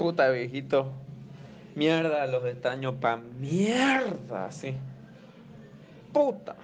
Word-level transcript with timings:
Puta 0.00 0.30
viejito. 0.30 0.90
Mierda, 1.74 2.26
los 2.26 2.42
estaños 2.46 2.94
pa' 3.02 3.18
mierda, 3.18 4.50
sí. 4.50 4.74
Puta. 6.10 6.56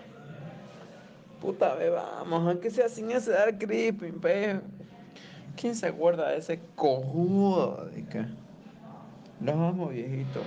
Puta, 1.42 1.74
ve, 1.74 1.90
vamos, 1.90 2.48
aunque 2.48 2.70
sea 2.70 2.88
sin 2.88 3.10
ese 3.10 3.32
dar 3.32 3.58
creeping, 3.58 4.20
pe. 4.22 4.58
¿Quién 5.54 5.74
se 5.74 5.88
acuerda 5.88 6.30
de 6.30 6.38
ese 6.38 6.60
cojudo 6.76 7.90
de? 7.92 8.26
Los 9.42 9.54
vamos, 9.54 9.90
viejito. 9.90 10.40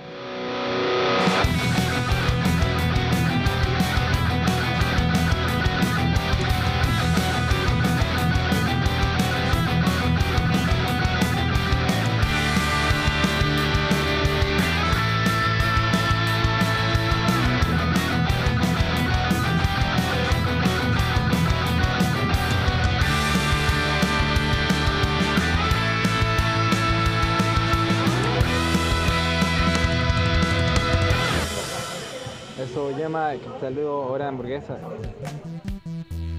Saludo 33.70 33.98
hora 33.98 34.24
de 34.24 34.28
hamburguesa. 34.30 34.78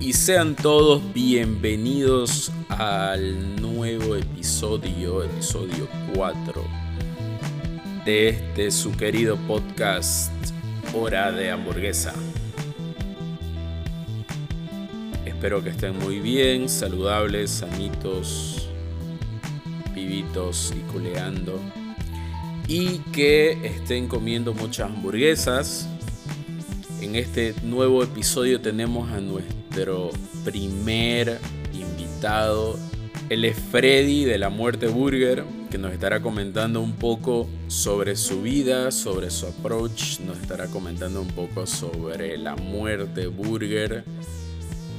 Y 0.01 0.11
sean 0.11 0.53
todos 0.53 1.01
bienvenidos 1.13 2.51
al 2.67 3.61
nuevo 3.61 4.17
episodio, 4.17 5.23
episodio 5.23 5.87
4 6.13 6.61
de 8.03 8.29
este 8.29 8.69
su 8.71 8.91
querido 8.91 9.37
podcast 9.47 10.33
Hora 10.93 11.31
de 11.31 11.51
Hamburguesa. 11.51 12.13
Espero 15.25 15.63
que 15.63 15.69
estén 15.69 15.97
muy 15.99 16.19
bien, 16.19 16.67
saludables, 16.67 17.49
sanitos, 17.49 18.69
pibitos 19.93 20.73
y 20.75 20.81
culeando. 20.91 21.61
Y 22.67 22.97
que 23.13 23.51
estén 23.63 24.09
comiendo 24.09 24.53
muchas 24.53 24.89
hamburguesas. 24.89 25.90
En 27.01 27.15
este 27.15 27.55
nuevo 27.63 28.03
episodio 28.03 28.61
tenemos 28.61 29.11
a 29.11 29.19
nuestro 29.19 30.11
primer 30.45 31.39
invitado. 31.73 32.77
Él 33.27 33.43
es 33.43 33.57
Freddy 33.57 34.23
de 34.23 34.37
la 34.37 34.49
Muerte 34.49 34.85
Burger, 34.85 35.43
que 35.71 35.79
nos 35.79 35.93
estará 35.93 36.21
comentando 36.21 36.79
un 36.79 36.93
poco 36.93 37.49
sobre 37.65 38.15
su 38.15 38.43
vida, 38.43 38.91
sobre 38.91 39.31
su 39.31 39.47
approach, 39.47 40.19
nos 40.19 40.37
estará 40.37 40.67
comentando 40.67 41.23
un 41.23 41.29
poco 41.29 41.65
sobre 41.65 42.37
la 42.37 42.55
Muerte 42.55 43.25
Burger 43.25 44.03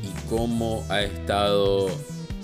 y 0.03 0.28
cómo 0.28 0.84
ha 0.89 1.03
estado 1.03 1.87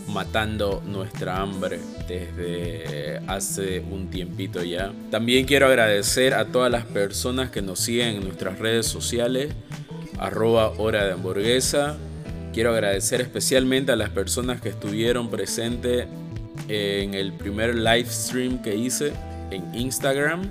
matando 0.09 0.83
nuestra 0.87 1.41
hambre 1.41 1.79
desde 2.09 3.21
hace 3.27 3.81
un 3.81 4.09
tiempito 4.09 4.63
ya. 4.63 4.93
También 5.11 5.45
quiero 5.45 5.67
agradecer 5.67 6.35
a 6.35 6.47
todas 6.47 6.73
las 6.73 6.85
personas 6.85 7.51
que 7.51 7.63
nos 7.63 7.81
siguen 7.81 8.17
en 8.17 8.25
nuestras 8.25 8.59
redes 8.59 8.87
sociales, 8.87 9.53
arroba 10.19 10.71
hora 10.79 11.05
de 11.05 11.13
hamburguesa. 11.13 11.97
Quiero 12.53 12.73
agradecer 12.73 13.21
especialmente 13.21 13.93
a 13.93 13.97
las 13.97 14.11
personas 14.11 14.61
que 14.61 14.71
estuvieron 14.71 15.31
presentes 15.31 16.07
en 16.69 17.15
el 17.15 17.33
primer 17.33 17.75
live 17.75 18.07
stream 18.07 18.61
que 18.63 18.75
hice 18.75 19.13
en 19.51 19.75
Instagram. 19.75 20.51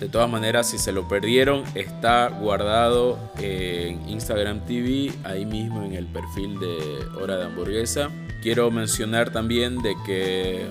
De 0.00 0.08
todas 0.08 0.30
maneras, 0.30 0.70
si 0.70 0.78
se 0.78 0.92
lo 0.92 1.06
perdieron, 1.06 1.62
está 1.74 2.28
guardado 2.28 3.18
en 3.38 4.08
Instagram 4.08 4.64
TV, 4.64 5.12
ahí 5.24 5.44
mismo 5.44 5.82
en 5.84 5.92
el 5.92 6.06
perfil 6.06 6.58
de 6.58 7.04
Hora 7.20 7.36
de 7.36 7.44
Hamburguesa. 7.44 8.08
Quiero 8.42 8.70
mencionar 8.70 9.30
también 9.30 9.82
de 9.82 9.94
que 10.06 10.64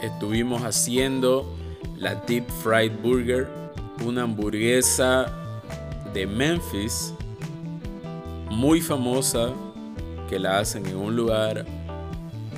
estuvimos 0.00 0.62
haciendo 0.62 1.52
la 1.98 2.14
Deep 2.14 2.48
Fried 2.62 2.92
Burger, 3.02 3.48
una 4.06 4.22
hamburguesa 4.22 5.26
de 6.14 6.24
Memphis 6.28 7.12
muy 8.48 8.80
famosa 8.80 9.52
que 10.28 10.38
la 10.38 10.60
hacen 10.60 10.86
en 10.86 10.96
un 10.98 11.16
lugar 11.16 11.66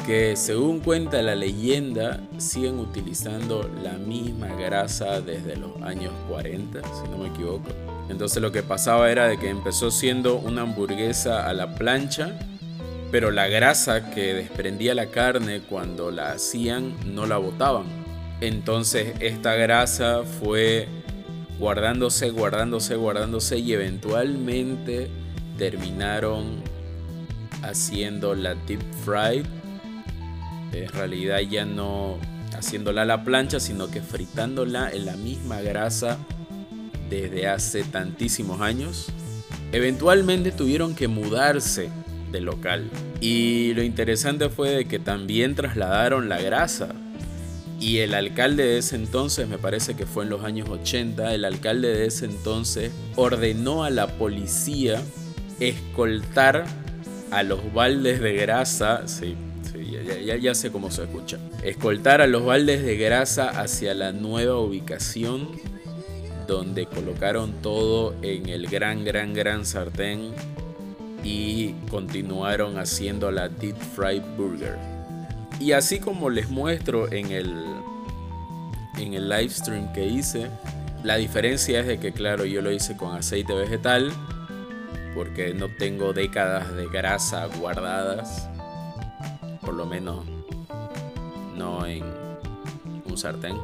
que 0.04 0.36
según 0.36 0.80
cuenta 0.80 1.22
la 1.22 1.34
leyenda 1.34 2.20
siguen 2.36 2.78
utilizando 2.78 3.68
la 3.82 3.94
misma 3.94 4.48
grasa 4.48 5.20
desde 5.20 5.56
los 5.56 5.80
años 5.82 6.12
40, 6.28 6.80
si 6.82 7.08
no 7.10 7.18
me 7.18 7.28
equivoco. 7.28 7.70
Entonces 8.10 8.42
lo 8.42 8.52
que 8.52 8.62
pasaba 8.62 9.10
era 9.10 9.26
de 9.28 9.38
que 9.38 9.48
empezó 9.48 9.90
siendo 9.90 10.36
una 10.36 10.62
hamburguesa 10.62 11.48
a 11.48 11.54
la 11.54 11.74
plancha, 11.74 12.38
pero 13.10 13.30
la 13.30 13.48
grasa 13.48 14.10
que 14.10 14.34
desprendía 14.34 14.94
la 14.94 15.06
carne 15.06 15.62
cuando 15.62 16.10
la 16.10 16.32
hacían 16.32 16.94
no 17.14 17.24
la 17.26 17.38
botaban. 17.38 17.86
Entonces 18.40 19.14
esta 19.20 19.54
grasa 19.54 20.22
fue 20.22 20.86
guardándose, 21.58 22.30
guardándose, 22.30 22.96
guardándose 22.96 23.58
y 23.58 23.72
eventualmente 23.72 25.08
terminaron 25.56 26.62
haciendo 27.62 28.34
la 28.34 28.54
deep 28.54 28.82
fried 29.04 29.46
en 30.82 30.88
realidad 30.88 31.40
ya 31.40 31.64
no 31.64 32.18
haciéndola 32.56 33.02
a 33.02 33.04
la 33.06 33.24
plancha, 33.24 33.60
sino 33.60 33.90
que 33.90 34.00
fritándola 34.00 34.90
en 34.90 35.06
la 35.06 35.16
misma 35.16 35.60
grasa 35.60 36.18
desde 37.08 37.48
hace 37.48 37.84
tantísimos 37.84 38.60
años. 38.60 39.06
Eventualmente 39.72 40.52
tuvieron 40.52 40.94
que 40.94 41.08
mudarse 41.08 41.90
de 42.32 42.40
local. 42.40 42.90
Y 43.20 43.74
lo 43.74 43.82
interesante 43.82 44.48
fue 44.48 44.70
de 44.70 44.84
que 44.86 44.98
también 44.98 45.54
trasladaron 45.54 46.28
la 46.28 46.40
grasa. 46.40 46.88
Y 47.80 47.98
el 47.98 48.14
alcalde 48.14 48.64
de 48.64 48.78
ese 48.78 48.96
entonces, 48.96 49.48
me 49.48 49.58
parece 49.58 49.94
que 49.94 50.06
fue 50.06 50.24
en 50.24 50.30
los 50.30 50.44
años 50.44 50.68
80, 50.68 51.34
el 51.34 51.44
alcalde 51.44 51.88
de 51.88 52.06
ese 52.06 52.24
entonces 52.24 52.92
ordenó 53.16 53.84
a 53.84 53.90
la 53.90 54.06
policía 54.06 55.02
escoltar 55.60 56.64
a 57.30 57.42
los 57.42 57.72
baldes 57.72 58.20
de 58.20 58.34
grasa, 58.34 59.06
sí, 59.06 59.36
ya, 60.04 60.36
ya, 60.36 60.54
sé 60.54 60.70
cómo 60.70 60.90
se 60.90 61.04
escucha. 61.04 61.38
Escoltar 61.62 62.20
a 62.20 62.26
los 62.26 62.44
baldes 62.44 62.82
de 62.82 62.96
grasa 62.96 63.48
hacia 63.48 63.94
la 63.94 64.12
nueva 64.12 64.58
ubicación 64.58 65.48
donde 66.46 66.86
colocaron 66.86 67.52
todo 67.62 68.14
en 68.22 68.48
el 68.48 68.66
gran, 68.66 69.04
gran, 69.04 69.34
gran 69.34 69.64
sartén 69.64 70.32
y 71.22 71.72
continuaron 71.90 72.78
haciendo 72.78 73.30
la 73.30 73.48
deep 73.48 73.76
fried 73.76 74.22
burger. 74.36 74.76
Y 75.58 75.72
así 75.72 76.00
como 76.00 76.30
les 76.30 76.50
muestro 76.50 77.10
en 77.10 77.30
el, 77.30 77.54
en 78.98 79.14
el 79.14 79.28
live 79.28 79.48
stream 79.48 79.92
que 79.92 80.04
hice, 80.04 80.48
la 81.02 81.16
diferencia 81.16 81.80
es 81.80 81.86
de 81.86 81.98
que, 81.98 82.12
claro, 82.12 82.44
yo 82.44 82.60
lo 82.60 82.70
hice 82.70 82.96
con 82.96 83.14
aceite 83.14 83.54
vegetal 83.54 84.12
porque 85.14 85.54
no 85.54 85.68
tengo 85.68 86.12
décadas 86.12 86.74
de 86.74 86.88
grasa 86.88 87.46
guardadas 87.46 88.48
por 89.64 89.74
lo 89.74 89.86
menos 89.86 90.24
no 91.56 91.86
en 91.86 92.04
un 93.04 93.16
sartén. 93.16 93.56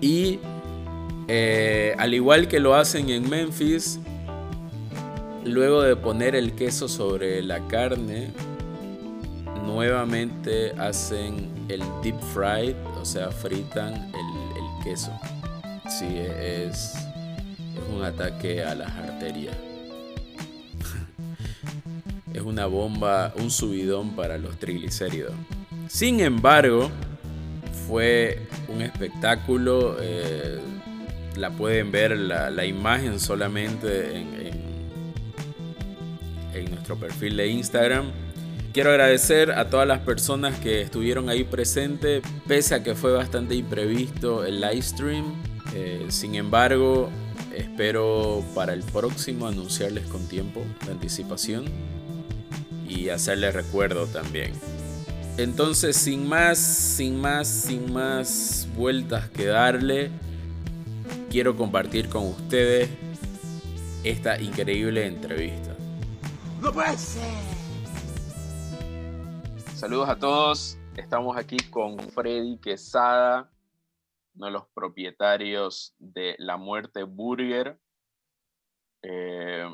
Y 0.00 0.38
eh, 1.28 1.94
al 1.98 2.14
igual 2.14 2.48
que 2.48 2.60
lo 2.60 2.74
hacen 2.74 3.08
en 3.08 3.28
Memphis, 3.28 3.98
luego 5.44 5.82
de 5.82 5.96
poner 5.96 6.36
el 6.36 6.52
queso 6.52 6.88
sobre 6.88 7.42
la 7.42 7.66
carne, 7.66 8.30
nuevamente 9.64 10.72
hacen 10.78 11.50
el 11.68 11.82
deep 12.02 12.20
fried, 12.32 12.76
o 13.00 13.04
sea, 13.04 13.30
fritan 13.30 13.94
el, 13.94 14.62
el 14.62 14.84
queso. 14.84 15.10
Sí, 15.88 16.18
es, 16.18 16.94
es 16.94 17.94
un 17.94 18.04
ataque 18.04 18.62
a 18.62 18.74
las 18.74 18.90
arterias 18.90 19.56
es 22.36 22.42
una 22.42 22.66
bomba, 22.66 23.32
un 23.36 23.50
subidón 23.50 24.14
para 24.14 24.36
los 24.36 24.58
triglicéridos. 24.58 25.32
Sin 25.88 26.20
embargo, 26.20 26.90
fue 27.88 28.46
un 28.68 28.82
espectáculo. 28.82 29.96
eh, 30.00 30.60
la 31.36 31.50
pueden 31.50 31.92
ver 31.92 32.16
la, 32.16 32.50
la 32.50 32.64
imagen 32.64 33.20
solamente 33.20 34.16
en, 34.16 34.28
en, 36.54 36.70
nuestro 36.70 36.96
perfil 36.96 37.36
de 37.36 37.48
Instagram. 37.48 38.10
Quiero 38.72 38.90
agradecer 38.90 39.52
a 39.52 39.68
todas 39.68 39.86
las 39.86 40.00
personas 40.00 40.58
que 40.58 40.80
estuvieron 40.80 41.28
ahí 41.28 41.44
presentes, 41.44 42.22
pese 42.46 42.74
a 42.74 42.82
que 42.82 42.94
fue 42.94 43.12
bastante 43.12 43.54
imprevisto 43.54 44.44
el 44.44 44.60
live 44.60 44.82
stream. 44.82 45.34
Eh, 45.74 46.06
sin 46.08 46.34
embargo, 46.36 47.10
espero 47.54 48.42
para 48.54 48.72
el 48.72 48.82
próximo 48.82 49.46
anunciarles 49.46 50.06
con 50.06 50.26
tiempo 50.28 50.62
de 50.86 50.92
anticipación 50.92 51.66
y 52.96 53.10
hacerles 53.10 53.54
recuerdo 53.54 54.06
también. 54.06 54.52
Entonces, 55.38 55.96
sin 55.96 56.26
más, 56.26 56.58
sin 56.58 57.20
más, 57.20 57.46
sin 57.46 57.92
más 57.92 58.66
vueltas 58.74 59.28
que 59.28 59.44
darle, 59.46 60.10
quiero 61.30 61.56
compartir 61.56 62.08
con 62.08 62.26
ustedes 62.26 62.88
esta 64.02 64.40
increíble 64.40 65.06
entrevista. 65.06 65.76
¡No 66.62 66.72
puede 66.72 66.96
ser! 66.96 67.56
Saludos 69.74 70.08
a 70.08 70.18
todos. 70.18 70.78
Estamos 70.96 71.36
aquí 71.36 71.58
con 71.68 71.98
Freddy 71.98 72.56
Quesada, 72.56 73.50
uno 74.34 74.46
de 74.46 74.52
los 74.52 74.66
propietarios 74.68 75.94
de 75.98 76.34
La 76.38 76.56
Muerte 76.56 77.02
Burger, 77.02 77.78
eh, 79.02 79.68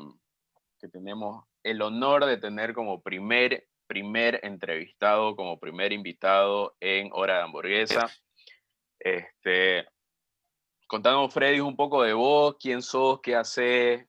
que 0.83 0.89
tenemos 0.89 1.45
el 1.63 1.81
honor 1.81 2.25
de 2.25 2.35
tener 2.35 2.73
como 2.73 3.01
primer, 3.01 3.65
primer 3.87 4.41
entrevistado, 4.43 5.33
como 5.37 5.57
primer 5.57 5.93
invitado 5.93 6.75
en 6.81 7.09
Hora 7.13 7.37
de 7.37 7.43
Hamburguesa. 7.43 8.11
Este, 8.99 9.87
contanos, 10.85 11.33
Freddy, 11.33 11.61
un 11.61 11.77
poco 11.77 12.03
de 12.03 12.11
vos, 12.11 12.57
quién 12.59 12.81
sos, 12.81 13.21
qué 13.21 13.33
haces, 13.33 14.05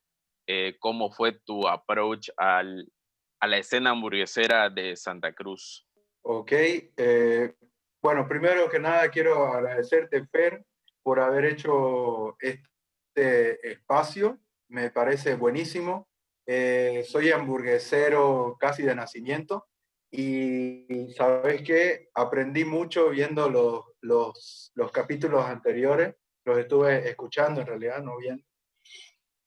eh, 0.49 0.77
cómo 0.81 1.13
fue 1.13 1.39
tu 1.45 1.69
approach 1.69 2.31
al, 2.37 2.91
a 3.39 3.47
la 3.47 3.59
escena 3.59 3.91
hamburguesera 3.91 4.69
de 4.69 4.97
Santa 4.97 5.33
Cruz. 5.33 5.87
Ok, 6.23 6.53
eh, 6.53 7.55
bueno, 8.03 8.27
primero 8.27 8.69
que 8.69 8.81
nada 8.81 9.09
quiero 9.13 9.47
agradecerte, 9.47 10.27
Fer, 10.27 10.65
por 11.05 11.21
haber 11.21 11.45
hecho 11.45 12.37
este 12.41 13.71
espacio, 13.71 14.41
me 14.69 14.91
parece 14.91 15.37
buenísimo. 15.37 16.09
Eh, 16.47 17.05
soy 17.09 17.31
hamburguesero 17.31 18.57
casi 18.59 18.83
de 18.83 18.95
nacimiento 18.95 19.67
y 20.11 21.13
sabes 21.17 21.63
que 21.63 22.11
aprendí 22.15 22.65
mucho 22.65 23.09
viendo 23.09 23.49
los, 23.49 23.85
los, 24.01 24.71
los, 24.75 24.93
capítulos 24.93 25.45
anteriores, 25.45 26.15
los 26.45 26.59
estuve 26.59 27.09
escuchando 27.09 27.63
en 27.63 27.67
realidad, 27.67 28.03
no 28.03 28.17
viendo. 28.19 28.45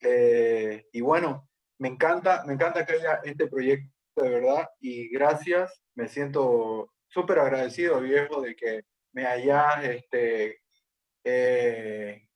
Eh, 0.01 0.87
y 0.91 1.01
bueno, 1.01 1.47
me 1.79 1.89
encanta, 1.89 2.43
me 2.45 2.53
encanta 2.53 2.85
que 2.85 2.93
haya 2.93 3.21
este 3.23 3.47
proyecto 3.47 3.91
de 4.17 4.29
verdad 4.29 4.67
y 4.79 5.09
gracias, 5.09 5.81
me 5.95 6.07
siento 6.07 6.91
súper 7.07 7.39
agradecido, 7.39 8.01
viejo, 8.01 8.41
de 8.41 8.55
que 8.55 8.81
me 9.13 9.25
hayas 9.25 9.85
este, 9.85 10.61
eh, 11.23 12.27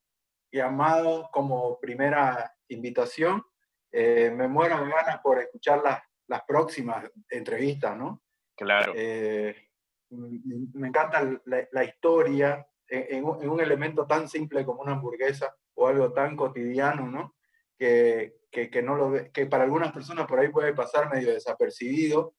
llamado 0.52 1.30
como 1.32 1.80
primera 1.80 2.56
invitación. 2.68 3.44
Eh, 3.92 4.32
me 4.32 4.48
muero 4.48 4.84
de 4.84 4.90
ganas 4.90 5.20
por 5.22 5.40
escuchar 5.40 5.82
las, 5.84 6.02
las 6.28 6.44
próximas 6.44 7.10
entrevistas, 7.30 7.98
¿no? 7.98 8.22
Claro. 8.56 8.94
me 8.94 10.88
encanta 10.88 11.24
la, 11.46 11.68
la 11.72 11.84
historia 11.84 12.66
en, 12.88 13.18
en, 13.18 13.50
un 13.50 13.60
elemento 13.60 14.06
tan 14.06 14.28
simple 14.28 14.66
como 14.66 14.82
una 14.82 14.92
hamburguesa 14.92 15.56
o 15.76 15.88
algo 15.88 16.14
tan 16.14 16.36
cotidiano, 16.36 17.08
¿no? 17.08 17.36
Que, 17.78 18.42
que, 18.52 18.82
no 18.84 18.96
lo 18.96 19.32
que 19.32 19.48
para 19.48 19.64
algunas 19.64 19.92
personas 19.92 20.28
por 20.28 20.40
ahí 20.40 20.50
puede 20.50 20.74
pasar 20.74 21.10
medio 21.12 21.34
desapercibido, 21.34 22.36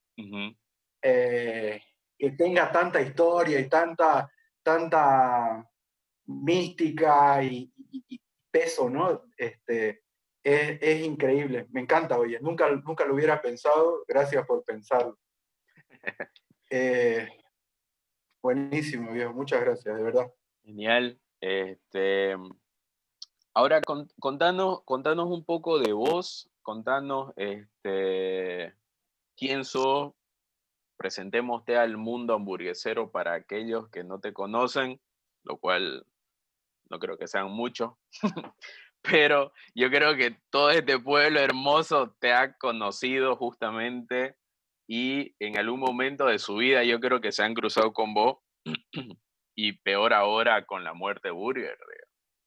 eh, 1.02 1.81
que 2.16 2.31
tenga 2.32 2.70
tanta 2.70 3.00
historia 3.00 3.58
y 3.58 3.69
tanta, 3.69 4.31
tanta 4.62 5.69
mística 6.26 7.43
y, 7.43 7.72
peso, 8.50 8.90
¿no? 8.90 9.25
Este, 9.37 10.02
es, 10.44 10.78
es, 10.80 11.04
increíble, 11.04 11.66
me 11.70 11.80
encanta, 11.80 12.18
oye, 12.18 12.38
nunca, 12.40 12.70
nunca 12.70 13.04
lo 13.04 13.14
hubiera 13.14 13.40
pensado, 13.40 14.04
gracias 14.06 14.46
por 14.46 14.64
pensarlo. 14.64 15.18
Eh, 16.74 17.28
buenísimo, 18.42 19.12
viejo, 19.12 19.34
muchas 19.34 19.60
gracias, 19.60 19.94
de 19.94 20.02
verdad. 20.02 20.32
Genial. 20.64 21.20
Este, 21.38 22.34
Ahora 23.54 23.82
contanos, 24.18 24.82
contanos 24.84 25.28
un 25.28 25.44
poco 25.44 25.78
de 25.78 25.92
vos, 25.92 26.50
contanos 26.62 27.34
este, 27.36 28.74
quién 29.36 29.66
sos, 29.66 30.14
presentémoste 30.96 31.76
al 31.76 31.98
mundo 31.98 32.32
hamburguesero 32.32 33.10
para 33.10 33.34
aquellos 33.34 33.90
que 33.90 34.04
no 34.04 34.20
te 34.20 34.32
conocen, 34.32 35.02
lo 35.42 35.58
cual 35.58 36.06
no 36.88 36.98
creo 36.98 37.18
que 37.18 37.28
sean 37.28 37.50
muchos, 37.50 37.92
pero 39.02 39.52
yo 39.75 39.90
creo 39.90 40.16
que 40.16 40.37
todo 40.50 40.70
este 40.70 40.99
pueblo 40.99 41.40
hermoso 41.40 42.14
te 42.20 42.32
ha 42.32 42.56
conocido 42.56 43.37
justamente 43.37 44.37
y 44.88 45.34
en 45.38 45.58
algún 45.58 45.81
momento 45.81 46.26
de 46.26 46.38
su 46.38 46.56
vida 46.56 46.84
yo 46.84 47.00
creo 47.00 47.20
que 47.20 47.32
se 47.32 47.43
han 47.43 47.54
cruzado 47.54 47.93
con 47.93 48.14
vos 48.14 48.38
y 49.56 49.72
peor 49.72 50.12
ahora 50.12 50.64
con 50.66 50.84
la 50.84 50.94
muerte 50.94 51.31
Burger. 51.31 51.78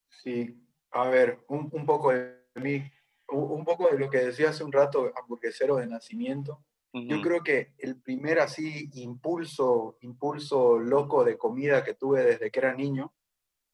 Sí, 0.08 0.56
a 0.92 1.08
ver, 1.08 1.44
un, 1.48 1.68
un, 1.72 1.86
poco 1.86 2.12
de 2.12 2.36
mí, 2.54 2.82
un, 3.28 3.64
poco 3.64 3.88
de 3.90 3.98
lo 3.98 4.10
que 4.10 4.18
decía 4.18 4.50
hace 4.50 4.64
un 4.64 4.72
rato, 4.72 5.12
hamburguesero 5.16 5.76
de 5.76 5.86
nacimiento. 5.86 6.64
Yo 6.92 7.20
creo 7.20 7.42
que 7.42 7.74
el 7.76 8.00
primer 8.00 8.38
así 8.38 8.88
impulso, 8.94 9.98
impulso 10.00 10.78
loco 10.78 11.24
de 11.24 11.36
comida 11.36 11.84
que 11.84 11.92
tuve 11.92 12.24
desde 12.24 12.50
que 12.50 12.58
era 12.58 12.74
niño 12.74 13.12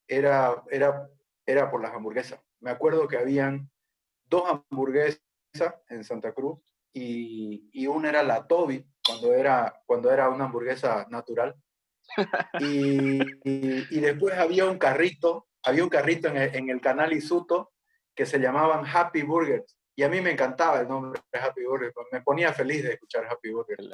era, 0.08 0.60
era, 0.68 1.08
era 1.46 1.70
por 1.70 1.80
las 1.80 1.94
hamburguesas. 1.94 2.40
Me 2.62 2.70
acuerdo 2.70 3.06
que 3.06 3.18
habían 3.18 3.70
dos 4.24 4.44
hamburguesas 4.70 5.20
en 5.88 6.04
Santa 6.04 6.32
Cruz 6.32 6.58
y, 6.92 7.68
y 7.72 7.86
una 7.86 8.08
era 8.08 8.22
la 8.22 8.46
Toby, 8.46 8.86
cuando 9.06 9.34
era, 9.34 9.74
cuando 9.84 10.10
era 10.10 10.30
una 10.30 10.46
hamburguesa 10.46 11.06
natural. 11.10 11.54
y, 12.60 13.20
y, 13.44 14.00
después 14.00 14.34
había 14.34 14.66
un 14.66 14.78
carrito 14.78 15.46
había 15.62 15.84
un 15.84 15.88
carrito 15.88 16.28
en 16.28 16.70
el, 16.70 16.80
canal 16.80 17.12
Isuto 17.12 17.72
que 18.14 18.26
se 18.26 18.38
llamaban 18.38 18.84
Happy 18.84 19.22
Burgers. 19.22 19.76
Y 19.94 20.02
a 20.02 20.08
mí 20.08 20.20
me 20.20 20.32
encantaba 20.32 20.80
el 20.80 20.88
nombre 20.88 21.20
de 21.32 21.38
Happy 21.38 21.64
Burgers, 21.64 21.94
me 22.10 22.22
ponía 22.22 22.52
feliz 22.52 22.82
de 22.82 22.94
escuchar 22.94 23.26
Happy 23.30 23.50
Burgers. 23.50 23.88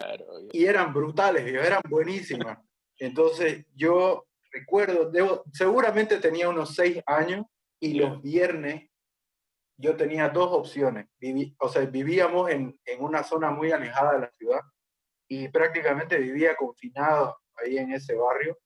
y 0.53 0.65
eran 0.65 0.93
brutales, 0.93 1.45
eran 1.47 1.83
buenísimas. 1.89 2.59
Entonces 2.99 3.67
yo 3.75 4.27
recuerdo, 4.51 5.11
debo, 5.11 5.45
seguramente 5.53 6.19
tenía 6.19 6.49
unos 6.49 6.75
seis 6.75 7.03
años 7.05 7.45
y 7.81 7.95
los 7.95 8.21
viernes 8.23 8.91
yo 9.77 9.97
tenía 9.97 10.29
dos 10.29 10.51
opciones. 10.53 11.07
Viví, 11.19 11.55
o 11.61 11.69
sea, 11.69 11.83
vivíamos 11.87 12.51
en, 12.51 12.79
en, 12.85 13.03
una 13.03 13.23
zona 13.23 13.51
muy 13.51 13.71
alejada 13.71 14.15
de 14.15 14.19
la 14.21 14.33
ciudad 14.33 14.61
y 15.29 15.49
prácticamente 15.49 16.19
vivía 16.19 16.57
confinado 16.57 17.39
ahí 17.57 17.79
en 17.79 17.93
ese 17.93 18.15
barrio. 18.15 18.59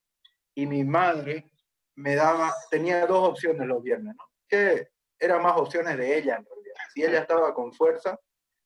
Y 0.55 0.67
mi 0.67 0.85
madre 0.85 1.51
me 1.97 2.15
daba, 2.15 2.53
tenía 2.71 3.07
dos 3.07 3.29
opciones 3.29 3.67
los 3.67 3.83
viernes, 3.83 4.15
¿no? 4.17 4.25
Que 4.49 4.89
eran 5.19 5.43
más 5.43 5.57
opciones 5.57 5.97
de 5.99 6.17
ella 6.17 6.37
en 6.37 6.45
realidad. 6.45 6.75
Si 6.95 7.05
ella 7.05 7.21
estaba 7.21 7.55
con 7.55 7.73
fuerza, 7.73 8.19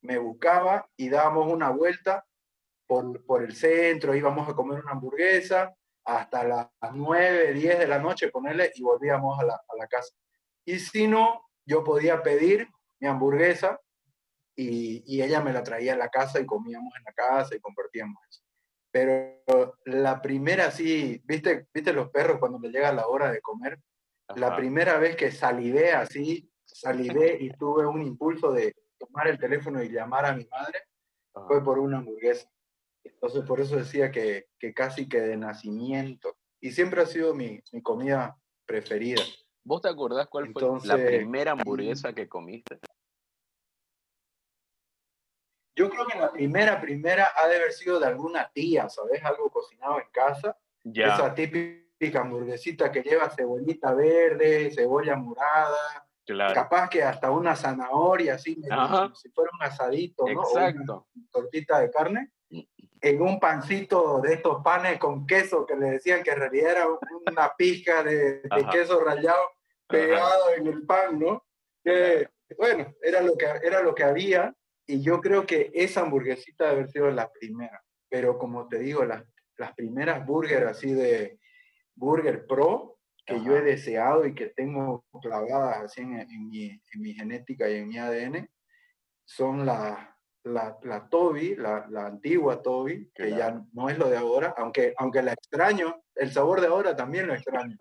me 0.03 0.19
buscaba 0.19 0.89
y 0.97 1.09
dábamos 1.09 1.53
una 1.53 1.71
vuelta 1.71 2.25
por, 2.87 3.25
por 3.27 3.43
el 3.43 3.55
centro, 3.55 4.15
íbamos 4.15 4.49
a 4.49 4.55
comer 4.55 4.81
una 4.81 4.93
hamburguesa 4.93 5.75
hasta 6.05 6.45
las 6.45 6.69
9, 6.93 7.53
10 7.53 7.79
de 7.81 7.89
la 7.89 7.99
noche, 7.99 8.29
ponerle 8.29 8.71
y 8.77 8.83
volvíamos 8.83 9.39
a 9.41 9.45
la, 9.45 9.55
a 9.55 9.77
la 9.77 9.89
casa. 9.89 10.15
Y 10.67 10.79
si 10.79 11.07
no, 11.07 11.49
yo 11.65 11.83
podía 11.83 12.23
pedir 12.23 12.69
mi 13.01 13.09
hamburguesa 13.09 13.81
y, 14.55 15.03
y, 15.07 15.23
ella 15.23 15.41
me 15.41 15.53
la 15.53 15.63
traía 15.63 15.95
a 15.95 15.99
la 15.99 16.09
casa 16.09 16.41
y 16.41 16.47
comíamos 16.47 16.93
en 16.97 17.05
la 17.05 17.13
casa 17.13 17.55
y 17.55 17.61
compartíamos 17.61 18.17
eso. 18.29 18.43
Pero 18.91 19.79
la 19.85 20.21
primera, 20.23 20.71
sí, 20.71 21.23
¿viste, 21.25 21.67
¿viste 21.73 21.93
los 21.93 22.11
perros 22.11 22.39
cuando 22.39 22.59
le 22.59 22.71
llega 22.71 22.93
la 22.93 23.07
hora 23.07 23.31
de 23.31 23.41
comer? 23.41 23.79
La 24.35 24.57
primera 24.57 24.99
vez 24.99 25.15
que 25.15 25.31
salidé 25.31 25.93
así, 25.93 26.51
salidé 26.65 27.37
y 27.41 27.51
tuve 27.51 27.87
un 27.87 28.03
impulso 28.03 28.53
de 28.53 28.75
tomar 28.99 29.29
el 29.29 29.39
teléfono 29.39 29.83
y 29.83 29.91
llamar 29.91 30.27
a 30.27 30.35
mi 30.35 30.47
madre, 30.47 30.81
fue 31.47 31.63
por 31.63 31.79
una 31.79 31.99
hamburguesa. 31.99 32.51
Entonces, 33.05 33.45
por 33.45 33.61
eso 33.61 33.77
decía 33.77 34.11
que, 34.11 34.47
que, 34.59 34.75
casi 34.75 35.09
que 35.09 35.21
de 35.21 35.37
nacimiento. 35.37 36.37
Y 36.61 36.73
siempre 36.73 37.03
ha 37.03 37.07
sido 37.07 37.35
mi, 37.35 37.61
mi 37.73 37.83
comida 37.83 38.37
preferida. 38.65 39.23
¿Vos 39.67 39.83
te 39.83 39.89
acordás 39.89 40.29
cuál 40.29 40.53
fue 40.53 40.63
la 40.85 40.95
primera 40.95 41.51
hamburguesa 41.51 42.13
que 42.13 42.29
comiste? 42.29 42.79
Yo 45.75 45.91
creo 45.91 46.07
que 46.07 46.17
la 46.17 46.31
primera, 46.31 46.81
primera 46.81 47.33
ha 47.35 47.49
de 47.49 47.57
haber 47.57 47.73
sido 47.73 47.99
de 47.99 48.07
alguna 48.07 48.49
tía, 48.55 48.89
¿sabes? 48.89 49.25
Algo 49.25 49.51
cocinado 49.51 49.99
en 49.99 50.07
casa. 50.13 50.57
Esa 50.85 51.35
típica 51.35 52.21
hamburguesita 52.21 52.93
que 52.93 53.03
lleva 53.03 53.29
cebollita 53.29 53.93
verde, 53.93 54.71
cebolla 54.71 55.17
morada. 55.17 56.07
Capaz 56.55 56.89
que 56.89 57.03
hasta 57.03 57.33
una 57.33 57.57
zanahoria, 57.57 58.35
así, 58.35 58.61
como 58.69 59.15
si 59.17 59.31
fuera 59.31 59.51
un 59.53 59.63
asadito, 59.65 60.27
¿no? 60.29 60.43
Exacto. 60.43 61.09
una 61.13 61.27
tortita 61.33 61.81
de 61.81 61.91
carne. 61.91 62.31
En 63.01 63.21
un 63.21 63.39
pancito 63.39 64.21
de 64.21 64.35
estos 64.35 64.63
panes 64.63 64.99
con 64.99 65.27
queso 65.27 65.67
que 65.67 65.77
le 65.77 65.91
decían 65.91 66.23
que 66.23 66.31
en 66.31 66.41
realidad 66.41 66.71
era 66.71 66.87
una 67.27 67.53
pizca 67.57 68.03
de, 68.03 68.43
queso 68.73 69.01
rallado 69.05 69.51
pegado 69.87 70.55
en 70.57 70.67
el 70.67 70.87
pan, 70.87 71.19
¿no? 71.19 71.45
Que, 71.85 72.29
bueno, 72.59 72.95
era 73.03 73.21
lo 73.21 73.37
que, 73.37 73.47
era 73.63 73.83
lo 73.83 73.95
que 73.95 74.05
había 74.05 74.55
y 74.87 75.03
yo 75.03 75.21
creo 75.21 75.47
que 75.47 75.71
esa 75.75 76.01
hamburguesita 76.01 76.65
debe 76.65 76.77
haber 76.77 76.91
sido 76.91 77.11
la 77.11 77.31
primera. 77.31 77.83
Pero 78.09 78.39
como 78.39 78.69
te 78.69 78.79
digo, 78.79 79.05
las, 79.05 79.25
las 79.57 79.75
primeras 79.75 80.25
burger 80.27 80.67
así 80.67 80.93
de 80.93 81.39
Burger 81.95 82.47
Pro 82.47 82.97
que 83.27 83.43
yo 83.43 83.57
he 83.57 83.63
deseado 83.63 84.25
y 84.25 84.35
que 84.35 84.47
tengo 84.47 85.05
clavadas 85.21 85.79
así 85.79 86.01
en, 86.01 86.21
en, 86.21 86.49
mi, 86.49 86.67
en, 86.67 87.01
mi, 87.01 87.13
genética 87.13 87.69
y 87.69 87.75
en 87.75 87.89
mi 87.89 87.99
ADN 87.99 88.49
son 89.25 89.67
la, 89.67 90.16
la, 90.47 90.79
la 90.83 91.09
Toby, 91.09 91.57
la, 91.57 91.87
la, 91.91 92.07
antigua 92.07 92.63
Toby, 92.63 93.11
que 93.15 93.31
ya 93.31 93.63
no 93.73 93.89
es 93.89 93.99
lo 93.99 94.09
de 94.09 94.17
ahora, 94.17 94.55
aunque, 94.57 94.95
aunque 94.97 95.23
la 95.23 95.33
extraño, 95.33 96.03
el 96.15 96.31
sabor 96.31 96.61
de 96.61 96.69
ahora 96.69 96.95
también 96.95 97.27
lo 97.27 97.35
extraño. 97.35 97.77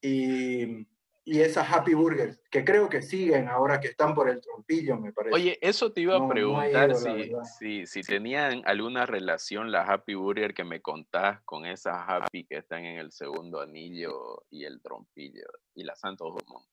Y, 0.00 0.86
y 1.24 1.40
esas 1.40 1.70
Happy 1.70 1.94
Burgers, 1.94 2.40
que 2.50 2.64
creo 2.64 2.88
que 2.88 3.02
siguen 3.02 3.48
ahora 3.48 3.80
que 3.80 3.88
están 3.88 4.14
por 4.14 4.30
el 4.30 4.40
trompillo, 4.40 4.96
me 4.96 5.12
parece. 5.12 5.34
Oye, 5.34 5.58
eso 5.60 5.92
te 5.92 6.00
iba 6.00 6.16
a 6.16 6.28
preguntar 6.28 6.94
si, 6.94 7.32
si, 7.58 7.86
si 7.86 8.02
tenían 8.02 8.62
alguna 8.64 9.04
relación 9.04 9.72
la 9.72 9.82
Happy 9.82 10.14
Burger 10.14 10.54
que 10.54 10.64
me 10.64 10.80
contás 10.80 11.42
con 11.42 11.66
esas 11.66 11.96
Happy 12.06 12.44
que 12.44 12.58
están 12.58 12.84
en 12.84 12.98
el 12.98 13.10
segundo 13.10 13.60
anillo 13.60 14.44
y 14.50 14.64
el 14.64 14.80
trompillo 14.80 15.48
y 15.74 15.82
la 15.82 15.96
Santos 15.96 16.28
Dumont. 16.28 16.64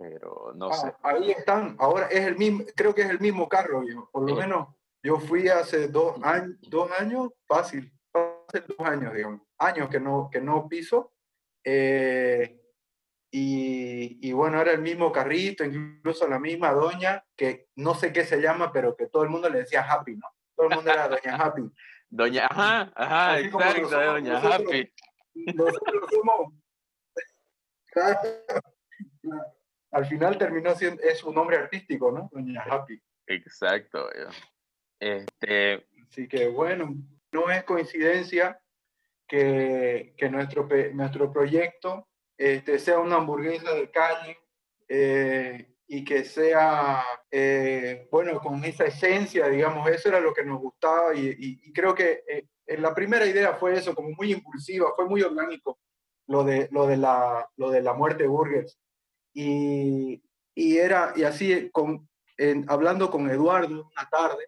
Pero 0.00 0.52
no 0.56 0.70
ah, 0.70 0.72
sé. 0.72 0.94
Ahí 1.02 1.30
están, 1.30 1.76
ahora 1.78 2.06
es 2.06 2.26
el 2.26 2.36
mismo, 2.36 2.64
creo 2.74 2.94
que 2.94 3.02
es 3.02 3.10
el 3.10 3.20
mismo 3.20 3.46
carro, 3.46 3.82
por 4.10 4.26
lo 4.26 4.34
menos 4.34 4.68
yo 5.02 5.18
fui 5.18 5.46
hace 5.48 5.88
dos 5.88 6.16
años, 6.22 6.56
dos 6.62 6.90
años, 6.98 7.28
fácil, 7.46 7.92
hace 8.14 8.60
dos 8.66 8.80
años, 8.80 9.12
digamos, 9.12 9.42
años 9.58 9.90
que 9.90 10.00
no, 10.00 10.30
que 10.32 10.40
no 10.40 10.66
piso. 10.68 11.12
Eh, 11.62 12.62
y, 13.30 14.26
y, 14.26 14.32
bueno, 14.32 14.58
era 14.58 14.72
el 14.72 14.80
mismo 14.80 15.12
carrito, 15.12 15.64
incluso 15.64 16.26
la 16.26 16.38
misma 16.38 16.72
doña, 16.72 17.22
que 17.36 17.68
no 17.76 17.94
sé 17.94 18.10
qué 18.10 18.24
se 18.24 18.40
llama, 18.40 18.72
pero 18.72 18.96
que 18.96 19.06
todo 19.06 19.22
el 19.22 19.28
mundo 19.28 19.50
le 19.50 19.58
decía 19.58 19.82
Happy, 19.82 20.16
¿no? 20.16 20.26
Todo 20.56 20.68
el 20.68 20.76
mundo 20.76 20.90
era 20.90 21.08
Doña 21.08 21.36
Happy. 21.36 21.70
Doña, 22.08 22.46
ajá, 22.46 22.90
ajá, 22.96 23.38
exacto, 23.38 23.90
Doña 23.90 24.38
Happy. 24.38 24.90
Nosotros 25.34 26.08
somos... 26.10 26.54
Al 29.92 30.06
final 30.06 30.38
terminó 30.38 30.74
siendo, 30.74 31.02
es 31.02 31.22
un 31.24 31.34
nombre 31.34 31.56
artístico, 31.56 32.12
¿no? 32.12 32.28
Doña 32.32 32.62
Happy. 32.62 33.00
Exacto. 33.26 34.08
Este... 34.98 35.86
Así 36.08 36.26
que 36.26 36.48
bueno, 36.48 36.94
no 37.32 37.50
es 37.50 37.62
coincidencia 37.64 38.60
que, 39.28 40.12
que 40.16 40.28
nuestro, 40.28 40.68
nuestro 40.92 41.32
proyecto 41.32 42.08
este, 42.36 42.78
sea 42.78 42.98
una 42.98 43.16
hamburguesa 43.16 43.74
de 43.74 43.90
calle 43.90 44.38
eh, 44.88 45.76
y 45.86 46.04
que 46.04 46.24
sea, 46.24 47.04
eh, 47.30 48.08
bueno, 48.10 48.40
con 48.40 48.64
esa 48.64 48.86
esencia, 48.86 49.46
digamos, 49.48 49.88
eso 49.90 50.08
era 50.08 50.20
lo 50.20 50.32
que 50.32 50.44
nos 50.44 50.58
gustaba 50.58 51.14
y, 51.14 51.72
creo 51.72 51.94
que 51.94 52.24
eh, 52.26 52.46
la 52.78 52.94
primera 52.94 53.26
idea 53.26 53.54
fue 53.54 53.74
eso, 53.74 53.94
como 53.94 54.08
muy 54.10 54.32
impulsiva, 54.32 54.92
fue 54.96 55.06
muy 55.06 55.22
orgánico 55.22 55.78
lo 56.28 56.42
de, 56.42 56.68
lo 56.70 56.86
de, 56.86 56.96
la, 56.96 57.48
lo 57.56 57.70
de 57.70 57.82
la 57.82 57.92
muerte 57.92 58.26
burgers. 58.26 58.78
Y, 59.32 60.22
y 60.54 60.76
era, 60.76 61.12
y 61.16 61.22
así, 61.22 61.70
con, 61.70 62.08
hablando 62.68 63.10
con 63.10 63.30
Eduardo 63.30 63.88
una 63.92 64.08
tarde, 64.10 64.46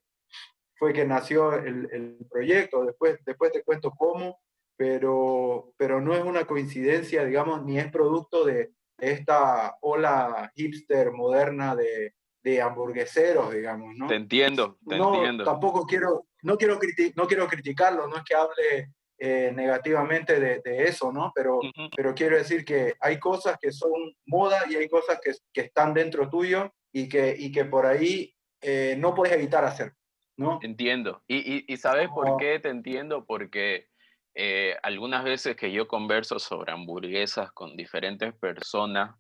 fue 0.77 0.93
que 0.93 1.05
nació 1.05 1.55
el, 1.55 1.89
el 1.93 2.19
proyecto, 2.29 2.85
después, 2.85 3.19
después 3.25 3.53
te 3.53 3.63
cuento 3.63 3.93
cómo, 3.93 4.41
pero, 4.77 5.75
pero 5.77 6.01
no 6.01 6.15
es 6.15 6.25
una 6.25 6.45
coincidencia, 6.45 7.25
digamos, 7.25 7.65
ni 7.65 7.79
es 7.79 7.91
producto 7.91 8.45
de 8.45 8.73
esta 8.99 9.77
ola 9.81 10.51
hipster 10.55 11.13
moderna 11.13 11.77
de, 11.77 12.15
de 12.43 12.61
hamburgueseros, 12.61 13.53
digamos, 13.53 13.95
¿no? 13.97 14.09
Te 14.09 14.17
entiendo, 14.17 14.79
te 14.89 14.97
no, 14.99 15.15
entiendo. 15.15 15.45
Tampoco 15.45 15.87
quiero, 15.87 16.27
no 16.43 16.57
quiero, 16.57 16.79
no 17.17 17.27
quiero 17.27 17.47
criticarlo, 17.47 18.09
no 18.09 18.17
es 18.17 18.23
que 18.25 18.35
hable 18.35 18.93
eh, 19.25 19.53
negativamente 19.55 20.41
de, 20.41 20.61
de, 20.65 20.83
eso, 20.83 21.13
¿no? 21.13 21.31
Pero, 21.33 21.61
pero 21.97 22.13
quiero 22.13 22.37
decir 22.37 22.65
que 22.65 22.97
hay 22.99 23.21
cosas 23.21 23.57
que 23.61 23.71
son 23.71 23.93
moda 24.27 24.65
y 24.69 24.75
hay 24.75 24.89
cosas 24.89 25.21
que, 25.23 25.31
que 25.53 25.61
están 25.61 25.95
dentro 25.95 26.29
tuyo 26.29 26.75
y 26.93 27.09
que, 27.09 27.33
y 27.39 27.53
que 27.53 27.65
por 27.65 27.87
ahí 27.87 28.35
eh, 28.61 28.97
no 28.99 29.15
puedes 29.15 29.33
evitar 29.33 29.65
hacer, 29.65 29.93
¿no? 30.37 30.59
Entiendo. 30.61 31.23
Y, 31.29 31.37
y, 31.37 31.65
y 31.69 31.77
¿sabes 31.77 32.09
por 32.09 32.37
qué 32.37 32.59
te 32.59 32.71
entiendo? 32.71 33.25
Porque 33.25 33.87
eh, 34.35 34.77
algunas 34.83 35.23
veces 35.23 35.55
que 35.55 35.71
yo 35.71 35.87
converso 35.87 36.41
sobre 36.41 36.73
hamburguesas 36.73 37.53
con 37.53 37.77
diferentes 37.77 38.35
personas, 38.35 39.15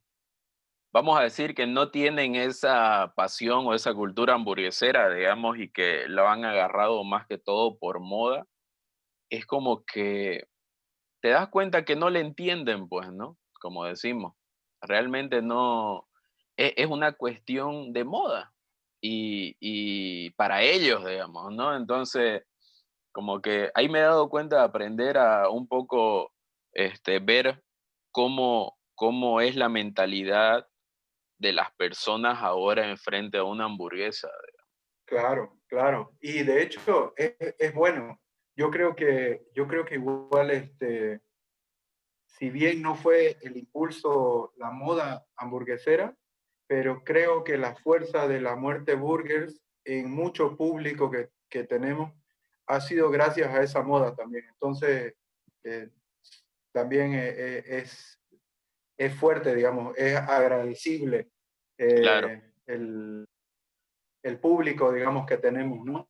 vamos 0.93 1.17
a 1.17 1.23
decir 1.23 1.55
que 1.55 1.69
no 1.69 1.93
tienen 1.93 2.35
esa 2.35 3.13
pasión 3.15 3.69
o 3.69 3.73
esa 3.73 3.95
cultura 3.95 4.35
hamburguesera, 4.35 5.15
digamos, 5.15 5.59
y 5.59 5.71
que 5.71 6.09
lo 6.09 6.27
han 6.29 6.45
agarrado 6.45 7.05
más 7.05 7.25
que 7.29 7.39
todo 7.39 7.79
por 7.79 8.01
moda, 8.01 8.49
es 9.37 9.47
como 9.47 9.85
que 9.85 10.45
te 11.21 11.29
das 11.31 11.49
cuenta 11.49 11.85
que 11.85 11.97
no 11.97 12.11
le 12.11 12.21
entienden, 12.21 12.89
pues, 12.89 13.13
¿no? 13.13 13.39
Como 13.61 13.85
decimos, 13.85 14.35
realmente 14.81 15.43
no, 15.43 16.09
es, 16.57 16.73
es 16.77 16.87
una 16.87 17.13
cuestión 17.13 17.93
de 17.93 18.05
moda 18.05 18.53
y, 19.01 19.57
y 19.61 20.31
para 20.31 20.63
ellos, 20.63 21.05
digamos, 21.05 21.53
¿no? 21.53 21.77
Entonces 21.77 22.43
como 23.13 23.41
que 23.43 23.71
ahí 23.75 23.89
me 23.89 23.99
he 23.99 24.03
dado 24.03 24.29
cuenta 24.29 24.57
de 24.57 24.63
aprender 24.63 25.19
a 25.19 25.49
un 25.51 25.69
poco 25.69 26.33
este, 26.73 27.19
ver 27.19 27.63
cómo, 28.11 28.79
cómo 28.95 29.41
es 29.41 29.55
la 29.55 29.69
mentalidad 29.69 30.67
de 31.39 31.53
las 31.53 31.73
personas 31.77 32.39
ahora 32.43 32.89
enfrente 32.89 33.39
a 33.39 33.45
una 33.45 33.67
hamburguesa. 33.67 34.31
Claro, 35.07 35.59
claro. 35.67 36.13
Y 36.21 36.43
de 36.43 36.63
hecho 36.63 37.13
es, 37.17 37.75
bueno. 37.75 38.19
Yo 38.57 38.71
creo 38.71 38.95
que, 38.95 39.47
yo 39.55 39.67
creo 39.67 39.85
que 39.85 39.95
igual, 39.95 40.51
este, 40.51 41.21
si 42.27 42.51
bien 42.51 42.83
no 42.83 42.95
fue 42.95 43.39
el 43.43 43.57
impulso, 43.57 44.53
la 44.57 44.71
moda 44.71 45.25
hamburguesera, 45.37 46.15
pero 46.67 47.03
creo 47.05 47.45
que 47.45 47.59
la 47.59 47.75
fuerza 47.75 48.29
de 48.29 48.41
la 48.41 48.57
muerte 48.57 48.95
burgers 48.95 49.63
en 49.85 50.11
mucho 50.11 50.57
público 50.57 51.11
que, 51.11 51.31
que 51.49 51.65
tenemos 51.65 52.13
ha 52.67 52.81
sido 52.81 53.11
gracias 53.11 53.53
a 53.53 53.63
esa 53.63 53.83
moda 53.83 54.15
también. 54.15 54.45
Entonces, 54.49 55.15
eh, 55.65 55.89
también 56.73 57.15
eh, 57.15 57.29
eh, 57.29 57.63
es, 57.67 58.19
es 58.97 59.15
fuerte, 59.15 59.55
digamos, 59.55 59.97
es 59.97 60.17
agradecible 60.17 61.29
el, 61.77 63.27
el, 64.23 64.39
público, 64.39 64.93
digamos, 64.93 65.27
que 65.27 65.37
tenemos, 65.37 65.85
¿no? 65.85 66.09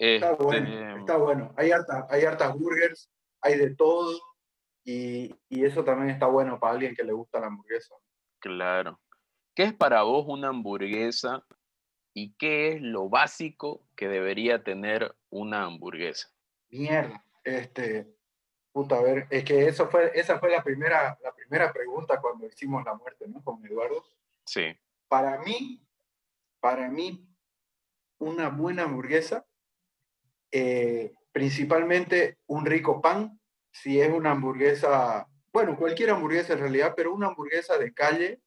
Está, 0.00 0.32
bueno, 0.32 0.66
este, 0.66 1.00
está 1.00 1.16
bueno. 1.18 1.52
Hay 1.58 1.70
hartas, 1.72 2.06
hay 2.08 2.24
hartas 2.24 2.54
burgers, 2.54 3.10
hay 3.42 3.58
de 3.58 3.74
todo, 3.74 4.18
y, 4.82 5.34
y 5.50 5.64
eso 5.66 5.84
también 5.84 6.08
está 6.08 6.26
bueno 6.26 6.58
para 6.58 6.72
alguien 6.72 6.94
que 6.94 7.04
le 7.04 7.12
gusta 7.12 7.38
la 7.38 7.48
hamburguesa. 7.48 7.94
Claro. 8.38 8.98
¿Qué 9.54 9.64
es 9.64 9.74
para 9.74 10.02
vos 10.02 10.24
una 10.26 10.48
hamburguesa 10.48 11.44
y 12.14 12.32
qué 12.36 12.72
es 12.72 12.82
lo 12.82 13.10
básico 13.10 13.84
que 13.94 14.08
debería 14.08 14.64
tener 14.64 15.14
una 15.28 15.64
hamburguesa? 15.64 16.30
Mierda, 16.70 17.22
este, 17.44 18.10
puta, 18.72 18.96
a 18.96 19.02
ver, 19.02 19.26
es 19.28 19.44
que 19.44 19.66
eso 19.66 19.90
fue, 19.90 20.12
esa 20.14 20.38
fue 20.38 20.50
la 20.50 20.64
primera, 20.64 21.18
la 21.22 21.34
primera 21.34 21.74
pregunta 21.74 22.22
cuando 22.22 22.46
hicimos 22.46 22.82
la 22.86 22.94
muerte, 22.94 23.28
¿no? 23.28 23.44
Con 23.44 23.62
Eduardo. 23.66 24.02
Sí. 24.46 24.74
Para 25.08 25.42
mí, 25.42 25.86
para 26.58 26.88
mí, 26.88 27.28
una 28.16 28.48
buena 28.48 28.84
hamburguesa, 28.84 29.46
eh, 30.52 31.12
principalmente 31.32 32.38
un 32.46 32.66
rico 32.66 33.00
pan, 33.00 33.38
si 33.72 34.00
es 34.00 34.12
una 34.12 34.32
hamburguesa, 34.32 35.26
bueno, 35.52 35.76
cualquier 35.76 36.10
hamburguesa 36.10 36.54
en 36.54 36.60
realidad, 36.60 36.94
pero 36.96 37.14
una 37.14 37.28
hamburguesa 37.28 37.78
de 37.78 37.92
calle, 37.92 38.40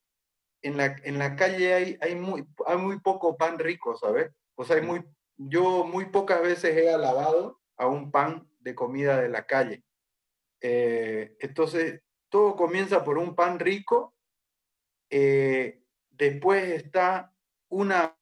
en 0.61 0.77
la, 0.77 0.95
en 1.03 1.19
la 1.19 1.35
calle 1.35 1.73
hay, 1.73 1.97
hay, 2.01 2.15
muy, 2.15 2.47
hay 2.65 2.77
muy 2.77 2.99
poco 2.99 3.37
pan 3.37 3.59
rico, 3.59 3.95
¿sabes? 3.97 4.31
O 4.55 4.63
sea, 4.63 4.77
hay 4.77 4.81
muy, 4.81 5.03
yo 5.35 5.83
muy 5.83 6.05
pocas 6.05 6.41
veces 6.41 6.75
he 6.77 6.89
alabado 6.91 7.59
a 7.77 7.87
un 7.87 8.11
pan 8.11 8.47
de 8.59 8.75
comida 8.75 9.21
de 9.21 9.29
la 9.29 9.45
calle. 9.45 9.83
Eh, 10.61 11.35
entonces, 11.39 12.01
todo 12.29 12.55
comienza 12.55 13.03
por 13.03 13.17
un 13.17 13.35
pan 13.35 13.59
rico, 13.59 14.13
eh, 15.09 15.83
después 16.09 16.63
está 16.69 17.33
una, 17.69 18.17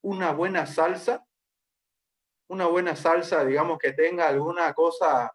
una 0.00 0.32
buena 0.32 0.66
salsa, 0.66 1.26
una 2.54 2.66
buena 2.66 2.96
salsa, 2.96 3.44
digamos, 3.44 3.78
que 3.78 3.92
tenga 3.92 4.28
alguna 4.28 4.72
cosa 4.72 5.32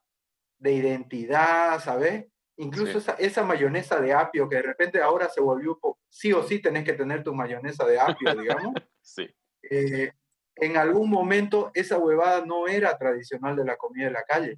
de 0.57 0.73
identidad, 0.73 1.79
¿sabes? 1.79 2.25
Incluso 2.57 2.97
esa, 2.97 3.13
esa, 3.13 3.43
mayonesa 3.43 4.01
de 4.01 4.13
apio 4.13 4.49
que 4.49 4.57
de 4.57 4.61
repente 4.63 5.01
ahora 5.01 5.29
se 5.29 5.39
volvió, 5.39 5.79
sí 6.09 6.33
o 6.33 6.43
sí 6.43 6.61
tenés 6.61 6.83
que 6.83 6.93
tener 6.93 7.23
tu 7.23 7.33
mayonesa 7.33 7.85
de 7.85 7.99
apio, 7.99 8.35
digamos. 8.35 8.73
sí. 9.01 9.27
Eh, 9.61 10.11
en 10.55 10.77
algún 10.77 11.09
momento 11.09 11.71
esa 11.73 11.97
huevada 11.97 12.45
no 12.45 12.67
era 12.67 12.97
tradicional 12.97 13.55
de 13.55 13.65
la 13.65 13.77
comida 13.77 14.05
de 14.05 14.11
la 14.11 14.23
calle. 14.23 14.57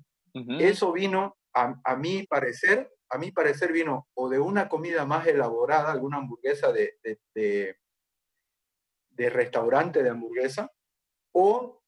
Eso 0.59 0.93
vino, 0.93 1.37
a, 1.53 1.75
a, 1.83 1.95
mi 1.97 2.25
parecer, 2.25 2.89
a 3.09 3.17
mi 3.17 3.31
parecer 3.31 3.73
vino 3.73 4.07
o 4.13 4.29
de 4.29 4.39
una 4.39 4.69
comida 4.69 5.05
más 5.05 5.27
elaborada, 5.27 5.91
alguna 5.91 6.17
hamburguesa 6.17 6.71
de, 6.71 6.97
de, 7.03 7.19
de, 7.35 7.75
de 9.09 9.29
restaurante 9.29 10.01
de 10.01 10.09
hamburguesa, 10.09 10.71
o 11.33 11.80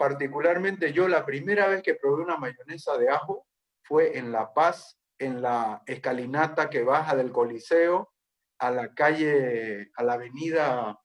particularmente 0.00 0.94
yo, 0.94 1.08
la 1.08 1.26
primera 1.26 1.68
vez 1.68 1.82
que 1.82 1.94
probé 1.94 2.22
una 2.22 2.38
mayonesa 2.38 2.96
de 2.96 3.10
ajo 3.10 3.46
fue 3.82 4.16
en 4.16 4.32
La 4.32 4.54
Paz, 4.54 4.98
en 5.18 5.42
la 5.42 5.82
escalinata 5.84 6.70
que 6.70 6.82
baja 6.82 7.14
del 7.14 7.30
Coliseo 7.30 8.10
a 8.58 8.70
la 8.70 8.94
calle, 8.94 9.90
a 9.94 10.02
la 10.02 10.14
avenida, 10.14 10.98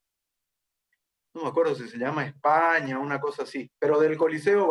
no 1.34 1.42
me 1.44 1.50
acuerdo 1.50 1.76
si 1.76 1.90
se 1.90 1.98
llama 1.98 2.26
España, 2.26 2.98
una 2.98 3.20
cosa 3.20 3.44
así, 3.44 3.70
pero 3.78 4.00
del 4.00 4.16
Coliseo 4.16 4.70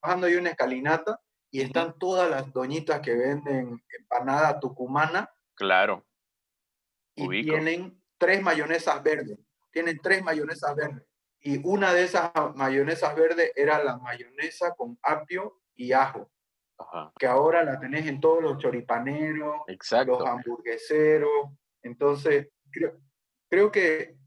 bajando 0.00 0.28
hay 0.28 0.36
una 0.36 0.50
escalinata 0.50 1.20
y 1.50 1.60
están 1.60 1.98
todas 1.98 2.30
las 2.30 2.52
doñitas 2.52 3.00
que 3.00 3.16
venden 3.16 3.84
empanada 3.98 4.60
tucumana. 4.60 5.28
Claro. 5.56 6.06
Y 7.16 7.42
tienen 7.42 8.00
tres 8.18 8.40
mayonesas 8.40 9.02
verdes. 9.02 9.40
Tienen 9.72 9.98
tres 10.00 10.22
mayonesas 10.22 10.76
verdes. 10.76 11.07
Y 11.48 11.62
una 11.64 11.94
de 11.94 12.04
esas 12.04 12.30
mayonesas 12.56 13.16
verdes 13.16 13.52
era 13.56 13.82
la 13.82 13.96
mayonesa 13.96 14.74
con 14.74 14.98
apio 15.00 15.62
y 15.74 15.92
ajo. 15.92 16.30
Que 17.18 17.26
ahora 17.26 17.64
la 17.64 17.80
tenés 17.80 18.06
en 18.06 18.20
todos 18.20 18.42
los 18.42 18.58
choripaneros, 18.58 19.62
los 20.06 20.26
hamburgueseros. 20.26 21.48
Entonces, 21.80 22.48
creo, 23.48 23.72
que 23.72 24.18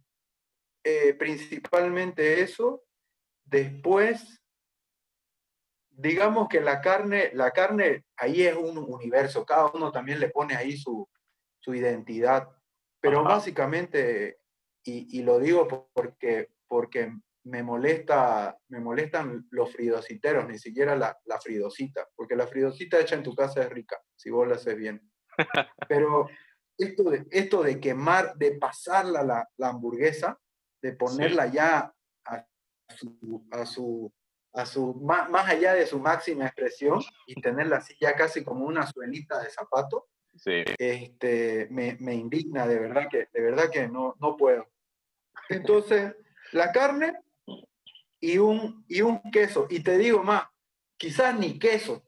eh, 0.83 1.13
principalmente 1.13 2.41
eso. 2.41 2.85
Después, 3.45 4.41
digamos 5.91 6.49
que 6.49 6.59
la 6.59 6.81
carne, 6.81 7.29
la 7.35 7.51
carne 7.51 8.03
ahí 8.17 8.41
es 8.41 8.55
un 8.55 8.79
universo, 8.79 9.45
cada 9.45 9.67
uno 9.67 9.91
también 9.91 10.19
le 10.19 10.29
pone 10.29 10.55
ahí 10.55 10.75
su, 10.75 11.07
identidad, 11.67 12.49
pero 12.99 13.23
básicamente, 13.23 14.39
y, 14.83 15.21
lo 15.21 15.37
digo 15.37 15.67
porque, 15.93 16.49
porque 16.71 17.13
me 17.43 17.63
molesta, 17.63 18.57
me 18.69 18.79
molestan 18.79 19.45
los 19.49 19.73
fridositeros, 19.73 20.47
ni 20.47 20.57
siquiera 20.57 20.95
la, 20.95 21.19
la, 21.25 21.37
fridosita, 21.37 22.07
porque 22.15 22.37
la 22.37 22.47
fridosita 22.47 22.97
hecha 22.97 23.15
en 23.15 23.23
tu 23.23 23.35
casa 23.35 23.61
es 23.61 23.69
rica, 23.69 24.01
si 24.15 24.29
vos 24.29 24.47
la 24.47 24.55
haces 24.55 24.77
bien. 24.77 25.01
Pero 25.89 26.29
esto 26.77 27.09
de, 27.09 27.27
esto 27.29 27.61
de 27.61 27.81
quemar, 27.81 28.37
de 28.37 28.53
pasarla 28.53 29.21
la, 29.21 29.49
la 29.57 29.67
hamburguesa, 29.67 30.39
de 30.81 30.93
ponerla 30.93 31.47
ya 31.47 31.93
a 32.23 32.45
su, 32.95 33.45
a 33.51 33.65
su, 33.65 34.13
a 34.53 34.65
su 34.65 34.93
más, 34.93 35.29
más, 35.29 35.49
allá 35.49 35.73
de 35.73 35.85
su 35.85 35.99
máxima 35.99 36.45
expresión 36.45 37.01
y 37.27 37.41
tenerla 37.41 37.77
así 37.77 37.97
ya 37.99 38.15
casi 38.15 38.45
como 38.45 38.65
una 38.65 38.87
suelita 38.87 39.43
de 39.43 39.49
zapato, 39.49 40.07
este, 40.45 41.67
me, 41.69 41.97
me, 41.99 42.13
indigna, 42.13 42.65
de 42.65 42.79
verdad 42.79 43.09
que, 43.11 43.27
de 43.33 43.41
verdad 43.41 43.69
que 43.69 43.89
no, 43.89 44.15
no 44.21 44.37
puedo. 44.37 44.65
Entonces, 45.49 46.15
la 46.51 46.71
carne 46.71 47.17
y 48.19 48.37
un, 48.37 48.85
y 48.87 49.01
un 49.01 49.21
queso. 49.31 49.67
Y 49.69 49.81
te 49.81 49.97
digo 49.97 50.23
más, 50.23 50.43
quizás 50.97 51.37
ni 51.37 51.57
queso, 51.57 52.03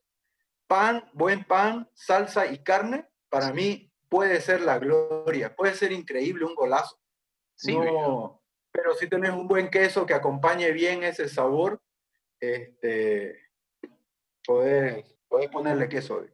pan, 0.67 1.09
buen 1.13 1.43
pan, 1.43 1.89
salsa 1.93 2.47
y 2.47 2.59
carne, 2.59 3.07
para 3.29 3.51
mí 3.51 3.91
puede 4.09 4.39
ser 4.41 4.61
la 4.61 4.77
gloria, 4.79 5.55
puede 5.55 5.73
ser 5.73 5.91
increíble, 5.91 6.45
un 6.45 6.55
golazo. 6.55 6.99
Sí, 7.55 7.75
pero 8.71 8.95
si 8.95 9.07
tenés 9.07 9.31
un 9.31 9.47
buen 9.47 9.69
queso 9.69 10.05
que 10.05 10.13
acompañe 10.13 10.71
bien 10.71 11.03
ese 11.03 11.29
sabor, 11.29 11.81
este, 12.39 13.39
podés, 14.45 15.05
ponerle 15.51 15.87
queso. 15.87 16.25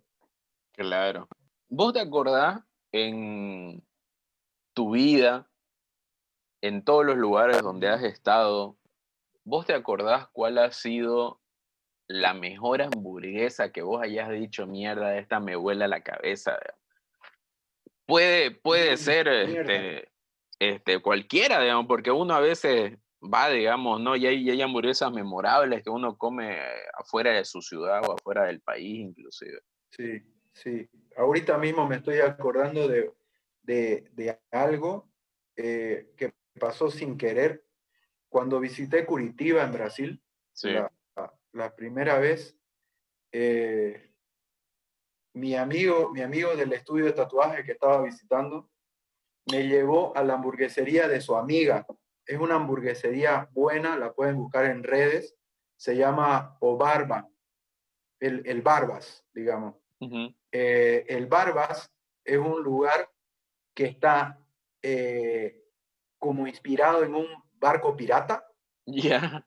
Claro. 0.71 1.27
¿Vos 1.67 1.93
te 1.93 1.99
acordás 1.99 2.61
en 2.91 3.85
tu 4.73 4.91
vida, 4.91 5.48
en 6.61 6.83
todos 6.83 7.05
los 7.05 7.17
lugares 7.17 7.61
donde 7.61 7.87
has 7.87 8.03
estado, 8.03 8.77
¿vos 9.43 9.65
te 9.65 9.73
acordás 9.73 10.27
cuál 10.31 10.57
ha 10.57 10.71
sido 10.71 11.39
la 12.07 12.33
mejor 12.33 12.81
hamburguesa 12.81 13.71
que 13.71 13.81
vos 13.81 14.01
hayas 14.01 14.29
dicho, 14.29 14.65
mierda, 14.65 15.17
esta 15.17 15.39
me 15.39 15.55
vuela 15.55 15.87
la 15.87 16.01
cabeza? 16.01 16.57
Puede, 18.05 18.51
puede 18.51 18.97
ser 18.97 19.27
este, 19.27 20.09
este, 20.59 20.99
cualquiera, 20.99 21.61
digamos, 21.61 21.85
porque 21.87 22.11
uno 22.11 22.33
a 22.33 22.39
veces 22.39 22.97
va, 23.21 23.49
digamos, 23.49 24.01
¿no? 24.01 24.15
Y 24.15 24.25
hay, 24.25 24.49
hay 24.49 24.61
hamburguesas 24.61 25.11
memorables 25.11 25.83
que 25.83 25.89
uno 25.89 26.17
come 26.17 26.57
afuera 26.97 27.31
de 27.31 27.45
su 27.45 27.61
ciudad 27.61 28.01
o 28.07 28.13
afuera 28.13 28.45
del 28.45 28.61
país, 28.61 28.99
inclusive. 28.99 29.59
Sí, 29.91 30.21
sí. 30.53 30.89
Ahorita 31.17 31.57
mismo 31.57 31.87
me 31.87 31.97
estoy 31.97 32.19
acordando 32.19 32.87
de, 32.87 33.13
de, 33.63 34.39
algo 34.51 35.09
eh, 35.55 36.11
que 36.17 36.33
pasó 36.57 36.89
sin 36.89 37.17
querer 37.17 37.63
cuando 38.29 38.59
visité 38.59 39.05
Curitiba 39.05 39.63
en 39.63 39.71
Brasil, 39.71 40.23
la, 41.51 41.75
primera 41.75 42.19
vez, 42.19 42.55
eh, 43.31 44.13
mi, 45.33 45.55
amigo, 45.55 46.11
mi 46.11 46.21
amigo 46.21 46.55
del 46.55 46.71
estudio 46.73 47.05
de 47.05 47.13
tatuaje 47.13 47.63
que 47.63 47.71
estaba 47.73 48.03
visitando 48.03 48.69
me 49.51 49.67
llevó 49.67 50.15
a 50.15 50.23
la 50.23 50.35
hamburguesería 50.35 51.07
de 51.07 51.21
su 51.21 51.35
amiga. 51.35 51.87
Es 52.25 52.39
una 52.39 52.55
hamburguesería 52.55 53.49
buena, 53.51 53.97
la 53.97 54.13
pueden 54.13 54.37
buscar 54.37 54.65
en 54.65 54.83
redes. 54.83 55.35
Se 55.75 55.95
llama 55.95 56.57
O 56.59 56.77
Barba, 56.77 57.27
el, 58.19 58.43
el 58.45 58.61
Barbas, 58.61 59.25
digamos. 59.33 59.75
Eh, 60.51 61.05
el 61.07 61.25
Barbas 61.25 61.91
es 62.23 62.37
un 62.37 62.61
lugar 62.61 63.09
que 63.73 63.85
está 63.85 64.39
eh, 64.81 65.63
como 66.19 66.45
inspirado 66.45 67.03
en 67.03 67.15
un 67.15 67.27
barco 67.53 67.95
pirata. 67.95 68.45
Ya. 68.85 69.45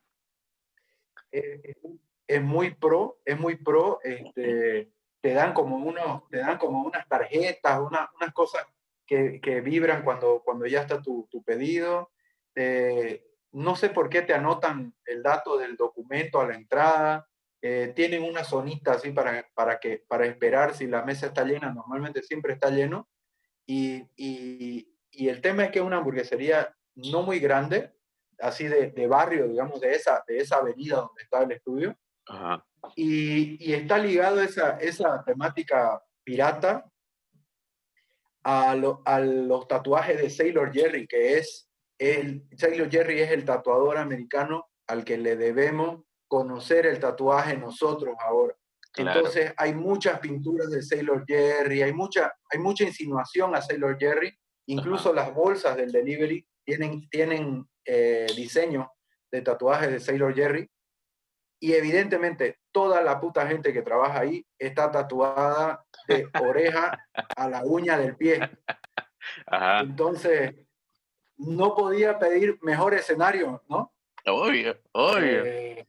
Es, 1.30 2.42
muy 2.42 2.74
pro, 2.74 3.20
es 3.24 3.38
muy 3.38 3.56
pro. 3.56 4.00
Este, 4.02 4.90
te 5.20 5.32
dan 5.35 5.54
como 5.54 5.76
unos, 5.76 6.28
te 6.28 6.38
dan 6.38 6.58
como 6.58 6.82
unas 6.82 7.06
tarjetas, 7.08 7.80
unas 7.80 8.32
cosas 8.35 8.66
que, 9.06 9.40
que, 9.40 9.61
vibran 9.61 10.02
cuando, 10.02 10.42
cuando 10.44 10.66
ya 10.66 10.80
está 10.80 11.00
tu, 11.00 11.28
tu 11.30 11.42
pedido. 11.42 12.11
Eh, 12.54 13.24
no 13.52 13.76
sé 13.76 13.90
por 13.90 14.08
qué 14.08 14.22
te 14.22 14.35
anotan 14.35 14.94
el 15.04 15.22
dato 15.22 15.58
del 15.58 15.76
documento 15.76 16.40
a 16.40 16.46
la 16.46 16.54
entrada. 16.54 17.28
Eh, 17.61 17.92
tienen 17.94 18.24
una 18.24 18.42
zonita 18.42 18.94
así 18.94 19.12
para, 19.12 19.46
para, 19.54 19.78
que, 19.78 20.02
para 20.08 20.26
esperar 20.26 20.74
si 20.74 20.87
la 20.87 21.02
mesa 21.02 21.26
está 21.26 21.44
llena. 21.44 21.72
Normalmente 21.72 22.22
siempre 22.22 22.54
está 22.54 22.70
lleno. 22.70 23.08
Y, 23.66 24.02
y, 24.16 24.91
y 25.12 25.29
el 25.29 25.40
tema 25.40 25.64
es 25.64 25.70
que 25.70 25.79
es 25.79 25.85
una 25.85 25.98
hamburguesería 25.98 26.75
no 26.94 27.22
muy 27.22 27.38
grande, 27.38 27.92
así 28.38 28.66
de, 28.66 28.90
de, 28.90 29.07
barrio, 29.07 29.46
digamos, 29.46 29.81
de 29.81 29.92
esa, 29.92 30.25
de 30.27 30.38
esa 30.38 30.57
avenida 30.57 30.96
donde 30.96 31.22
está 31.22 31.42
el 31.42 31.53
estudio. 31.53 31.96
Y, 32.96 33.64
y, 33.64 33.75
está 33.75 33.98
ligado 33.98 34.40
esa, 34.42 34.79
esa 34.79 35.22
temática 35.25 36.03
pirata 36.25 36.90
a, 38.42 38.72
a, 38.72 39.20
los 39.20 39.68
tatuajes 39.68 40.20
de 40.20 40.31
Sailor 40.31 40.72
Jerry, 40.72 41.07
que 41.07 41.38
es 41.38 41.68
el, 41.98 42.44
Sailor 42.57 42.90
Jerry 42.90 43.20
es 43.20 43.31
el 43.31 43.44
tatuador 43.44 43.98
americano 43.98 44.66
al 44.87 45.05
que 45.05 45.16
le 45.16 45.37
debemos 45.37 46.05
conocer 46.27 46.87
el 46.87 46.98
tatuaje 46.98 47.57
nosotros 47.57 48.16
ahora. 48.18 48.57
Entonces 48.96 49.55
hay 49.57 49.75
muchas 49.75 50.18
pinturas 50.18 50.70
de 50.70 50.83
Sailor 50.83 51.25
Jerry, 51.27 51.83
hay 51.83 51.92
mucha, 51.92 52.33
hay 52.51 52.59
mucha 52.59 52.85
insinuación 52.85 53.55
a 53.55 53.62
Sailor 53.62 53.96
Jerry, 53.98 54.37
incluso 54.66 55.12
las 55.12 55.35
bolsas 55.35 55.77
del 55.77 55.92
delivery 55.92 56.46
tienen, 56.64 57.09
tienen 57.09 57.68
eh, 57.85 58.27
diseño 58.37 58.92
de 59.31 59.42
tatuajes 59.42 59.90
de 59.90 60.01
Sailor 60.01 60.35
Jerry. 60.35 60.68
Y 61.61 61.75
evidentemente 61.75 62.59
toda 62.72 63.03
la 63.03 63.20
puta 63.20 63.46
gente 63.46 63.72
que 63.72 63.83
trabaja 63.83 64.20
ahí 64.20 64.44
está 64.59 64.90
tatuada 64.90 65.85
de 66.09 66.29
oreja 66.42 67.09
a 67.37 67.48
la 67.48 67.64
uña 67.64 67.96
del 67.98 68.16
pie. 68.16 68.40
Entonces, 69.81 70.55
no 71.37 71.75
podía 71.75 72.18
pedir 72.18 72.59
mejor 72.62 72.94
escenario, 72.94 73.62
¿no? 73.68 73.92
Obvio, 74.27 74.79
obvio. 74.92 75.44
Eh, 75.44 75.87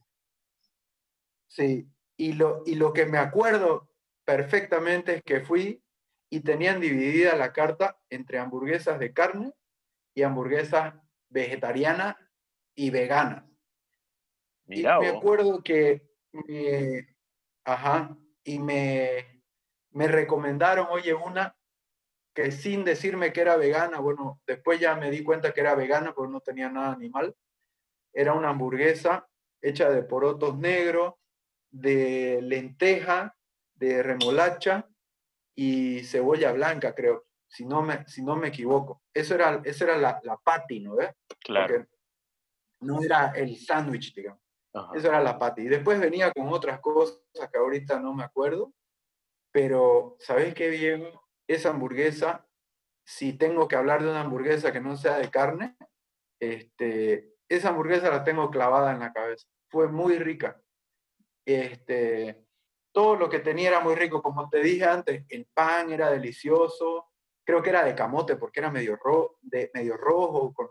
sí, 1.48 1.88
y 2.18 2.34
lo, 2.34 2.64
y 2.66 2.76
lo 2.76 2.94
que 2.94 3.06
me 3.06 3.18
acuerdo 3.18 3.90
perfectamente 4.26 5.16
es 5.16 5.24
que 5.24 5.42
fui 5.42 5.83
y 6.34 6.40
tenían 6.40 6.82
dividida 6.82 7.36
la 7.36 7.54
carta 7.54 7.96
entre 8.10 8.40
hamburguesas 8.40 8.98
de 8.98 9.14
carne 9.14 9.54
y 10.16 10.24
hamburguesas 10.24 10.96
vegetariana 11.30 12.18
y 12.74 12.90
vegana. 12.90 13.48
y 14.66 14.82
me 14.82 15.10
acuerdo 15.10 15.62
que, 15.62 16.02
ajá, 17.64 18.18
y 18.44 18.58
me, 18.58 19.44
me 19.92 20.08
recomendaron, 20.08 20.88
oye, 20.90 21.14
una 21.14 21.56
que 22.34 22.50
sin 22.50 22.84
decirme 22.84 23.32
que 23.32 23.42
era 23.42 23.56
vegana, 23.56 24.00
bueno, 24.00 24.42
después 24.48 24.80
ya 24.80 24.96
me 24.96 25.12
di 25.12 25.24
cuenta 25.24 25.54
que 25.54 25.62
era 25.62 25.76
vegana 25.76 26.16
porque 26.16 26.32
no 26.32 26.42
tenía 26.42 26.68
nada 26.68 26.94
animal, 26.94 27.36
era 28.12 28.34
una 28.34 28.50
hamburguesa 28.50 29.30
hecha 29.62 29.92
de 29.92 30.02
porotos 30.02 30.58
negros, 30.58 31.14
de 31.70 32.40
lenteja, 32.42 33.38
de 33.76 34.02
remolacha 34.02 34.90
y 35.56 36.04
cebolla 36.04 36.52
blanca, 36.52 36.94
creo 36.96 37.26
si 37.54 37.66
no 37.66 37.84
me, 37.84 38.04
si 38.08 38.24
no 38.24 38.36
me 38.36 38.48
equivoco. 38.48 39.04
Eso 39.14 39.36
era, 39.36 39.62
eso 39.64 39.84
era 39.84 39.96
la, 39.96 40.20
la 40.24 40.38
patty, 40.38 40.80
¿no 40.80 40.96
ves? 40.96 41.12
Claro. 41.40 41.86
no 42.80 43.02
era 43.04 43.32
el 43.36 43.56
sándwich, 43.58 44.16
digamos. 44.16 44.42
Eso 44.96 45.08
era 45.08 45.22
la 45.22 45.38
patty. 45.38 45.62
Y 45.62 45.68
después 45.68 46.00
venía 46.00 46.32
con 46.32 46.52
otras 46.52 46.80
cosas 46.80 47.20
que 47.52 47.58
ahorita 47.60 48.00
no 48.00 48.12
me 48.16 48.24
acuerdo, 48.24 48.74
pero 49.52 50.18
¿sabés 50.20 50.56
qué 50.56 50.70
bien? 50.70 51.08
Esa 51.48 51.70
hamburguesa, 51.70 52.48
si 53.06 53.34
tengo 53.34 53.68
que 53.68 53.76
hablar 53.76 54.02
de 54.02 54.10
una 54.10 54.22
hamburguesa 54.22 54.72
que 54.72 54.82
no 54.82 54.98
sea 54.98 55.20
de 55.20 55.30
carne, 55.30 55.78
este, 56.40 57.36
esa 57.48 57.70
hamburguesa 57.70 58.10
la 58.10 58.24
tengo 58.24 58.50
clavada 58.50 58.94
en 58.94 59.00
la 59.00 59.14
cabeza. 59.14 59.48
Fue 59.70 59.90
muy 59.90 60.18
rica. 60.18 60.60
Este, 61.46 62.43
todo 62.94 63.16
lo 63.16 63.30
que 63.30 63.40
tenía 63.40 63.70
era 63.70 63.80
muy 63.82 63.96
rico. 63.96 64.22
Como 64.22 64.50
te 64.50 64.62
dije 64.62 64.86
antes, 64.86 65.26
el 65.30 65.46
pan 65.54 65.92
era 65.92 66.10
delicioso. 66.10 67.12
Creo 67.44 67.62
que 67.62 67.72
era 67.72 67.84
de 67.84 67.96
camote 67.96 68.38
porque 68.38 68.62
era 68.62 68.72
medio, 68.72 68.98
de, 69.42 69.70
medio 69.74 69.98
rojo, 69.98 70.54
con 70.54 70.70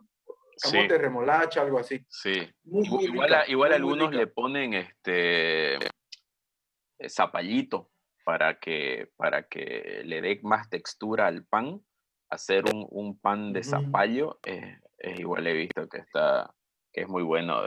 camote 0.62 0.96
remolacha, 0.96 1.60
algo 1.60 1.78
así. 1.78 2.02
Sí. 2.08 2.48
igual, 2.64 3.44
igual 3.48 3.72
algunos 3.72 4.14
le 4.14 4.26
ponen 4.28 4.72
este 4.74 5.74
eh, 5.74 7.08
zapallito 7.08 7.90
para 8.24 8.58
que, 8.58 9.10
para 9.16 9.48
que 9.48 10.02
le 10.04 10.22
dé 10.22 10.40
más 10.42 10.70
textura 10.70 11.26
al 11.26 11.44
pan. 11.44 11.82
Hacer 12.30 12.64
un, 12.72 12.86
un 12.88 13.18
pan 13.18 13.52
de 13.52 13.62
zapallo 13.62 14.38
es 14.42 14.78
igual 15.18 15.46
he 15.46 15.52
visto 15.52 15.86
que 15.86 15.98
está 15.98 16.54
que 16.92 17.02
es 17.02 17.08
muy 17.08 17.22
bueno. 17.22 17.60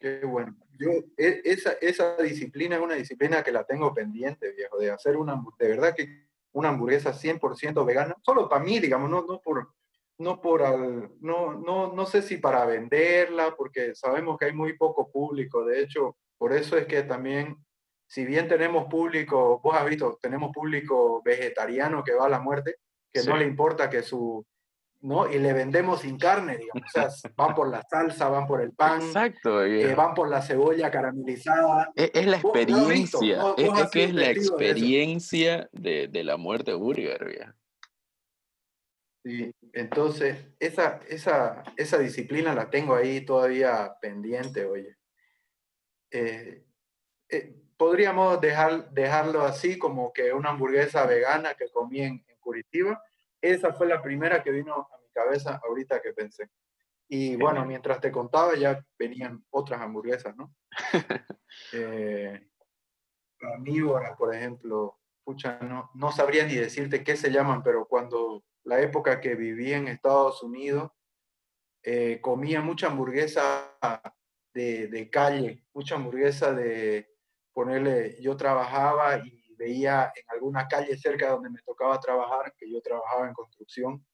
Qué 0.00 0.24
bueno. 0.24 0.56
Yo, 0.78 0.90
e, 1.18 1.42
esa, 1.44 1.72
esa 1.80 2.16
disciplina 2.16 2.76
es 2.76 2.82
una 2.82 2.94
disciplina 2.94 3.42
que 3.42 3.52
la 3.52 3.64
tengo 3.64 3.92
pendiente, 3.92 4.52
viejo, 4.52 4.78
de 4.78 4.90
hacer 4.90 5.18
una, 5.18 5.40
de 5.58 5.68
verdad 5.68 5.94
que 5.94 6.26
una 6.52 6.70
hamburguesa 6.70 7.12
100% 7.12 7.84
vegana, 7.84 8.16
solo 8.24 8.48
para 8.48 8.64
mí, 8.64 8.80
digamos, 8.80 9.10
no, 9.10 9.26
no 9.26 9.40
por, 9.40 9.74
no 10.18 10.40
por, 10.40 10.62
no, 11.20 11.52
no, 11.52 11.92
no 11.92 12.06
sé 12.06 12.22
si 12.22 12.38
para 12.38 12.64
venderla, 12.64 13.54
porque 13.56 13.94
sabemos 13.94 14.38
que 14.38 14.46
hay 14.46 14.54
muy 14.54 14.72
poco 14.76 15.10
público, 15.10 15.64
de 15.66 15.82
hecho, 15.82 16.16
por 16.38 16.54
eso 16.54 16.78
es 16.78 16.86
que 16.86 17.02
también, 17.02 17.58
si 18.08 18.24
bien 18.24 18.48
tenemos 18.48 18.86
público, 18.86 19.60
vos 19.62 19.76
has 19.76 19.84
visto, 19.84 20.18
tenemos 20.20 20.50
público 20.50 21.22
vegetariano 21.22 22.02
que 22.02 22.14
va 22.14 22.24
a 22.24 22.30
la 22.30 22.40
muerte, 22.40 22.76
que 23.12 23.22
no 23.22 23.36
le 23.36 23.44
importa 23.44 23.90
que 23.90 24.02
su, 24.02 24.44
¿no? 25.02 25.30
Y 25.30 25.38
le 25.38 25.52
vendemos 25.52 26.00
sin 26.00 26.18
carne, 26.18 26.58
digamos. 26.58 26.82
O 26.86 26.90
sea, 26.90 27.08
van 27.36 27.54
por 27.54 27.68
la 27.70 27.82
salsa, 27.82 28.28
van 28.28 28.46
por 28.46 28.60
el 28.60 28.72
pan. 28.72 29.00
Exacto. 29.02 29.64
Eh, 29.64 29.94
van 29.94 30.14
por 30.14 30.28
la 30.28 30.42
cebolla 30.42 30.90
caramelizada. 30.90 31.92
Es, 31.94 32.26
la 32.26 32.36
experiencia. 32.36 33.42
es, 33.56 33.90
que 33.90 34.04
es 34.04 34.14
la 34.14 34.30
experiencia 34.30 35.68
de, 35.72 36.08
de, 36.08 36.24
la 36.24 36.36
muerte 36.36 36.74
burger, 36.74 37.54
Sí, 39.22 39.54
entonces, 39.74 40.46
esa, 40.58 41.00
esa, 41.06 41.62
esa 41.76 41.98
disciplina 41.98 42.54
la 42.54 42.70
tengo 42.70 42.94
ahí 42.94 43.20
todavía 43.20 43.94
pendiente, 44.00 44.64
oye. 44.64 44.96
Eh, 46.10 46.64
eh, 47.28 47.54
podríamos 47.76 48.40
dejar, 48.40 48.90
dejarlo 48.90 49.42
así 49.42 49.78
como 49.78 50.12
que 50.12 50.32
una 50.32 50.50
hamburguesa 50.50 51.04
vegana 51.04 51.54
que 51.54 51.68
comí 51.68 52.00
en 52.00 52.24
Curitiba, 52.40 53.02
esa 53.40 53.72
fue 53.72 53.86
la 53.86 54.02
primera 54.02 54.42
que 54.42 54.50
vino 54.50 54.74
a 54.74 54.98
mi 55.02 55.10
cabeza 55.12 55.60
ahorita 55.64 56.00
que 56.00 56.12
pensé. 56.12 56.48
Y 57.08 57.36
bueno, 57.36 57.64
mientras 57.64 58.00
te 58.00 58.12
contaba 58.12 58.54
ya 58.54 58.84
venían 58.98 59.44
otras 59.50 59.80
hamburguesas, 59.80 60.36
¿no? 60.36 60.54
eh, 61.72 62.46
por 64.16 64.34
ejemplo, 64.34 65.00
pucha, 65.24 65.58
no, 65.60 65.90
no 65.94 66.12
sabría 66.12 66.46
ni 66.46 66.54
decirte 66.54 67.02
qué 67.02 67.16
se 67.16 67.30
llaman, 67.30 67.62
pero 67.62 67.86
cuando 67.86 68.44
la 68.64 68.80
época 68.80 69.20
que 69.20 69.34
viví 69.34 69.72
en 69.72 69.88
Estados 69.88 70.42
Unidos, 70.42 70.92
eh, 71.82 72.20
comía 72.20 72.60
mucha 72.60 72.88
hamburguesa 72.88 73.76
de, 74.52 74.88
de, 74.88 75.10
calle, 75.10 75.64
mucha 75.72 75.94
hamburguesa 75.94 76.52
de 76.52 77.08
ponerle, 77.52 78.20
yo 78.20 78.36
trabajaba 78.36 79.18
y 79.18 79.39
veía 79.60 80.10
en 80.16 80.24
alguna 80.28 80.66
calle 80.66 80.96
cerca 80.96 81.30
donde 81.30 81.50
me 81.50 81.60
tocaba 81.60 82.00
trabajar, 82.00 82.54
que 82.56 82.70
yo 82.70 82.80
trabajaba 82.80 83.28
en 83.28 83.34
construcción, 83.34 84.04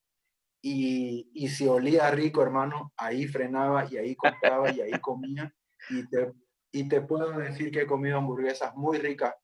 y, 0.60 1.30
y 1.32 1.48
si 1.48 1.68
olía 1.68 2.10
rico, 2.10 2.42
hermano, 2.42 2.92
ahí 2.96 3.28
frenaba 3.28 3.86
y 3.88 3.96
ahí 3.98 4.16
compraba 4.16 4.72
y 4.72 4.80
ahí 4.80 4.98
comía. 5.00 5.54
Y 5.90 6.08
te, 6.08 6.32
y 6.72 6.88
te 6.88 7.00
puedo 7.02 7.30
decir 7.38 7.70
que 7.70 7.82
he 7.82 7.86
comido 7.86 8.18
hamburguesas 8.18 8.74
muy 8.74 8.98
ricas 8.98 9.34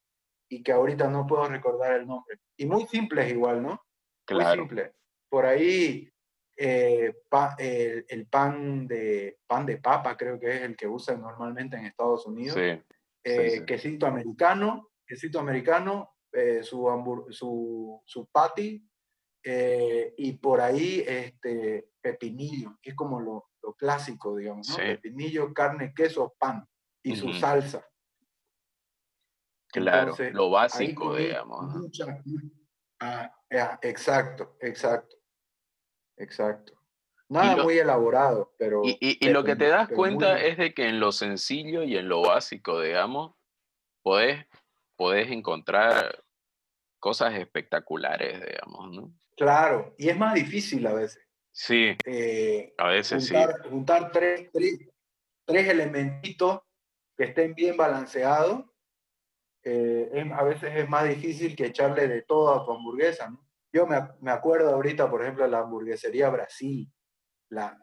y 0.48 0.62
que 0.62 0.72
ahorita 0.72 1.08
no 1.08 1.26
puedo 1.26 1.46
recordar 1.46 1.92
el 1.92 2.06
nombre. 2.06 2.40
Y 2.56 2.66
muy 2.66 2.86
simples 2.86 3.30
igual, 3.30 3.62
¿no? 3.62 3.80
Muy 4.30 4.44
simple. 4.52 4.92
Por 5.28 5.46
ahí 5.46 6.12
eh, 6.56 7.14
el, 8.08 8.26
pan 8.26 8.88
de 8.88 9.38
pan 9.46 9.64
de 9.64 9.78
papa 9.78 10.16
creo 10.16 10.40
que 10.40 10.56
es 10.56 10.62
el 10.62 10.76
que 10.76 10.88
usan 10.88 11.20
normalmente 11.20 11.76
en 11.76 11.86
Estados 11.86 12.26
Unidos. 12.26 12.56
Eh, 13.24 13.64
quesito 13.64 14.06
americano 14.06 14.91
quesito 15.12 15.38
americano, 15.38 16.16
eh, 16.32 16.62
su, 16.62 16.88
su, 17.28 18.02
su 18.02 18.26
patty, 18.28 18.82
eh, 19.44 20.14
y 20.16 20.32
por 20.38 20.58
ahí 20.58 21.04
este, 21.06 21.90
pepinillo, 22.00 22.78
que 22.80 22.90
es 22.90 22.96
como 22.96 23.20
lo, 23.20 23.50
lo 23.62 23.74
clásico, 23.74 24.34
digamos, 24.36 24.70
¿no? 24.70 24.76
Pepinillo, 24.76 25.52
carne, 25.52 25.92
queso, 25.94 26.34
pan 26.38 26.66
y 27.04 27.14
su 27.14 27.30
salsa. 27.34 27.86
Claro, 29.70 30.14
lo 30.32 30.48
básico, 30.48 31.14
digamos. 31.14 31.90
Ah, 32.98 33.30
exacto, 33.82 34.56
exacto, 34.60 35.16
exacto. 36.16 36.72
Nada 37.28 37.62
muy 37.62 37.76
elaborado, 37.78 38.54
pero... 38.56 38.80
Y, 38.84 38.96
y, 38.98 39.28
lo 39.28 39.44
que 39.44 39.56
te 39.56 39.68
das 39.68 39.88
cuenta 39.88 40.40
es 40.40 40.56
de 40.56 40.72
que 40.72 40.88
en 40.88 41.00
lo 41.00 41.12
sencillo 41.12 41.82
y 41.82 41.98
en 41.98 42.08
lo 42.08 42.22
básico, 42.22 42.80
digamos, 42.80 43.34
podés 44.02 44.46
podés 44.96 45.30
encontrar 45.30 46.24
cosas 46.98 47.34
espectaculares, 47.34 48.40
digamos, 48.40 48.92
¿no? 48.92 49.14
Claro, 49.36 49.94
y 49.98 50.08
es 50.08 50.16
más 50.16 50.34
difícil 50.34 50.86
a 50.86 50.94
veces. 50.94 51.22
Sí, 51.50 51.96
eh, 52.06 52.72
a 52.78 52.88
veces 52.88 53.28
juntar, 53.28 53.60
sí. 53.62 53.68
Juntar 53.68 54.12
tres, 54.12 54.50
tres, 54.52 55.68
elementitos 55.68 56.60
que 57.16 57.24
estén 57.24 57.54
bien 57.54 57.76
balanceados, 57.76 58.64
eh, 59.64 60.30
a 60.34 60.44
veces 60.44 60.72
es 60.76 60.88
más 60.88 61.08
difícil 61.08 61.54
que 61.54 61.66
echarle 61.66 62.08
de 62.08 62.22
todo 62.22 62.54
a 62.54 62.64
tu 62.64 62.72
hamburguesa, 62.72 63.30
¿no? 63.30 63.46
Yo 63.74 63.86
me, 63.86 63.96
me 64.20 64.30
acuerdo 64.30 64.74
ahorita, 64.74 65.10
por 65.10 65.22
ejemplo, 65.22 65.46
la 65.46 65.60
hamburguesería 65.60 66.28
Brasil, 66.28 66.92
la, 67.48 67.78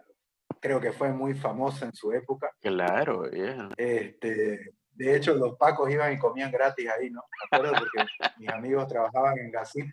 creo 0.59 0.79
que 0.79 0.91
fue 0.91 1.11
muy 1.11 1.33
famosa 1.33 1.85
en 1.85 1.93
su 1.93 2.11
época. 2.11 2.51
Claro, 2.61 3.29
yeah. 3.31 3.69
este, 3.77 4.75
de 4.99 5.15
hecho, 5.15 5.33
los 5.33 5.55
pacos 5.55 5.89
iban 5.89 6.11
y 6.11 6.19
comían 6.19 6.51
gratis 6.51 6.89
ahí, 6.89 7.09
¿no? 7.09 7.23
Me 7.51 7.57
acuerdo 7.57 7.73
porque 7.79 8.05
mis 8.37 8.49
amigos 8.49 8.85
trabajaban 8.87 9.37
en 9.39 9.49
Gasip. 9.49 9.89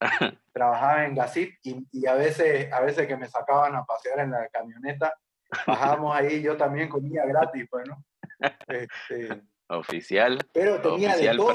Trabajaban 0.52 1.06
en 1.06 1.14
Gasip 1.16 1.54
y, 1.64 2.06
a, 2.06 2.14
veces, 2.14 2.72
a 2.72 2.80
veces 2.80 3.08
que 3.08 3.16
me 3.16 3.28
sacaban 3.28 3.74
a 3.74 3.84
pasear 3.84 4.20
en 4.20 4.30
la 4.30 4.48
camioneta, 4.48 5.12
bajábamos 5.66 6.14
ahí, 6.14 6.40
yo 6.40 6.56
también 6.56 6.88
comía 6.88 7.26
gratis, 7.26 7.66
pues, 7.68 7.88
¿no? 7.88 8.04
Este, 8.68 9.42
oficial. 9.66 10.38
Pero 10.52 10.80
tenía 10.80 11.16
de 11.16 11.36
todo. 11.36 11.52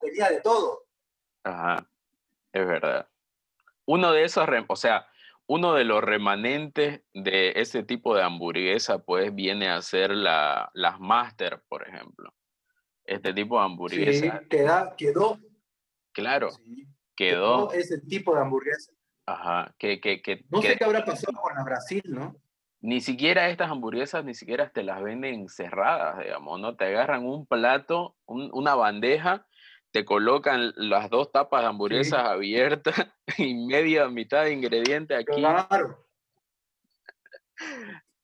Tenía 0.00 0.28
de 0.30 0.40
todo. 0.40 0.84
Ajá, 1.42 1.84
es 2.52 2.66
verdad. 2.66 3.08
Uno 3.86 4.12
de 4.12 4.22
esos, 4.22 4.48
o 4.68 4.76
sea, 4.76 5.08
uno 5.46 5.74
de 5.74 5.84
los 5.84 6.02
remanentes 6.02 7.02
de 7.14 7.52
ese 7.56 7.82
tipo 7.82 8.14
de 8.14 8.22
hamburguesa, 8.22 8.98
pues, 8.98 9.34
viene 9.34 9.68
a 9.68 9.80
ser 9.80 10.10
la, 10.10 10.70
las 10.74 10.98
Master, 10.98 11.62
por 11.68 11.86
ejemplo. 11.88 12.34
Este 13.04 13.32
tipo 13.32 13.58
de 13.58 13.64
hamburguesa. 13.64 14.40
Sí, 14.40 14.46
quedó. 14.96 15.38
Claro, 16.12 16.50
quedó. 17.14 17.72
Ese 17.72 18.00
tipo 18.00 18.34
de 18.34 18.40
hamburguesa. 18.40 18.92
Ajá, 19.26 19.74
que, 19.78 20.00
que, 20.00 20.22
que 20.22 20.44
No 20.50 20.62
sé 20.62 20.76
qué 20.76 20.84
habrá 20.84 21.04
pasado 21.04 21.38
con 21.40 21.54
la 21.54 21.64
Brasil, 21.64 22.02
¿no? 22.06 22.36
Ni 22.80 23.00
siquiera 23.00 23.48
estas 23.48 23.70
hamburguesas, 23.70 24.24
ni 24.24 24.34
siquiera 24.34 24.70
te 24.70 24.82
las 24.82 25.02
venden 25.02 25.48
cerradas, 25.48 26.18
digamos, 26.18 26.60
¿no? 26.60 26.76
Te 26.76 26.84
agarran 26.84 27.24
un 27.24 27.46
plato, 27.46 28.16
una 28.26 28.74
bandeja 28.74 29.46
te 29.96 30.04
colocan 30.04 30.74
las 30.76 31.08
dos 31.08 31.32
tapas 31.32 31.62
de 31.62 31.68
hamburguesas 31.68 32.22
abiertas 32.22 32.94
y 33.38 33.54
media 33.54 34.06
mitad 34.08 34.44
de 34.44 34.52
ingrediente 34.52 35.14
aquí. 35.14 35.36
Claro. 35.36 36.06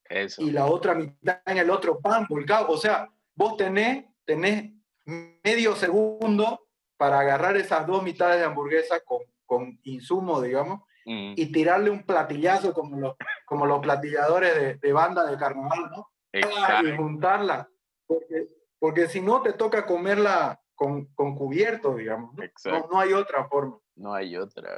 Eso. 0.05 0.43
Y 0.43 0.51
la 0.51 0.67
otra 0.67 0.95
mitad 0.95 1.41
en 1.47 1.57
el 1.57 1.71
otro 1.71 1.99
pan 1.99 2.27
volcado. 2.29 2.69
O 2.69 2.77
sea, 2.77 3.11
vos 3.35 3.57
tenés, 3.57 4.05
tenés 4.27 4.71
medio 5.07 5.75
segundo 5.75 6.69
para 6.99 7.21
agarrar 7.21 7.57
esas 7.57 7.87
dos 7.87 8.03
mitades 8.03 8.39
de 8.39 8.45
hamburguesa 8.45 9.01
con, 9.01 9.23
con 9.47 9.81
insumo, 9.85 10.43
digamos, 10.43 10.83
mm. 11.07 11.33
y 11.37 11.53
tirarle 11.53 11.89
un 11.89 12.03
platillazo 12.03 12.75
como 12.75 13.01
los, 13.01 13.17
como 13.47 13.65
los 13.65 13.81
platilladores 13.81 14.79
de, 14.79 14.93
banda 14.93 15.25
de 15.25 15.39
carnaval, 15.39 15.91
¿no? 15.91 16.11
Exacto. 16.33 16.87
Y 16.87 16.97
juntarla. 16.99 17.67
Porque, 18.07 18.49
porque 18.79 19.09
si 19.09 19.23
no, 19.23 19.41
te 19.41 19.55
toca 19.55 19.87
comerla 19.87 20.62
con, 20.83 21.07
con 21.14 21.37
cubierto, 21.37 21.95
digamos. 21.95 22.35
¿no? 22.37 22.88
No, 22.90 22.99
hay 22.99 23.12
otra 23.12 23.47
forma. 23.49 23.79
No 23.95 24.14
hay 24.14 24.37
otra, 24.37 24.71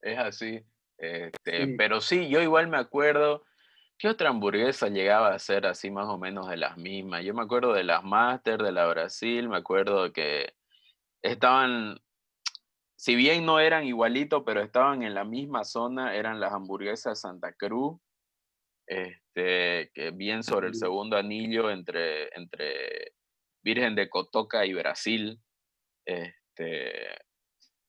es 0.00 0.18
así. 0.18 0.64
Este, 0.98 1.74
Pero 1.76 2.00
sí, 2.00 2.28
yo 2.28 2.40
igual 2.40 2.68
me 2.68 2.76
acuerdo 2.76 3.44
¿Qué 4.02 4.08
otra 4.08 4.30
hamburguesa 4.30 4.88
llegaba 4.88 5.32
a 5.32 5.38
ser 5.38 5.64
así 5.64 5.88
más 5.88 6.08
o 6.08 6.18
menos 6.18 6.48
de 6.48 6.56
las 6.56 6.76
mismas? 6.76 7.24
Yo 7.24 7.34
me 7.34 7.42
acuerdo 7.42 7.72
de 7.72 7.84
las 7.84 8.02
Master, 8.02 8.60
de 8.60 8.72
la 8.72 8.84
Brasil, 8.88 9.48
me 9.48 9.58
acuerdo 9.58 10.12
que 10.12 10.54
estaban, 11.22 12.00
si 12.96 13.14
bien 13.14 13.46
no 13.46 13.60
eran 13.60 13.84
igualitos, 13.84 14.42
pero 14.44 14.60
estaban 14.60 15.04
en 15.04 15.14
la 15.14 15.22
misma 15.22 15.62
zona, 15.62 16.16
eran 16.16 16.40
las 16.40 16.52
hamburguesas 16.52 17.20
Santa 17.20 17.52
Cruz, 17.52 18.00
este, 18.88 19.92
que 19.94 20.10
bien 20.10 20.42
sobre 20.42 20.66
el 20.66 20.74
segundo 20.74 21.16
anillo 21.16 21.70
entre, 21.70 22.36
entre 22.36 23.12
Virgen 23.62 23.94
de 23.94 24.08
Cotoca 24.08 24.66
y 24.66 24.74
Brasil. 24.74 25.40
Este, 26.04 26.92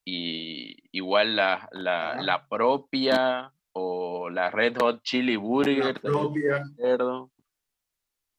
y 0.06 0.76
igual 0.92 1.36
la, 1.36 1.70
la, 1.72 2.22
la 2.22 2.48
propia 2.48 3.54
o 3.74 4.30
la 4.30 4.52
Red 4.52 4.78
Hot 4.80 5.02
Chili 5.04 5.36
Burger. 5.36 5.96
La 5.96 6.12
propia. 6.12 6.64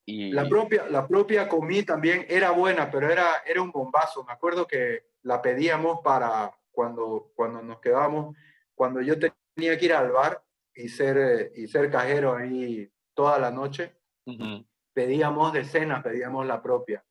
Y... 0.06 0.32
La 0.32 0.46
propia, 0.48 0.86
la 0.88 1.08
propia 1.08 1.48
comí 1.48 1.82
también, 1.82 2.26
era 2.28 2.50
buena, 2.50 2.90
pero 2.90 3.10
era, 3.10 3.42
era 3.46 3.62
un 3.62 3.70
bombazo. 3.70 4.22
Me 4.24 4.32
acuerdo 4.32 4.66
que 4.66 5.06
la 5.22 5.40
pedíamos 5.40 6.00
para 6.04 6.54
cuando, 6.70 7.32
cuando 7.34 7.62
nos 7.62 7.80
quedábamos, 7.80 8.36
cuando 8.74 9.00
yo 9.00 9.18
tenía 9.18 9.78
que 9.78 9.84
ir 9.86 9.94
al 9.94 10.12
bar 10.12 10.44
y 10.74 10.88
ser, 10.88 11.52
y 11.56 11.66
ser 11.68 11.90
cajero 11.90 12.36
ahí 12.36 12.90
toda 13.14 13.38
la 13.38 13.50
noche, 13.50 13.96
pedíamos 14.92 15.52
de 15.52 15.64
cena, 15.64 16.02
pedíamos 16.02 16.46
la 16.46 16.62
propia. 16.62 17.04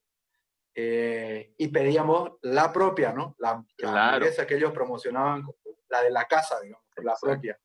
Eh, 0.75 1.53
y 1.57 1.67
pedíamos 1.67 2.33
la 2.41 2.73
propia, 2.73 3.13
¿no? 3.13 3.35
La, 3.37 3.63
claro. 3.77 4.25
que 4.47 4.55
ellos 4.55 4.71
promocionaban, 4.71 5.45
la 5.89 6.01
de 6.01 6.09
la 6.09 6.25
casa, 6.25 6.59
digamos, 6.61 6.85
la 6.97 7.15
propia. 7.21 7.59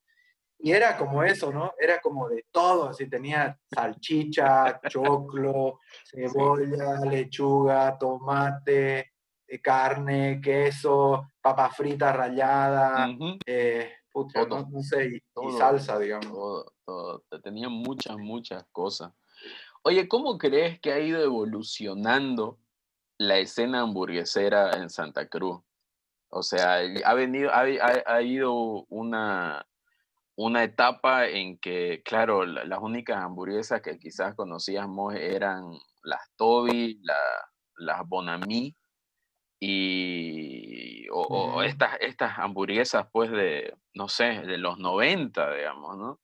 Y 0.60 0.72
era 0.72 0.96
como 0.96 1.22
eso, 1.22 1.52
¿no? 1.52 1.72
Era 1.78 2.00
como 2.00 2.28
de 2.28 2.46
todo, 2.50 2.88
así 2.88 3.08
tenía 3.08 3.58
salchicha, 3.72 4.80
choclo, 4.88 5.78
cebolla, 6.04 7.00
lechuga, 7.04 7.96
tomate, 7.96 9.12
eh, 9.46 9.60
carne, 9.62 10.40
queso, 10.42 11.28
papa 11.40 11.70
frita 11.70 12.12
rallada, 12.12 13.08
eh, 13.46 13.92
no, 14.12 14.82
sé, 14.82 15.06
y, 15.06 15.52
salsa, 15.56 15.98
digamos. 15.98 16.26
Todo, 16.26 16.74
todo. 16.84 17.22
Tenía 17.42 17.68
muchas, 17.68 18.16
muchas 18.16 18.64
cosas. 18.72 19.12
Oye, 19.82 20.08
¿cómo 20.08 20.36
crees 20.36 20.80
que 20.80 20.92
ha 20.92 20.98
ido 20.98 21.22
evolucionando 21.22 22.58
la 23.18 23.38
escena 23.38 23.80
hamburguesera 23.80 24.72
en 24.72 24.90
Santa 24.90 25.28
Cruz? 25.28 25.60
O 26.30 26.42
sea, 26.42 26.80
ha 27.04 27.14
venido, 27.14 27.50
ha, 27.52 27.64
ha 28.06 28.22
ido 28.22 28.84
una, 28.88 29.66
una 30.38 30.62
etapa 30.62 31.26
en 31.26 31.58
que, 31.58 32.00
claro, 32.04 32.46
las 32.46 32.78
únicas 32.80 33.16
hamburguesas 33.16 33.82
que 33.82 33.98
quizás 33.98 34.36
conocíamos 34.36 35.16
eran 35.16 35.64
las 36.04 36.20
Toby, 36.36 37.02
las 37.76 38.06
Bonami 38.06 38.76
y 39.58 41.08
o, 41.10 41.62
estas, 41.64 41.96
estas 42.00 42.38
hamburguesas 42.38 43.08
pues 43.12 43.32
de, 43.32 43.74
no 43.94 44.08
sé, 44.08 44.42
de 44.42 44.58
los 44.58 44.78
90, 44.78 45.54
digamos, 45.54 45.98
¿no? 45.98 46.20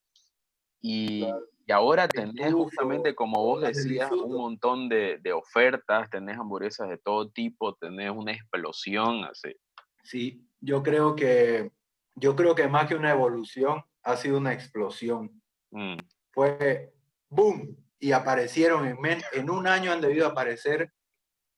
Y, 0.81 1.27
ahora 1.73 2.09
tenés 2.09 2.53
justamente, 2.53 3.15
como 3.15 3.43
vos 3.43 3.63
decías, 3.63 4.11
un 4.13 4.33
montón 4.33 4.89
de, 4.89 5.19
de, 5.23 5.33
ofertas, 5.33 6.11
tenés 6.11 6.39
hamburguesas 6.39 6.89
de 6.89 6.99
todo 6.99 7.31
tipo, 7.31 7.75
tenés 7.75 8.11
una 8.11 8.33
explosión 8.33 9.25
así. 9.25 9.55
Sí, 10.03 10.47
yo 10.61 10.83
creo 10.83 11.17
que, 11.17 11.71
yo 12.15 12.37
creo 12.37 12.55
que 12.55 12.69
más 12.69 12.87
que 12.87 12.95
una 12.95 13.11
evolución, 13.11 13.83
ha 14.03 14.17
sido 14.17 14.39
una 14.39 14.53
explosión. 14.53 15.43
Mm. 15.71 15.97
Fue 16.33 16.93
boom 17.29 17.77
y 17.99 18.13
aparecieron 18.13 18.87
en, 18.87 18.99
en 19.33 19.51
un 19.51 19.67
año 19.67 19.93
han 19.93 20.01
debido 20.01 20.27
aparecer 20.27 20.93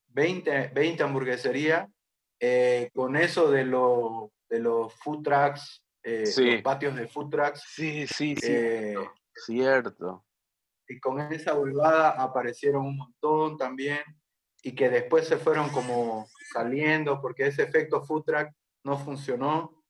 20, 0.09 0.69
20 0.69 1.03
hamburgueserías 1.03 1.88
eh, 2.38 2.90
con 2.95 3.16
eso 3.16 3.51
de, 3.51 3.64
lo, 3.64 4.33
de 4.49 4.61
los 4.61 4.95
food 4.95 5.23
trucks, 5.23 5.83
eh, 6.03 6.25
los 6.37 6.62
patios 6.62 6.95
de 6.95 7.09
food 7.09 7.31
trucks. 7.31 7.62
Sí, 7.66 8.07
sí, 8.07 8.37
sí. 8.37 8.47
Eh, 8.49 8.95
cierto. 9.44 10.25
Y 10.88 11.01
con 11.01 11.20
esa 11.33 11.55
huevada 11.55 12.11
aparecieron 12.11 12.87
un 12.87 12.96
montón 12.96 13.57
también 13.57 14.01
y 14.62 14.75
que 14.75 14.88
después 14.88 15.27
se 15.27 15.37
fueron 15.37 15.68
como 15.70 16.27
saliendo 16.53 17.20
porque 17.20 17.46
ese 17.46 17.62
efecto 17.62 18.03
food 18.03 18.25
truck 18.25 18.49
no 18.85 18.99
funcionó 18.99 19.85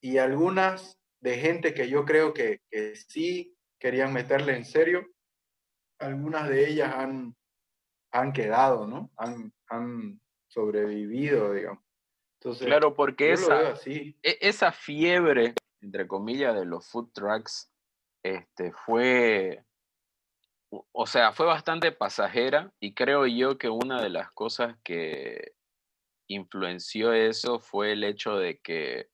y 0.00 0.18
algunas 0.18 0.98
de 1.20 1.38
gente 1.38 1.74
que 1.74 1.88
yo 1.88 2.04
creo 2.04 2.32
que, 2.32 2.60
que 2.70 2.94
sí 2.94 3.56
querían 3.78 4.12
meterle 4.12 4.56
en 4.56 4.64
serio. 4.64 5.06
Algunas 5.98 6.48
de 6.48 6.68
ellas 6.68 6.94
han, 6.94 7.36
han 8.12 8.32
quedado, 8.32 8.86
¿no? 8.86 9.10
Han, 9.16 9.52
han 9.68 10.20
sobrevivido, 10.46 11.52
digamos. 11.52 11.82
Entonces, 12.40 12.66
claro, 12.66 12.94
porque 12.94 13.32
esa, 13.32 13.74
e, 13.84 14.38
esa 14.40 14.70
fiebre, 14.70 15.54
entre 15.80 16.06
comillas, 16.06 16.54
de 16.54 16.64
los 16.64 16.88
food 16.88 17.10
trucks, 17.12 17.68
este, 18.22 18.72
fue, 18.72 19.64
o 20.92 21.06
sea, 21.06 21.32
fue 21.32 21.46
bastante 21.46 21.92
pasajera 21.92 22.72
y 22.80 22.94
creo 22.94 23.26
yo 23.26 23.58
que 23.58 23.68
una 23.68 24.02
de 24.02 24.10
las 24.10 24.30
cosas 24.32 24.76
que 24.82 25.52
influenció 26.28 27.12
eso 27.12 27.58
fue 27.58 27.92
el 27.92 28.04
hecho 28.04 28.36
de 28.36 28.58
que 28.58 29.08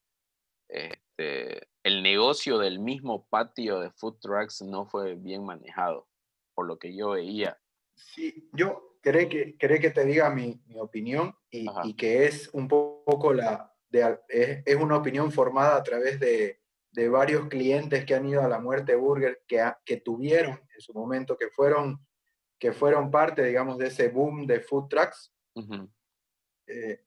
este, 0.69 1.69
el 1.85 2.03
negocio 2.03 2.59
del 2.59 2.81
mismo 2.81 3.27
patio 3.29 3.81
de 3.81 3.91
food 3.91 4.19
trucks 4.21 4.63
no 4.63 4.87
fue 4.87 5.15
bien 5.15 5.45
manejado, 5.45 6.09
por 6.55 6.67
lo 6.67 6.79
que 6.79 6.97
yo 6.97 7.11
veía. 7.11 7.61
Sí, 7.95 8.49
yo 8.53 8.97
creo 9.01 9.29
que, 9.29 9.57
creo 9.57 9.81
que 9.81 9.91
te 9.91 10.05
diga 10.05 10.31
mi, 10.31 10.61
mi 10.67 10.79
opinión 10.81 11.37
y, 11.51 11.67
y, 11.85 11.95
que 11.95 12.25
es 12.25 12.49
un 12.53 12.67
poco 12.67 13.33
la, 13.33 13.73
de, 13.91 14.19
es, 14.29 14.63
es, 14.65 14.77
una 14.77 14.97
opinión 14.97 15.31
formada 15.31 15.77
a 15.77 15.83
través 15.83 16.19
de, 16.19 16.64
de, 16.95 17.09
varios 17.09 17.49
clientes 17.49 18.05
que 18.05 18.15
han 18.15 18.27
ido 18.27 18.43
a 18.43 18.49
la 18.49 18.61
muerte 18.61 18.95
burger, 18.95 19.43
que, 19.47 19.63
que 19.85 19.99
tuvieron 19.99 20.61
en 20.75 20.81
su 20.81 20.93
momento, 20.93 21.37
que 21.37 21.49
fueron, 21.49 22.05
que 22.59 22.73
fueron 22.73 23.11
parte, 23.11 23.45
digamos, 23.45 23.79
de 23.79 23.89
ese 23.89 24.09
boom 24.09 24.47
de 24.47 24.61
food 24.61 24.89
trucks. 24.89 25.33
Eh, 26.67 27.05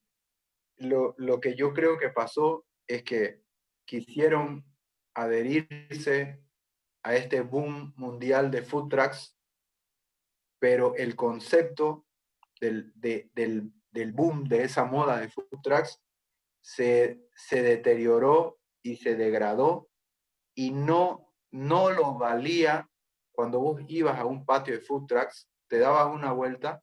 lo, 0.78 1.16
lo 1.18 1.40
que 1.40 1.56
yo 1.56 1.74
creo 1.74 1.98
que 1.98 2.10
pasó 2.10 2.66
es 2.88 3.04
que 3.04 3.42
quisieron 3.86 4.66
adherirse 5.16 6.44
a 7.04 7.16
este 7.16 7.42
boom 7.42 7.94
mundial 7.96 8.52
de 8.52 8.62
food 8.62 8.90
trucks, 8.90 9.36
pero 10.60 10.96
el 10.96 11.16
concepto 11.16 12.06
del, 12.60 12.92
del, 12.96 14.12
boom 14.12 14.48
de 14.48 14.64
esa 14.64 14.86
moda 14.86 15.18
de 15.18 15.30
food 15.30 15.62
trucks 15.64 16.02
se, 16.62 17.22
se, 17.36 17.62
deterioró 17.62 18.57
y 18.92 18.96
se 18.98 19.16
degradó 19.16 19.90
y 20.56 20.72
no, 20.72 21.34
no 21.52 21.92
lo 21.92 22.16
valía 22.16 22.90
cuando 23.32 23.60
vos 23.60 23.82
ibas 23.88 24.18
a 24.18 24.26
un 24.26 24.46
patio 24.46 24.74
de 24.74 24.82
food 24.82 25.06
trucks, 25.06 25.48
te 25.68 25.80
dabas 25.80 26.14
una 26.14 26.32
vuelta 26.32 26.82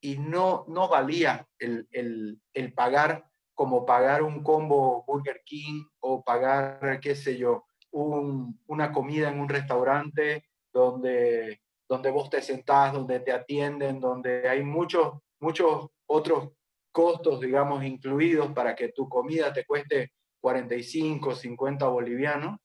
y 0.00 0.18
no, 0.18 0.64
no 0.68 0.88
valía 0.88 1.48
el, 1.58 1.88
el, 1.90 2.40
el 2.52 2.72
pagar 2.72 3.28
como 3.54 3.86
pagar 3.86 4.22
un 4.22 4.42
combo 4.44 5.02
Burger 5.06 5.42
King 5.44 5.84
o 6.00 6.22
pagar, 6.22 7.00
qué 7.00 7.16
sé 7.16 7.36
yo, 7.38 7.66
una 7.90 8.92
comida 8.92 9.30
en 9.30 9.40
un 9.40 9.48
restaurante 9.48 10.44
donde, 10.72 11.62
donde 11.88 12.10
vos 12.10 12.28
te 12.28 12.42
sentás, 12.42 12.92
donde 12.92 13.20
te 13.20 13.32
atienden, 13.32 13.98
donde 13.98 14.46
hay 14.46 14.62
muchos, 14.62 15.14
muchos 15.40 15.88
otros 16.06 16.50
costos, 16.92 17.40
digamos, 17.40 17.82
incluidos 17.82 18.52
para 18.52 18.76
que 18.76 18.92
tu 18.92 19.08
comida 19.08 19.52
te 19.52 19.64
cueste 19.64 20.12
45, 20.46 21.34
50 21.34 21.88
bolivianos. 21.88 22.60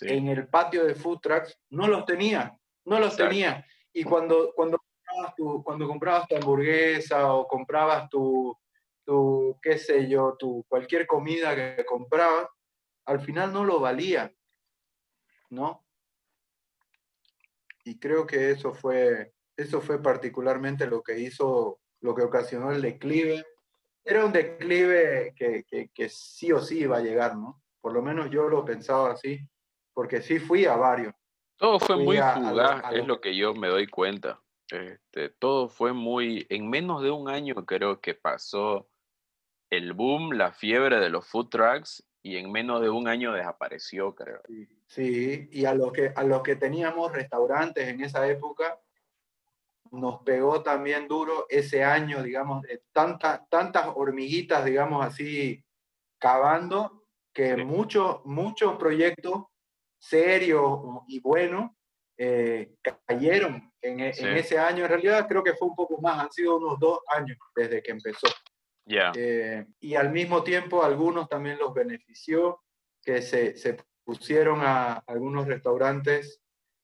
En 0.00 0.26
el 0.26 0.48
patio 0.48 0.84
de 0.84 0.96
food 0.96 1.20
trucks 1.20 1.56
no 1.70 1.86
los 1.86 2.04
tenía, 2.04 2.58
no 2.84 2.98
los 2.98 3.16
tenía. 3.16 3.64
Y 3.92 4.02
cuando, 4.02 4.52
cuando, 4.52 4.78
comprabas 4.78 5.34
tu, 5.36 5.62
cuando 5.62 5.86
comprabas 5.86 6.26
tu 6.26 6.34
hamburguesa 6.34 7.32
o 7.32 7.46
comprabas 7.46 8.08
tu, 8.08 8.58
tu, 9.04 9.56
qué 9.62 9.78
sé 9.78 10.08
yo, 10.08 10.34
tu 10.40 10.64
cualquier 10.68 11.06
comida 11.06 11.54
que 11.54 11.84
comprabas, 11.84 12.48
al 13.04 13.20
final 13.20 13.52
no 13.52 13.64
lo 13.64 13.78
valía, 13.78 14.34
¿no? 15.50 15.84
Y 17.84 18.00
creo 18.00 18.26
que 18.26 18.50
eso 18.50 18.74
fue, 18.74 19.34
eso 19.56 19.80
fue 19.80 20.02
particularmente 20.02 20.84
lo 20.84 21.00
que 21.00 21.20
hizo, 21.20 21.78
lo 22.00 22.12
que 22.12 22.22
ocasionó 22.22 22.72
el 22.72 22.82
declive. 22.82 23.46
Era 24.04 24.24
un 24.24 24.32
declive 24.32 25.34
que, 25.36 25.64
que, 25.92 26.08
sí 26.08 26.52
o 26.52 26.60
sí 26.60 26.80
iba 26.80 26.98
a 26.98 27.02
llegar, 27.02 27.36
¿no? 27.36 27.62
Por 27.80 27.92
lo 27.92 28.02
menos 28.02 28.30
yo 28.30 28.48
lo 28.48 28.64
pensaba 28.64 29.12
así, 29.12 29.40
porque 29.92 30.22
sí 30.22 30.38
fui 30.38 30.64
a 30.64 30.76
varios. 30.76 31.14
Todo 31.56 31.78
fue 31.78 31.96
muy 31.96 32.16
fugaz, 32.16 32.92
es 32.92 33.06
lo 33.06 33.20
que 33.20 33.36
yo 33.36 33.54
me 33.54 33.68
doy 33.68 33.86
cuenta. 33.86 34.40
Este, 34.70 35.30
todo 35.30 35.68
fue 35.68 35.92
muy, 35.92 36.46
en 36.48 36.70
menos 36.70 37.02
de 37.02 37.10
un 37.10 37.28
año 37.28 37.66
creo 37.66 38.00
que 38.00 38.14
pasó 38.14 38.88
el 39.68 39.92
boom, 39.92 40.32
la 40.32 40.52
fiebre 40.52 41.00
de 41.00 41.10
los 41.10 41.26
food 41.26 41.48
trucks 41.48 42.04
y 42.22 42.36
en 42.36 42.50
menos 42.50 42.80
de 42.80 42.90
un 42.90 43.08
año 43.08 43.32
desapareció, 43.32 44.14
creo. 44.14 44.42
Sí, 44.86 45.48
y 45.52 45.64
a 45.64 45.74
los 45.74 45.92
que, 45.92 46.12
a 46.14 46.24
los 46.24 46.42
que 46.42 46.56
teníamos 46.56 47.12
restaurantes 47.12 47.88
en 47.88 48.00
esa 48.02 48.26
época, 48.28 48.80
nos 49.90 50.22
pegó 50.22 50.62
también 50.62 51.08
duro 51.08 51.46
ese 51.48 51.82
año, 51.82 52.22
digamos, 52.22 52.62
de 52.62 52.82
tantas 52.92 53.86
hormiguitas, 53.94 54.64
digamos 54.64 55.04
así, 55.04 55.64
cavando, 56.18 57.04
que 57.32 57.56
muchos, 57.56 58.24
muchos 58.24 58.76
proyectos 58.76 59.44
serios 59.98 60.80
y 61.08 61.20
buenos 61.20 61.70
eh, 62.16 62.74
cayeron 63.06 63.72
en, 63.80 64.00
e, 64.00 64.12
en, 64.16 64.36
ese 64.36 64.58
año. 64.58 64.84
En 64.84 64.90
realidad 64.90 65.26
creo 65.28 65.42
que 65.42 65.54
fue 65.54 65.68
un 65.68 65.74
poco 65.74 66.00
más, 66.00 66.18
han 66.18 66.30
sido 66.30 66.56
unos 66.56 66.78
dos 66.78 67.00
años 67.08 67.38
desde 67.54 67.82
que 67.82 67.92
empezó. 67.92 68.28
Eh, 69.14 69.66
y 69.80 69.94
al 69.94 70.10
mismo 70.10 70.42
tiempo 70.42 70.82
algunos 70.82 71.28
también 71.28 71.58
los 71.58 71.72
benefició, 71.72 72.62
que 73.02 73.22
se, 73.22 73.56
se 73.56 73.76
pusieron 74.04 74.60
a 74.62 74.94
algunos 75.06 75.46
restaurantes 75.46 76.39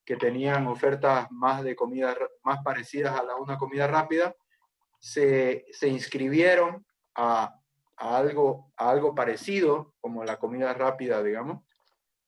que 0.07 0.17
tenían 0.17 0.69
ofertas 0.69 1.31
más 1.33 1.65
de 1.65 1.75
comida, 1.75 2.17
más 2.45 2.63
parecidas 2.63 3.19
a 3.19 3.37
una 3.37 3.59
comida 3.59 3.89
rápida, 3.89 4.35
se, 5.01 5.67
se 5.73 5.89
inscribieron 5.89 6.87
a, 7.17 7.61
algo, 7.97 8.73
a 8.77 8.91
algo 8.91 9.15
parecido, 9.15 9.95
como 10.01 10.25
la 10.25 10.39
comida 10.39 10.73
rápida, 10.73 11.23
digamos, 11.23 11.65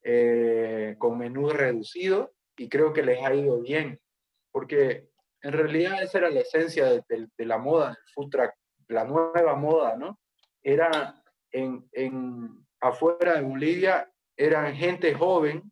eh, 0.03 0.97
con 0.99 1.17
menú 1.19 1.51
reducido, 1.51 2.33
y 2.57 2.69
creo 2.69 2.93
que 2.93 3.05
les 3.05 3.25
ha 3.25 3.33
ido 3.33 3.61
bien, 3.61 4.01
porque 4.51 5.09
en 5.43 5.53
realidad 5.53 6.03
esa 6.03 6.19
era 6.19 6.31
la 6.31 6.41
esencia 6.41 6.87
de, 6.87 7.29
la 7.39 7.59
moda, 7.59 7.89
del 7.89 7.97
food 8.13 8.31
truck 8.31 8.53
la 8.89 9.05
nueva 9.05 9.55
moda, 9.55 9.97
¿no? 9.97 10.19
Era 10.63 11.23
en, 11.53 11.89
en, 11.93 12.67
afuera 12.81 13.35
de 13.35 13.43
Bolivia, 13.43 14.11
eran 14.37 14.75
gente 14.75 15.15
joven 15.15 15.71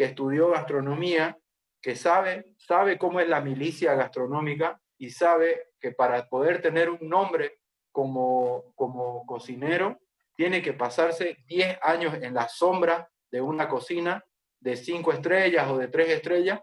que 0.00 0.06
estudió 0.06 0.48
gastronomía, 0.48 1.36
que 1.82 1.94
sabe, 1.94 2.54
sabe 2.56 2.96
cómo 2.96 3.20
es 3.20 3.28
la 3.28 3.42
milicia 3.42 3.92
gastronómica 3.92 4.80
y 4.96 5.10
sabe 5.10 5.72
que 5.78 5.92
para 5.92 6.26
poder 6.26 6.62
tener 6.62 6.88
un 6.88 7.06
nombre 7.06 7.58
como, 7.92 8.72
como 8.76 9.26
cocinero, 9.26 10.00
tiene 10.34 10.62
que 10.62 10.72
pasarse 10.72 11.36
10 11.48 11.80
años 11.82 12.14
en 12.14 12.32
la 12.32 12.48
sombra 12.48 13.10
de 13.30 13.42
una 13.42 13.68
cocina 13.68 14.24
de 14.58 14.74
5 14.74 15.12
estrellas 15.12 15.68
o 15.68 15.76
de 15.76 15.88
3 15.88 16.08
estrellas, 16.08 16.60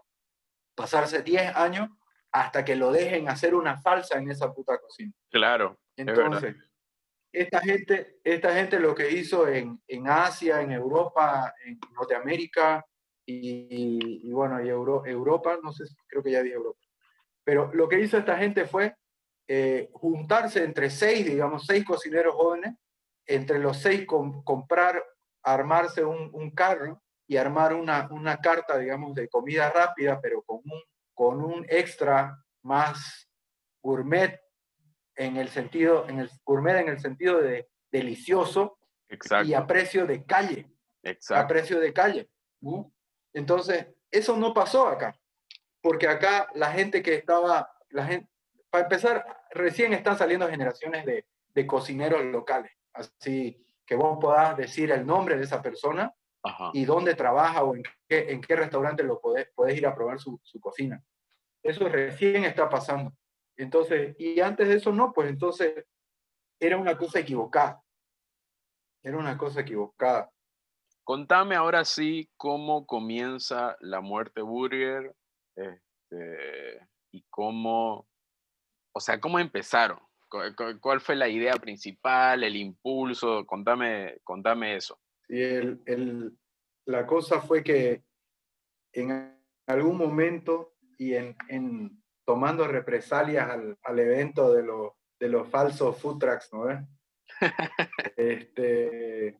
pasarse 0.74 1.22
10 1.22 1.54
años 1.54 1.90
hasta 2.32 2.64
que 2.64 2.74
lo 2.74 2.90
dejen 2.90 3.28
hacer 3.28 3.54
una 3.54 3.80
falsa 3.80 4.18
en 4.18 4.32
esa 4.32 4.52
puta 4.52 4.80
cocina. 4.80 5.12
Claro. 5.30 5.78
Entonces, 5.94 6.56
esta 7.30 7.60
gente, 7.60 8.18
esta 8.24 8.52
gente 8.52 8.80
lo 8.80 8.96
que 8.96 9.08
hizo 9.12 9.46
en, 9.46 9.80
en 9.86 10.08
Asia, 10.08 10.60
en 10.60 10.72
Europa, 10.72 11.54
en 11.64 11.78
Norteamérica 11.94 12.84
y, 13.30 14.26
y 14.26 14.32
bueno, 14.32 14.64
y 14.64 14.68
Euro, 14.68 15.04
Europa, 15.04 15.58
no 15.62 15.70
sé, 15.72 15.84
creo 16.06 16.22
que 16.22 16.30
ya 16.30 16.42
dije 16.42 16.54
Europa. 16.54 16.80
Pero 17.44 17.70
lo 17.74 17.88
que 17.88 18.00
hizo 18.00 18.16
esta 18.16 18.38
gente 18.38 18.66
fue 18.66 18.94
eh, 19.46 19.90
juntarse 19.92 20.64
entre 20.64 20.88
seis, 20.88 21.26
digamos, 21.26 21.66
seis 21.66 21.84
cocineros 21.84 22.34
jóvenes, 22.34 22.74
entre 23.26 23.58
los 23.58 23.76
seis 23.78 24.06
com, 24.06 24.42
comprar, 24.42 25.02
armarse 25.42 26.04
un, 26.04 26.30
un, 26.32 26.50
carro 26.50 27.02
y 27.26 27.36
armar 27.36 27.74
una, 27.74 28.08
una 28.10 28.38
carta, 28.38 28.78
digamos, 28.78 29.14
de 29.14 29.28
comida 29.28 29.70
rápida, 29.70 30.20
pero 30.20 30.42
con 30.42 30.60
un, 30.64 30.82
con 31.14 31.42
un 31.42 31.66
extra 31.68 32.42
más 32.62 33.28
gourmet 33.82 34.40
en 35.16 35.36
el 35.36 35.48
sentido, 35.48 36.08
en 36.08 36.20
el 36.20 36.30
gourmet 36.44 36.76
en 36.76 36.88
el 36.88 37.00
sentido 37.00 37.40
de 37.40 37.68
delicioso 37.90 38.78
Exacto. 39.08 39.48
y 39.48 39.54
a 39.54 39.66
precio 39.66 40.06
de 40.06 40.24
calle. 40.24 40.70
Exacto. 41.02 41.44
A 41.44 41.46
precio 41.46 41.80
de 41.80 41.92
calle. 41.92 42.30
Entonces, 43.38 43.86
eso 44.10 44.36
no 44.36 44.52
pasó 44.52 44.88
acá, 44.88 45.16
porque 45.80 46.08
acá 46.08 46.48
la 46.54 46.72
gente 46.72 47.02
que 47.04 47.14
estaba, 47.14 47.70
la 47.90 48.04
gente, 48.04 48.28
para 48.68 48.84
empezar, 48.84 49.44
recién 49.52 49.92
están 49.92 50.18
saliendo 50.18 50.48
generaciones 50.48 51.06
de, 51.06 51.24
de 51.54 51.66
cocineros 51.66 52.24
locales, 52.24 52.72
así 52.92 53.64
que 53.86 53.94
vos 53.94 54.18
podás 54.20 54.56
decir 54.56 54.90
el 54.90 55.06
nombre 55.06 55.36
de 55.36 55.44
esa 55.44 55.62
persona 55.62 56.12
Ajá. 56.42 56.70
y 56.74 56.84
dónde 56.84 57.14
trabaja 57.14 57.62
o 57.62 57.76
en 57.76 57.84
qué, 58.08 58.32
en 58.32 58.40
qué 58.40 58.56
restaurante 58.56 59.04
lo 59.04 59.20
podés, 59.20 59.48
podés 59.54 59.78
ir 59.78 59.86
a 59.86 59.94
probar 59.94 60.18
su, 60.18 60.40
su 60.42 60.58
cocina. 60.58 61.00
Eso 61.62 61.88
recién 61.88 62.44
está 62.44 62.68
pasando. 62.68 63.12
Entonces, 63.56 64.16
y 64.18 64.40
antes 64.40 64.66
de 64.66 64.74
eso 64.74 64.92
no, 64.92 65.12
pues 65.12 65.30
entonces 65.30 65.84
era 66.58 66.76
una 66.76 66.98
cosa 66.98 67.20
equivocada. 67.20 67.82
Era 69.00 69.16
una 69.16 69.38
cosa 69.38 69.60
equivocada. 69.60 70.28
Contame 71.08 71.54
ahora 71.54 71.86
sí 71.86 72.28
cómo 72.36 72.84
comienza 72.84 73.78
la 73.80 74.02
muerte 74.02 74.42
burger 74.42 75.16
este, 75.56 76.86
y 77.10 77.24
cómo, 77.30 78.06
o 78.92 79.00
sea, 79.00 79.18
cómo 79.18 79.38
empezaron. 79.38 79.98
¿Cuál 80.82 81.00
fue 81.00 81.16
la 81.16 81.26
idea 81.26 81.54
principal, 81.54 82.44
el 82.44 82.56
impulso? 82.56 83.46
Contame, 83.46 84.18
contame 84.22 84.76
eso. 84.76 85.00
Sí, 85.26 85.40
el, 85.40 85.80
el, 85.86 86.38
la 86.84 87.06
cosa 87.06 87.40
fue 87.40 87.64
que 87.64 88.04
en 88.92 89.34
algún 89.66 89.96
momento 89.96 90.74
y 90.98 91.14
en, 91.14 91.34
en 91.48 92.02
tomando 92.26 92.68
represalias 92.68 93.48
al, 93.48 93.78
al 93.82 93.98
evento 93.98 94.52
de, 94.52 94.62
lo, 94.62 94.98
de 95.18 95.30
los 95.30 95.48
falsos 95.48 95.96
food 95.96 96.18
trucks, 96.18 96.52
¿no? 96.52 96.86
este, 98.18 99.38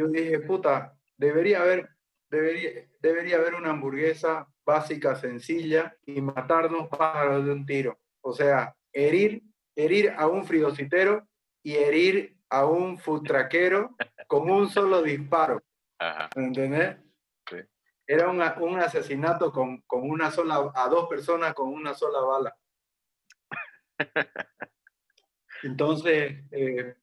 yo 0.00 0.08
dije, 0.08 0.40
puta, 0.40 0.96
debería 1.18 1.60
haber, 1.60 1.90
debería, 2.30 2.70
debería 3.00 3.36
haber 3.36 3.54
una 3.54 3.70
hamburguesa 3.70 4.48
básica, 4.64 5.14
sencilla, 5.14 5.94
y 6.06 6.22
matar 6.22 6.70
dos 6.70 6.88
pájaros 6.88 7.44
de 7.44 7.52
un 7.52 7.66
tiro. 7.66 7.98
O 8.22 8.32
sea, 8.32 8.74
herir, 8.92 9.42
herir 9.76 10.14
a 10.16 10.26
un 10.26 10.46
friocitero 10.46 11.28
y 11.62 11.74
herir 11.74 12.34
a 12.48 12.64
un 12.64 12.98
food 12.98 13.24
truckero 13.24 13.94
con 14.26 14.50
un 14.50 14.70
solo 14.70 15.02
disparo. 15.02 15.62
¿Entendés? 16.34 16.96
Sí. 17.50 17.56
Era 18.06 18.30
una, 18.30 18.56
un 18.58 18.78
asesinato 18.78 19.52
con, 19.52 19.82
con, 19.82 20.08
una 20.08 20.30
sola, 20.30 20.72
a 20.74 20.88
dos 20.88 21.08
personas 21.10 21.52
con 21.52 21.68
una 21.68 21.92
sola 21.92 22.20
bala. 22.20 22.56
Entonces, 25.62 26.42
eh, 26.52 26.94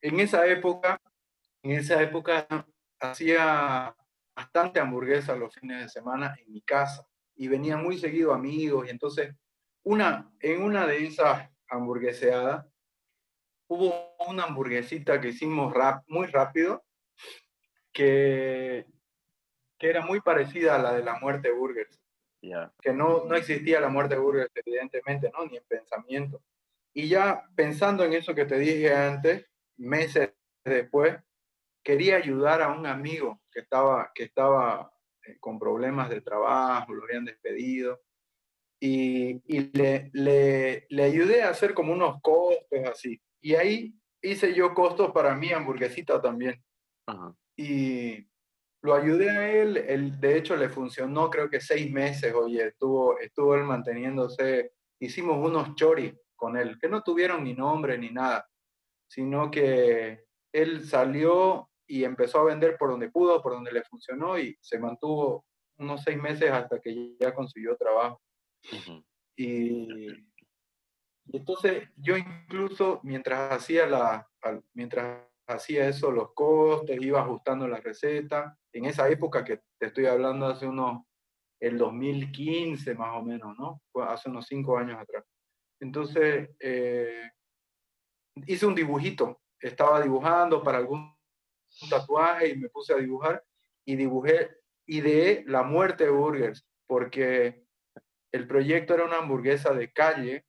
en 0.00 0.20
esa 0.20 0.46
época, 0.46 1.00
en 1.66 1.80
esa 1.80 2.00
época 2.00 2.46
hacía 3.00 3.94
bastante 4.34 4.78
hamburguesa 4.78 5.34
los 5.34 5.54
fines 5.54 5.82
de 5.82 5.88
semana 5.88 6.36
en 6.38 6.52
mi 6.52 6.62
casa 6.62 7.06
y 7.34 7.48
venían 7.48 7.82
muy 7.82 7.98
seguido 7.98 8.32
amigos 8.32 8.86
y 8.86 8.90
entonces 8.90 9.34
una, 9.82 10.30
en 10.40 10.62
una 10.62 10.86
de 10.86 11.06
esas 11.06 11.50
hamburgueseadas 11.68 12.66
hubo 13.68 14.14
una 14.28 14.44
hamburguesita 14.44 15.20
que 15.20 15.28
hicimos 15.28 15.74
rap, 15.74 16.04
muy 16.06 16.28
rápido 16.28 16.84
que, 17.92 18.86
que 19.78 19.88
era 19.88 20.04
muy 20.06 20.20
parecida 20.20 20.76
a 20.76 20.78
la 20.78 20.92
de 20.94 21.02
la 21.02 21.18
muerte 21.18 21.50
burgers. 21.50 22.00
Yeah. 22.42 22.72
Que 22.80 22.92
no, 22.92 23.24
no 23.24 23.34
existía 23.34 23.80
la 23.80 23.88
muerte 23.88 24.16
burgers, 24.16 24.52
evidentemente, 24.54 25.32
¿no? 25.32 25.46
Ni 25.46 25.56
en 25.56 25.64
pensamiento. 25.64 26.42
Y 26.92 27.08
ya 27.08 27.42
pensando 27.56 28.04
en 28.04 28.12
eso 28.12 28.34
que 28.34 28.44
te 28.44 28.58
dije 28.58 28.94
antes, 28.94 29.46
meses 29.76 30.32
después, 30.64 31.16
quería 31.86 32.16
ayudar 32.16 32.62
a 32.62 32.72
un 32.72 32.84
amigo 32.84 33.40
que 33.52 33.60
estaba, 33.60 34.10
que 34.12 34.24
estaba 34.24 34.92
eh, 35.24 35.36
con 35.38 35.56
problemas 35.56 36.10
de 36.10 36.20
trabajo, 36.20 36.92
lo 36.92 37.04
habían 37.04 37.24
despedido. 37.24 38.00
Y, 38.80 39.40
y 39.46 39.70
le, 39.72 40.10
le, 40.12 40.86
le, 40.90 41.02
ayudé 41.04 41.44
a 41.44 41.50
hacer 41.50 41.74
como 41.74 41.92
unos 41.92 42.20
costos 42.20 42.80
así. 42.90 43.22
Y 43.40 43.54
ahí 43.54 43.94
hice 44.20 44.52
yo 44.52 44.74
costos 44.74 45.12
para 45.12 45.36
mi 45.36 45.52
hamburguesita 45.52 46.20
también. 46.20 46.60
-huh. 47.06 47.36
Y 47.56 48.28
lo 48.82 48.94
ayudé 48.94 49.30
a 49.30 49.48
él, 49.48 49.76
él, 49.76 50.20
de 50.20 50.36
hecho 50.36 50.56
le 50.56 50.68
funcionó 50.68 51.30
creo 51.30 51.48
que 51.48 51.60
seis 51.60 51.90
meses, 51.90 52.34
oye, 52.34 52.66
estuvo, 52.66 53.18
estuvo 53.20 53.54
él 53.54 53.62
manteniéndose, 53.62 54.72
hicimos 55.00 55.38
unos 55.38 55.74
choris 55.76 56.12
con 56.34 56.56
él, 56.56 56.78
que 56.80 56.88
no 56.88 57.02
tuvieron 57.02 57.44
ni 57.44 57.54
nombre 57.54 57.96
ni 57.96 58.10
nada, 58.10 58.46
sino 59.08 59.50
que 59.50 60.26
él 60.52 60.84
salió 60.84 61.70
y 61.86 62.04
empezó 62.04 62.40
a 62.40 62.44
vender 62.44 62.76
por 62.76 62.90
donde 62.90 63.10
pudo, 63.10 63.42
por 63.42 63.52
donde 63.52 63.72
le 63.72 63.82
funcionó 63.82 64.38
y 64.38 64.56
se 64.60 64.78
mantuvo 64.78 65.44
unos 65.78 66.02
seis 66.02 66.16
meses 66.18 66.50
hasta 66.50 66.80
que 66.80 67.16
ya 67.18 67.34
consiguió 67.34 67.76
trabajo. 67.76 68.20
Uh 68.72 68.76
-huh. 68.76 69.04
y, 69.36 70.06
y, 70.06 70.26
entonces 71.32 71.88
yo 71.96 72.16
incluso 72.16 73.00
mientras 73.02 73.52
hacía 73.52 73.86
la, 73.86 74.28
mientras 74.74 75.26
hacía 75.46 75.88
eso, 75.88 76.10
los 76.10 76.32
costes, 76.32 77.00
iba 77.00 77.20
ajustando 77.20 77.68
la 77.68 77.80
receta. 77.80 78.58
En 78.72 78.84
esa 78.84 79.08
época 79.08 79.44
que 79.44 79.62
te 79.78 79.86
estoy 79.86 80.06
hablando 80.06 80.46
hace 80.46 80.66
unos, 80.66 81.04
el 81.60 81.78
2015 81.78 82.94
más 82.94 83.16
o 83.16 83.22
menos, 83.22 83.56
¿no? 83.58 83.82
Hace 84.02 84.28
unos 84.28 84.46
cinco 84.46 84.76
años 84.76 84.98
atrás. 84.98 85.24
Entonces, 85.80 86.50
eh, 86.60 87.30
hice 88.46 88.66
un 88.66 88.74
dibujito, 88.74 89.40
estaba 89.60 90.00
dibujando 90.00 90.62
para 90.62 90.78
algún 90.78 91.15
tatuaje 91.90 92.48
y 92.48 92.56
me 92.56 92.68
puse 92.68 92.94
a 92.94 92.98
dibujar 92.98 93.44
y 93.84 93.96
dibujé, 93.96 94.50
ideé 94.86 95.44
la 95.46 95.62
muerte 95.62 96.04
de 96.04 96.10
burgers, 96.10 96.66
porque 96.86 97.64
el 98.32 98.46
proyecto 98.46 98.94
era 98.94 99.04
una 99.04 99.18
hamburguesa 99.18 99.72
de 99.72 99.92
calle 99.92 100.44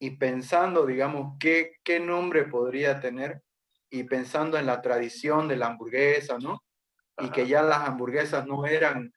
y 0.00 0.12
pensando, 0.12 0.86
digamos, 0.86 1.36
qué, 1.40 1.72
qué 1.82 2.00
nombre 2.00 2.44
podría 2.44 3.00
tener 3.00 3.42
y 3.90 4.04
pensando 4.04 4.58
en 4.58 4.66
la 4.66 4.80
tradición 4.80 5.48
de 5.48 5.56
la 5.56 5.66
hamburguesa, 5.68 6.38
¿no? 6.38 6.62
Y 7.18 7.30
que 7.30 7.48
ya 7.48 7.62
las 7.62 7.88
hamburguesas 7.88 8.46
no 8.46 8.66
eran 8.66 9.12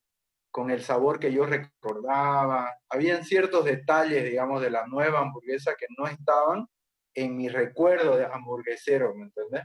con 0.50 0.72
el 0.72 0.84
sabor 0.84 1.20
que 1.20 1.32
yo 1.32 1.46
recordaba. 1.46 2.74
Habían 2.90 3.24
ciertos 3.24 3.64
detalles, 3.66 4.24
digamos, 4.24 4.62
de 4.62 4.70
la 4.72 4.88
nueva 4.88 5.20
hamburguesa 5.20 5.76
que 5.78 5.86
no 5.98 6.08
estaban 6.08 6.68
en 7.14 7.38
mi 7.38 7.48
recuerdo 7.48 8.18
de 8.18 8.26
hamburguesero, 8.26 9.14
¿me 9.16 9.26
entendés? 9.26 9.64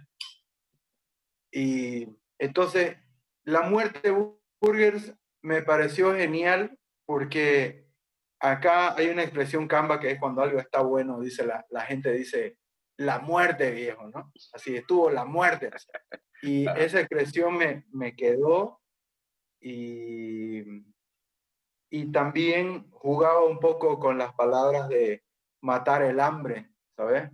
Y 1.50 2.08
entonces, 2.38 2.96
la 3.44 3.62
muerte 3.62 4.00
de 4.10 4.34
burgers 4.60 5.14
me 5.42 5.62
pareció 5.62 6.14
genial 6.14 6.78
porque 7.06 7.86
acá 8.40 8.94
hay 8.94 9.08
una 9.08 9.22
expresión 9.22 9.68
camba 9.68 10.00
que 10.00 10.10
es 10.10 10.18
cuando 10.18 10.42
algo 10.42 10.58
está 10.58 10.80
bueno, 10.80 11.20
dice 11.20 11.46
la, 11.46 11.64
la 11.70 11.82
gente 11.82 12.12
dice, 12.12 12.58
la 12.98 13.18
muerte, 13.18 13.70
viejo, 13.70 14.08
¿no? 14.08 14.32
Así 14.52 14.76
estuvo 14.76 15.10
la 15.10 15.24
muerte. 15.24 15.70
Y 16.42 16.66
esa 16.76 17.00
expresión 17.00 17.56
me, 17.56 17.84
me 17.92 18.14
quedó 18.16 18.80
y, 19.60 20.62
y 21.90 22.12
también 22.12 22.90
jugaba 22.90 23.44
un 23.44 23.58
poco 23.58 23.98
con 23.98 24.18
las 24.18 24.34
palabras 24.34 24.88
de 24.88 25.22
matar 25.62 26.02
el 26.02 26.20
hambre, 26.20 26.70
¿sabes? 26.96 27.30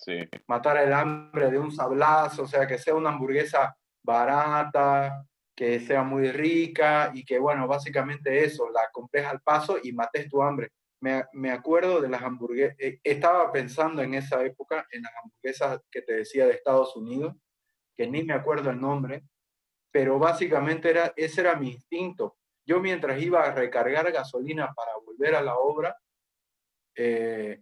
Sí. 0.00 0.18
Matar 0.46 0.78
el 0.78 0.92
hambre 0.92 1.50
de 1.50 1.58
un 1.58 1.70
sablazo, 1.70 2.44
o 2.44 2.46
sea, 2.46 2.66
que 2.66 2.78
sea 2.78 2.94
una 2.94 3.10
hamburguesa 3.10 3.76
barata, 4.02 5.26
que 5.54 5.78
sea 5.80 6.02
muy 6.02 6.30
rica 6.32 7.10
y 7.12 7.24
que, 7.24 7.38
bueno, 7.38 7.68
básicamente 7.68 8.44
eso, 8.44 8.70
la 8.70 8.88
compres 8.92 9.26
al 9.26 9.42
paso 9.42 9.78
y 9.82 9.92
mates 9.92 10.28
tu 10.28 10.42
hambre. 10.42 10.70
Me, 11.02 11.24
me 11.32 11.50
acuerdo 11.50 12.00
de 12.00 12.08
las 12.08 12.22
hamburguesas, 12.22 12.76
eh, 12.78 12.98
estaba 13.04 13.52
pensando 13.52 14.02
en 14.02 14.14
esa 14.14 14.42
época 14.42 14.86
en 14.90 15.02
las 15.02 15.12
hamburguesas 15.22 15.80
que 15.90 16.02
te 16.02 16.14
decía 16.14 16.46
de 16.46 16.52
Estados 16.52 16.96
Unidos, 16.96 17.36
que 17.94 18.06
ni 18.06 18.22
me 18.22 18.32
acuerdo 18.32 18.70
el 18.70 18.80
nombre, 18.80 19.22
pero 19.92 20.18
básicamente 20.18 20.90
era, 20.90 21.12
ese 21.16 21.42
era 21.42 21.56
mi 21.56 21.72
instinto. 21.72 22.38
Yo 22.66 22.80
mientras 22.80 23.20
iba 23.20 23.42
a 23.42 23.52
recargar 23.52 24.10
gasolina 24.12 24.72
para 24.74 24.92
volver 25.04 25.34
a 25.34 25.42
la 25.42 25.56
obra, 25.56 25.96
eh, 26.94 27.60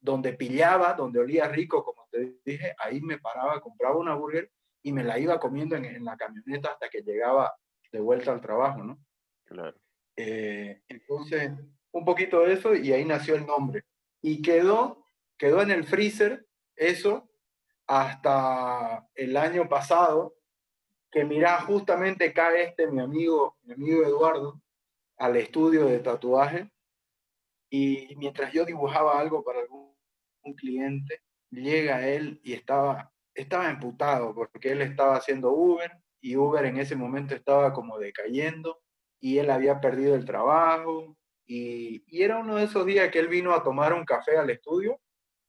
donde 0.00 0.32
pillaba, 0.32 0.94
donde 0.94 1.20
olía 1.20 1.48
rico, 1.48 1.84
como 1.84 2.06
te 2.10 2.38
dije, 2.44 2.74
ahí 2.78 3.00
me 3.00 3.18
paraba, 3.18 3.60
compraba 3.60 3.96
una 3.96 4.14
burger 4.14 4.50
y 4.82 4.92
me 4.92 5.04
la 5.04 5.18
iba 5.18 5.38
comiendo 5.38 5.76
en, 5.76 6.04
la 6.04 6.16
camioneta 6.16 6.70
hasta 6.70 6.88
que 6.88 7.02
llegaba 7.02 7.54
de 7.92 8.00
vuelta 8.00 8.32
al 8.32 8.40
trabajo, 8.40 8.82
¿no? 8.82 8.98
Claro. 9.44 9.76
Eh, 10.16 10.82
entonces, 10.88 11.52
un 11.92 12.04
poquito 12.04 12.40
de 12.40 12.54
eso 12.54 12.74
y 12.74 12.92
ahí 12.92 13.04
nació 13.04 13.34
el 13.34 13.46
nombre. 13.46 13.84
Y 14.22 14.42
quedó, 14.42 15.04
quedó 15.36 15.62
en 15.62 15.70
el 15.70 15.84
freezer 15.84 16.46
eso 16.76 17.28
hasta 17.86 19.06
el 19.14 19.36
año 19.36 19.68
pasado, 19.68 20.34
que 21.10 21.24
mira, 21.24 21.60
justamente 21.62 22.32
cae 22.32 22.62
este, 22.62 22.86
mi 22.86 23.00
amigo, 23.00 23.56
mi 23.62 23.74
amigo 23.74 24.04
Eduardo, 24.04 24.60
al 25.18 25.36
estudio 25.36 25.86
de 25.86 25.98
tatuaje 25.98 26.70
y 27.68 28.14
mientras 28.16 28.52
yo 28.52 28.64
dibujaba 28.64 29.18
algo 29.18 29.44
para 29.44 29.60
algún 29.60 29.89
un 30.42 30.54
cliente, 30.54 31.22
llega 31.50 32.06
él 32.06 32.40
y 32.42 32.52
estaba, 32.52 33.12
estaba 33.34 33.70
emputado 33.70 34.34
porque 34.34 34.72
él 34.72 34.82
estaba 34.82 35.16
haciendo 35.16 35.52
Uber 35.52 35.90
y 36.20 36.36
Uber 36.36 36.64
en 36.64 36.78
ese 36.78 36.96
momento 36.96 37.34
estaba 37.34 37.72
como 37.72 37.98
decayendo 37.98 38.80
y 39.20 39.38
él 39.38 39.50
había 39.50 39.80
perdido 39.80 40.14
el 40.14 40.24
trabajo 40.24 41.16
y, 41.46 42.04
y 42.06 42.22
era 42.22 42.38
uno 42.38 42.56
de 42.56 42.64
esos 42.64 42.86
días 42.86 43.10
que 43.10 43.18
él 43.18 43.28
vino 43.28 43.52
a 43.52 43.62
tomar 43.62 43.92
un 43.92 44.04
café 44.04 44.36
al 44.36 44.50
estudio 44.50 45.00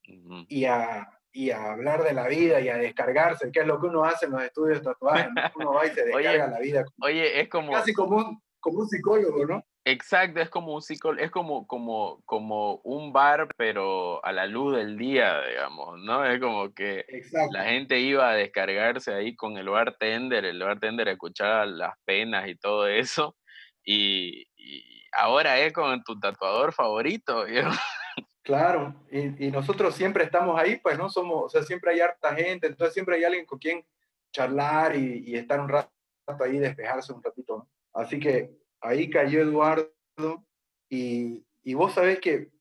y, 0.03 0.65
a, 0.65 1.07
y 1.31 1.51
a 1.51 1.71
hablar 1.71 2.03
de 2.03 2.13
la 2.13 2.27
vida 2.27 2.59
y 2.59 2.69
a 2.69 2.77
descargarse, 2.77 3.51
que 3.51 3.61
es 3.61 3.67
lo 3.67 3.79
que 3.79 3.87
uno 3.87 4.03
hace 4.03 4.25
en 4.25 4.31
los 4.31 4.43
estudios 4.43 4.79
de 4.79 4.85
tatuaje, 4.85 5.29
uno 5.55 5.73
va 5.73 5.85
y 5.85 5.91
se 5.91 6.03
descarga 6.05 6.47
la 6.47 6.59
vida. 6.59 6.85
Oye, 7.01 7.39
es 7.39 7.49
como... 7.49 7.71
Casi 7.71 7.93
como 7.93 8.17
un, 8.17 8.41
como 8.59 8.79
un 8.79 8.89
psicólogo, 8.89 9.45
¿no? 9.45 9.63
Exacto, 9.84 10.39
es 10.39 10.49
como 10.49 10.75
un 10.75 10.82
es 11.17 11.32
como, 11.32 11.65
como, 11.65 12.21
como 12.25 12.75
un 12.84 13.11
bar, 13.11 13.47
pero 13.57 14.23
a 14.23 14.32
la 14.32 14.45
luz 14.45 14.75
del 14.77 14.95
día, 14.95 15.41
digamos, 15.41 15.99
¿no? 16.01 16.23
Es 16.23 16.39
como 16.39 16.71
que 16.71 17.03
la 17.51 17.63
gente 17.65 17.99
iba 17.99 18.29
a 18.29 18.36
descargarse 18.36 19.11
ahí 19.11 19.36
con 19.36 19.57
el 19.57 19.69
bartender, 19.69 20.45
el 20.45 20.61
bartender 20.61 21.07
escuchaba 21.07 21.65
las 21.65 21.95
penas 22.05 22.47
y 22.47 22.55
todo 22.55 22.88
eso, 22.88 23.36
y, 23.84 24.45
ahora 25.13 25.59
es 25.59 25.73
con 25.73 26.03
tu 26.03 26.19
tatuador 26.19 26.73
favorito, 26.73 27.45
Claro, 28.43 28.95
y, 29.11 29.47
y, 29.47 29.51
nosotros 29.51 29.95
siempre 29.95 30.23
estamos 30.23 30.59
ahí, 30.59 30.77
pues, 30.77 30.97
¿no? 30.97 31.09
Somos, 31.09 31.45
o 31.45 31.49
sea, 31.49 31.63
siempre 31.63 31.91
hay 31.91 32.01
harta 32.01 32.36
gente, 32.36 32.67
entonces 32.67 32.93
siempre 32.93 33.15
hay 33.15 33.23
alguien 33.23 33.45
con 33.45 33.59
quien 33.59 33.86
charlar 34.32 34.95
y, 34.95 35.23
y 35.25 35.36
estar 35.36 35.59
un 35.59 35.69
rato 35.69 35.91
ahí, 36.39 36.57
despejarse 36.57 37.13
un 37.13 37.23
ratito, 37.23 37.57
¿no? 37.57 37.69
Así 37.93 38.19
que 38.19 38.61
ahí 38.82 39.09
cayó 39.09 39.41
Eduardo 39.41 39.93
y, 40.89 41.45
y 41.63 41.73
vos 41.73 41.93
sabés 41.93 42.19
que 42.19 42.51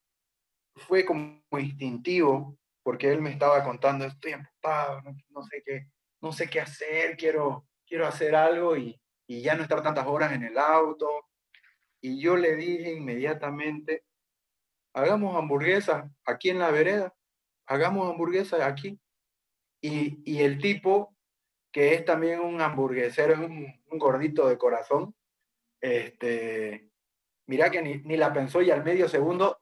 fue 0.76 1.04
como 1.04 1.40
instintivo 1.58 2.58
porque 2.82 3.10
él 3.12 3.20
me 3.20 3.30
estaba 3.30 3.62
contando, 3.62 4.04
estoy 4.04 4.32
emputado, 4.32 5.02
no, 5.30 5.42
sé 5.44 5.62
qué, 5.64 5.86
no 6.20 6.32
sé 6.32 6.48
qué 6.48 6.60
hacer, 6.60 7.16
quiero, 7.16 7.66
quiero 7.86 8.06
hacer 8.06 8.34
algo 8.34 8.76
y, 8.76 9.00
y 9.26 9.42
ya 9.42 9.54
no 9.54 9.62
estar 9.62 9.82
tantas 9.82 10.06
horas 10.06 10.32
en 10.32 10.44
el 10.44 10.58
auto. 10.58 11.08
Y 12.00 12.20
yo 12.20 12.36
le 12.36 12.56
dije 12.56 12.92
inmediatamente, 12.92 14.04
hagamos 14.94 15.36
hamburguesas 15.36 16.10
aquí 16.24 16.50
en 16.50 16.58
la 16.58 16.70
vereda, 16.70 17.14
hagamos 17.66 18.10
hamburguesas 18.10 18.60
aquí. 18.60 18.98
Y, 19.82 20.20
y, 20.30 20.40
el 20.42 20.58
tipo, 20.58 21.14
que 21.72 21.94
es 21.94 22.04
también 22.04 22.40
un 22.40 22.60
hamburguesero, 22.60 23.34
es 23.34 23.38
un, 23.38 23.80
gordito 23.98 24.48
de 24.48 24.58
corazón, 24.58 25.14
este, 25.80 26.90
mira 27.46 27.70
que 27.70 27.82
ni, 27.82 28.16
la 28.16 28.32
pensó 28.32 28.62
y 28.62 28.70
al 28.70 28.84
medio 28.84 29.08
segundo 29.08 29.60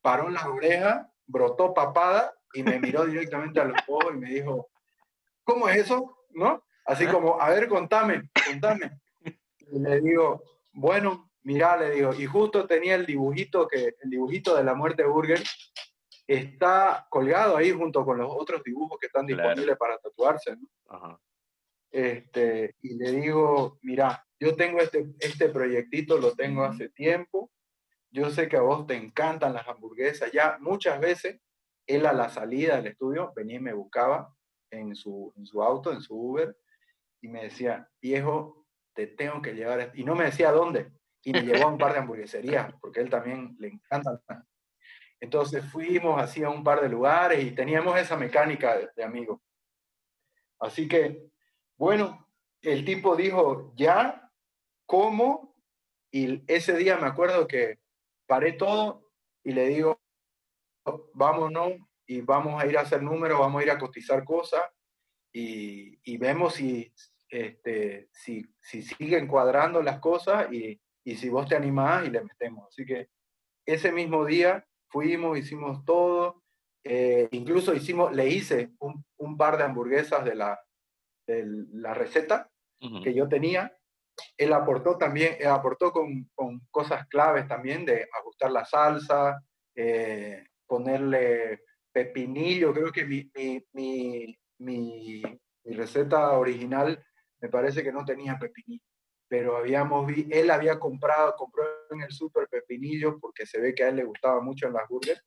paró 0.00 0.28
en 0.28 0.34
la 0.34 0.48
oreja, 0.48 1.12
brotó 1.26 1.72
papada 1.72 2.34
y 2.52 2.62
me 2.62 2.78
miró 2.80 3.04
directamente 3.06 3.60
a 3.60 3.64
los 3.64 3.78
ojos 3.86 4.12
y 4.14 4.18
me 4.18 4.30
dijo, 4.30 4.68
¿cómo 5.44 5.68
es 5.68 5.78
eso? 5.78 6.18
¿No? 6.30 6.64
Así 6.86 7.06
como, 7.06 7.40
a 7.40 7.50
ver, 7.50 7.68
contame, 7.68 8.28
contame. 8.46 9.00
Y 9.24 9.78
le 9.78 10.00
digo, 10.00 10.42
bueno, 10.72 11.30
mira, 11.42 11.76
le 11.76 11.90
digo, 11.90 12.12
y 12.12 12.26
justo 12.26 12.66
tenía 12.66 12.96
el 12.96 13.06
dibujito, 13.06 13.68
que, 13.68 13.94
el 14.00 14.10
dibujito 14.10 14.56
de 14.56 14.64
la 14.64 14.74
muerte 14.74 15.02
de 15.02 15.08
Burger, 15.08 15.42
está 16.26 17.06
colgado 17.08 17.56
ahí 17.56 17.70
junto 17.72 18.04
con 18.04 18.18
los 18.18 18.28
otros 18.30 18.62
dibujos 18.62 18.98
que 18.98 19.06
están 19.06 19.26
disponibles 19.26 19.76
para 19.76 19.98
tatuarse, 19.98 20.56
Este, 21.92 22.74
y 22.80 22.94
le 22.94 23.12
digo, 23.12 23.78
mira, 23.82 24.26
yo 24.40 24.56
tengo 24.56 24.80
este, 24.80 25.12
este 25.20 25.50
proyectito, 25.50 26.18
lo 26.18 26.32
tengo 26.32 26.64
hace 26.64 26.88
tiempo. 26.88 27.50
Yo 28.10 28.30
sé 28.30 28.48
que 28.48 28.56
a 28.56 28.62
vos 28.62 28.86
te 28.86 28.96
encantan 28.96 29.52
las 29.52 29.68
hamburguesas. 29.68 30.32
Ya 30.32 30.56
muchas 30.58 30.98
veces 30.98 31.40
él 31.86 32.06
a 32.06 32.12
la 32.14 32.30
salida 32.30 32.76
del 32.76 32.88
estudio 32.88 33.32
venía 33.36 33.56
y 33.56 33.60
me 33.60 33.74
buscaba 33.74 34.34
en 34.70 34.96
su, 34.96 35.32
en 35.36 35.46
su 35.46 35.62
auto, 35.62 35.92
en 35.92 36.00
su 36.00 36.14
Uber, 36.16 36.56
y 37.20 37.28
me 37.28 37.44
decía, 37.44 37.88
viejo, 38.00 38.66
te 38.94 39.06
tengo 39.06 39.42
que 39.42 39.54
llevar. 39.54 39.92
Y 39.94 40.02
no 40.02 40.14
me 40.14 40.24
decía 40.24 40.50
dónde. 40.50 40.90
Y 41.24 41.32
me 41.32 41.42
llevó 41.42 41.68
a 41.68 41.72
un 41.72 41.78
par 41.78 41.92
de 41.92 42.00
hamburgueserías, 42.00 42.74
porque 42.80 43.00
a 43.00 43.02
él 43.04 43.10
también 43.10 43.54
le 43.58 43.68
encantan. 43.68 44.18
Entonces 45.20 45.64
fuimos 45.70 46.20
así 46.20 46.42
a 46.42 46.50
un 46.50 46.64
par 46.64 46.80
de 46.80 46.88
lugares 46.88 47.44
y 47.44 47.52
teníamos 47.52 47.96
esa 47.96 48.16
mecánica 48.16 48.76
de, 48.76 48.88
de 48.96 49.04
amigos. 49.04 49.40
Así 50.58 50.88
que, 50.88 51.31
bueno, 51.76 52.28
el 52.60 52.84
tipo 52.84 53.16
dijo, 53.16 53.72
ya, 53.76 54.30
cómo, 54.86 55.56
y 56.10 56.42
ese 56.52 56.76
día 56.76 56.96
me 56.98 57.06
acuerdo 57.06 57.46
que 57.46 57.78
paré 58.26 58.52
todo 58.52 59.10
y 59.42 59.52
le 59.52 59.66
digo, 59.68 60.00
vámonos 61.14 61.72
y 62.06 62.20
vamos 62.20 62.62
a 62.62 62.66
ir 62.66 62.78
a 62.78 62.82
hacer 62.82 63.02
números, 63.02 63.38
vamos 63.38 63.60
a 63.60 63.64
ir 63.64 63.70
a 63.70 63.78
cotizar 63.78 64.24
cosas 64.24 64.62
y, 65.32 66.16
vemos 66.18 66.54
si, 66.54 66.92
este, 67.28 68.08
si, 68.12 68.44
si 68.60 68.82
siguen 68.82 69.26
cuadrando 69.26 69.82
las 69.82 69.98
cosas 69.98 70.52
y, 70.52 70.80
y 71.04 71.16
si 71.16 71.28
vos 71.28 71.48
te 71.48 71.56
animás 71.56 72.06
y 72.06 72.10
le 72.10 72.22
metemos. 72.22 72.68
Así 72.68 72.84
que 72.84 73.08
ese 73.66 73.92
mismo 73.92 74.24
día 74.24 74.66
fuimos, 74.88 75.38
hicimos 75.38 75.84
todo, 75.84 76.42
eh, 76.84 77.28
incluso 77.30 77.74
hicimos, 77.74 78.12
le 78.12 78.28
hice 78.28 78.72
un, 78.78 79.36
par 79.36 79.56
de 79.56 79.64
hamburguesas 79.64 80.24
de 80.24 80.34
la, 80.34 80.60
la 81.72 81.94
receta 81.94 82.50
que 83.02 83.14
yo 83.14 83.28
tenía. 83.28 83.72
Él 84.36 84.52
aportó 84.52 84.98
también, 84.98 85.36
eh, 85.38 85.46
aportó 85.46 85.92
con, 85.92 86.28
con, 86.34 86.60
cosas 86.70 87.06
claves 87.08 87.46
también 87.48 87.84
de 87.84 88.08
ajustar 88.18 88.50
la 88.50 88.64
salsa, 88.64 89.42
eh, 89.74 90.46
ponerle 90.66 91.62
pepinillo, 91.92 92.72
creo 92.72 92.90
que 92.90 93.04
mi, 93.04 93.30
mi, 93.34 93.64
mi, 93.72 94.36
mi, 94.58 95.22
receta 95.64 96.32
original 96.32 97.02
me 97.40 97.48
parece 97.48 97.82
que 97.82 97.92
no 97.92 98.04
tenía 98.04 98.38
pepinillo, 98.38 98.84
pero 99.28 99.56
habíamos 99.56 100.06
vi, 100.06 100.26
él 100.30 100.50
había 100.50 100.78
comprado, 100.78 101.34
compró 101.36 101.64
en 101.90 102.02
el 102.02 102.10
súper 102.10 102.48
pepinillo 102.48 103.18
porque 103.20 103.46
se 103.46 103.60
ve 103.60 103.74
que 103.74 103.84
a 103.84 103.88
él 103.88 103.96
le 103.96 104.04
gustaba 104.04 104.40
mucho 104.40 104.66
en 104.66 104.74
las 104.74 104.88
burgers, 104.88 105.22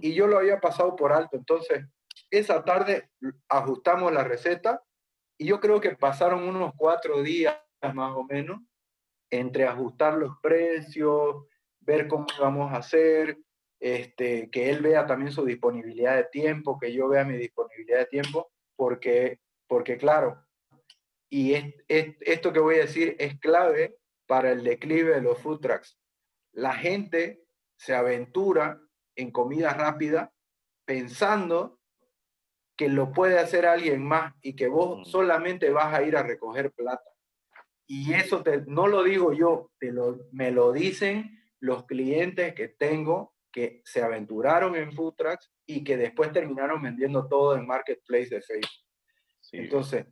y 0.00 0.14
yo 0.14 0.26
lo 0.26 0.38
había 0.38 0.58
pasado 0.58 0.96
por 0.96 1.12
alto, 1.12 1.36
entonces 1.36 1.86
esa 2.30 2.64
tarde 2.64 3.08
ajustamos 3.48 4.12
la 4.12 4.24
receta 4.24 4.82
y 5.40 5.46
yo 5.46 5.58
creo 5.58 5.80
que 5.80 5.96
pasaron 5.96 6.46
unos 6.46 6.74
cuatro 6.76 7.22
días 7.22 7.56
más 7.94 8.14
o 8.14 8.24
menos 8.24 8.60
entre 9.30 9.64
ajustar 9.66 10.18
los 10.18 10.36
precios, 10.42 11.46
ver 11.80 12.08
cómo 12.08 12.26
vamos 12.38 12.70
a 12.70 12.76
hacer, 12.76 13.38
este, 13.80 14.50
que 14.50 14.68
él 14.68 14.82
vea 14.82 15.06
también 15.06 15.32
su 15.32 15.42
disponibilidad 15.46 16.14
de 16.16 16.24
tiempo, 16.24 16.78
que 16.78 16.92
yo 16.92 17.08
vea 17.08 17.24
mi 17.24 17.38
disponibilidad 17.38 18.00
de 18.00 18.06
tiempo, 18.06 18.52
porque, 18.76 19.40
porque 19.66 19.96
claro, 19.96 20.44
y 21.30 21.54
esto 21.88 22.52
que 22.52 22.60
voy 22.60 22.74
a 22.74 22.82
decir 22.82 23.16
es 23.18 23.40
clave 23.40 23.96
para 24.26 24.52
el 24.52 24.62
declive 24.62 25.14
de 25.14 25.22
los 25.22 25.38
food 25.38 25.60
trucks. 25.60 25.98
La 26.52 26.74
gente 26.74 27.46
se 27.76 27.94
aventura 27.94 28.78
en 29.16 29.30
comida 29.30 29.72
rápida 29.72 30.34
pensando 30.84 31.79
que 32.80 32.88
lo 32.88 33.12
puede 33.12 33.38
hacer 33.38 33.66
alguien 33.66 34.02
más 34.02 34.32
y 34.40 34.56
que 34.56 34.66
vos 34.66 35.06
solamente 35.06 35.68
vas 35.68 35.92
a 35.92 36.02
ir 36.02 36.16
a 36.16 36.22
recoger 36.22 36.72
plata. 36.72 37.10
Y 37.86 38.14
eso 38.14 38.42
te, 38.42 38.62
no 38.62 38.86
lo 38.86 39.02
digo 39.02 39.34
yo, 39.34 39.70
te 39.78 39.92
lo, 39.92 40.30
me 40.32 40.50
lo 40.50 40.72
dicen 40.72 41.44
los 41.58 41.84
clientes 41.84 42.54
que 42.54 42.68
tengo 42.68 43.34
que 43.52 43.82
se 43.84 44.02
aventuraron 44.02 44.76
en 44.76 44.94
food 44.94 45.12
trucks 45.14 45.52
y 45.66 45.84
que 45.84 45.98
después 45.98 46.32
terminaron 46.32 46.80
vendiendo 46.80 47.28
todo 47.28 47.54
en 47.54 47.66
marketplace 47.66 48.30
de 48.30 48.40
Facebook. 48.40 48.70
Entonces, 49.52 50.06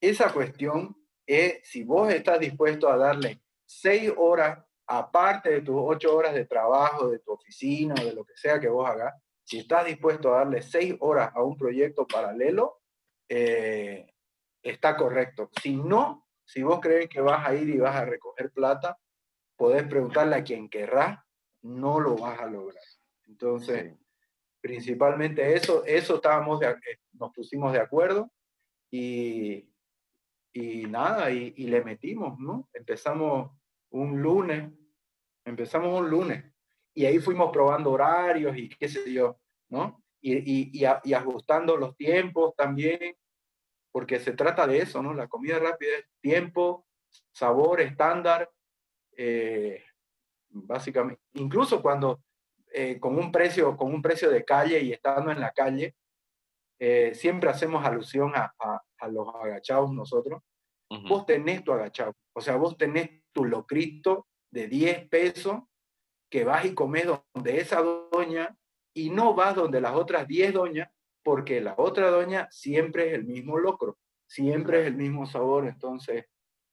esa 0.00 0.32
cuestión 0.32 0.96
es 1.26 1.68
si 1.68 1.82
vos 1.82 2.14
estás 2.14 2.38
dispuesto 2.38 2.88
a 2.88 2.96
darle 2.96 3.42
seis 3.66 4.12
horas, 4.16 4.64
aparte 4.86 5.50
de 5.50 5.62
tus 5.62 5.74
ocho 5.80 6.14
horas 6.14 6.32
de 6.32 6.44
trabajo, 6.44 7.08
de 7.08 7.18
tu 7.18 7.32
oficina, 7.32 7.94
de 7.96 8.12
lo 8.12 8.24
que 8.24 8.36
sea 8.36 8.60
que 8.60 8.68
vos 8.68 8.88
hagas, 8.88 9.12
si 9.44 9.58
estás 9.58 9.84
dispuesto 9.86 10.34
a 10.34 10.38
darle 10.38 10.62
seis 10.62 10.94
horas 11.00 11.30
a 11.34 11.42
un 11.42 11.56
proyecto 11.56 12.06
paralelo, 12.06 12.80
eh, 13.28 14.10
está 14.62 14.96
correcto. 14.96 15.50
Si 15.62 15.76
no, 15.76 16.26
si 16.44 16.62
vos 16.62 16.80
crees 16.80 17.08
que 17.08 17.20
vas 17.20 17.46
a 17.46 17.54
ir 17.54 17.68
y 17.68 17.78
vas 17.78 17.94
a 17.94 18.04
recoger 18.04 18.50
plata, 18.50 18.98
podés 19.56 19.86
preguntarle 19.86 20.36
a 20.36 20.44
quien 20.44 20.68
querrás, 20.68 21.18
no 21.62 22.00
lo 22.00 22.16
vas 22.16 22.40
a 22.40 22.46
lograr. 22.46 22.82
Entonces, 23.26 23.94
principalmente 24.60 25.54
eso, 25.54 25.84
eso 25.84 26.16
estábamos 26.16 26.62
eh, 26.62 26.76
nos 27.12 27.32
pusimos 27.32 27.72
de 27.72 27.80
acuerdo 27.80 28.30
y, 28.90 29.70
y 30.52 30.86
nada, 30.86 31.30
y, 31.30 31.52
y, 31.56 31.66
le 31.66 31.84
metimos, 31.84 32.38
¿no? 32.38 32.68
Empezamos 32.72 33.50
un 33.90 34.22
lunes, 34.22 34.72
empezamos 35.44 36.00
un 36.00 36.08
lunes, 36.08 36.53
y 36.94 37.06
ahí 37.06 37.18
fuimos 37.18 37.50
probando 37.50 37.90
horarios 37.90 38.56
y 38.56 38.68
qué 38.68 38.88
sé 38.88 39.12
yo, 39.12 39.38
¿no? 39.68 40.02
Y, 40.20 40.36
y, 40.36 40.86
y 41.02 41.12
ajustando 41.12 41.76
los 41.76 41.96
tiempos 41.96 42.54
también, 42.56 43.16
porque 43.92 44.18
se 44.20 44.32
trata 44.32 44.66
de 44.66 44.78
eso, 44.78 45.02
¿no? 45.02 45.12
La 45.12 45.28
comida 45.28 45.58
rápida 45.58 45.98
es 45.98 46.06
tiempo, 46.20 46.86
sabor, 47.32 47.80
estándar, 47.80 48.50
eh, 49.16 49.84
básicamente, 50.48 51.20
incluso 51.34 51.82
cuando 51.82 52.22
eh, 52.72 52.98
con, 52.98 53.18
un 53.18 53.30
precio, 53.30 53.76
con 53.76 53.92
un 53.92 54.02
precio 54.02 54.30
de 54.30 54.44
calle 54.44 54.80
y 54.80 54.92
estando 54.92 55.30
en 55.30 55.40
la 55.40 55.52
calle, 55.52 55.94
eh, 56.78 57.14
siempre 57.14 57.50
hacemos 57.50 57.84
alusión 57.84 58.32
a, 58.34 58.52
a, 58.58 59.08
los 59.08 59.28
agachados 59.34 59.92
nosotros. 59.92 60.42
Vos 61.08 61.26
tenés 61.26 61.64
tu 61.64 61.72
agachado, 61.72 62.14
o 62.32 62.40
sea, 62.40 62.56
vos 62.56 62.76
tenés 62.76 63.10
tu 63.32 63.44
locrito 63.44 64.28
de 64.50 64.68
10 64.68 65.08
pesos 65.08 65.62
que 66.34 66.42
vas 66.42 66.64
y 66.64 66.74
comes 66.74 67.06
donde 67.06 67.60
esa 67.60 67.80
doña 67.80 68.58
y 68.92 69.08
no 69.08 69.34
vas 69.34 69.54
donde 69.54 69.80
las 69.80 69.94
otras 69.94 70.26
10 70.26 70.52
doñas 70.52 70.90
porque 71.22 71.60
la 71.60 71.76
otra 71.78 72.10
doña 72.10 72.48
siempre 72.50 73.06
es 73.06 73.14
el 73.14 73.24
mismo 73.24 73.56
locro, 73.56 73.98
siempre 74.26 74.80
es 74.80 74.88
el 74.88 74.96
mismo 74.96 75.26
sabor, 75.26 75.68
entonces 75.68 76.24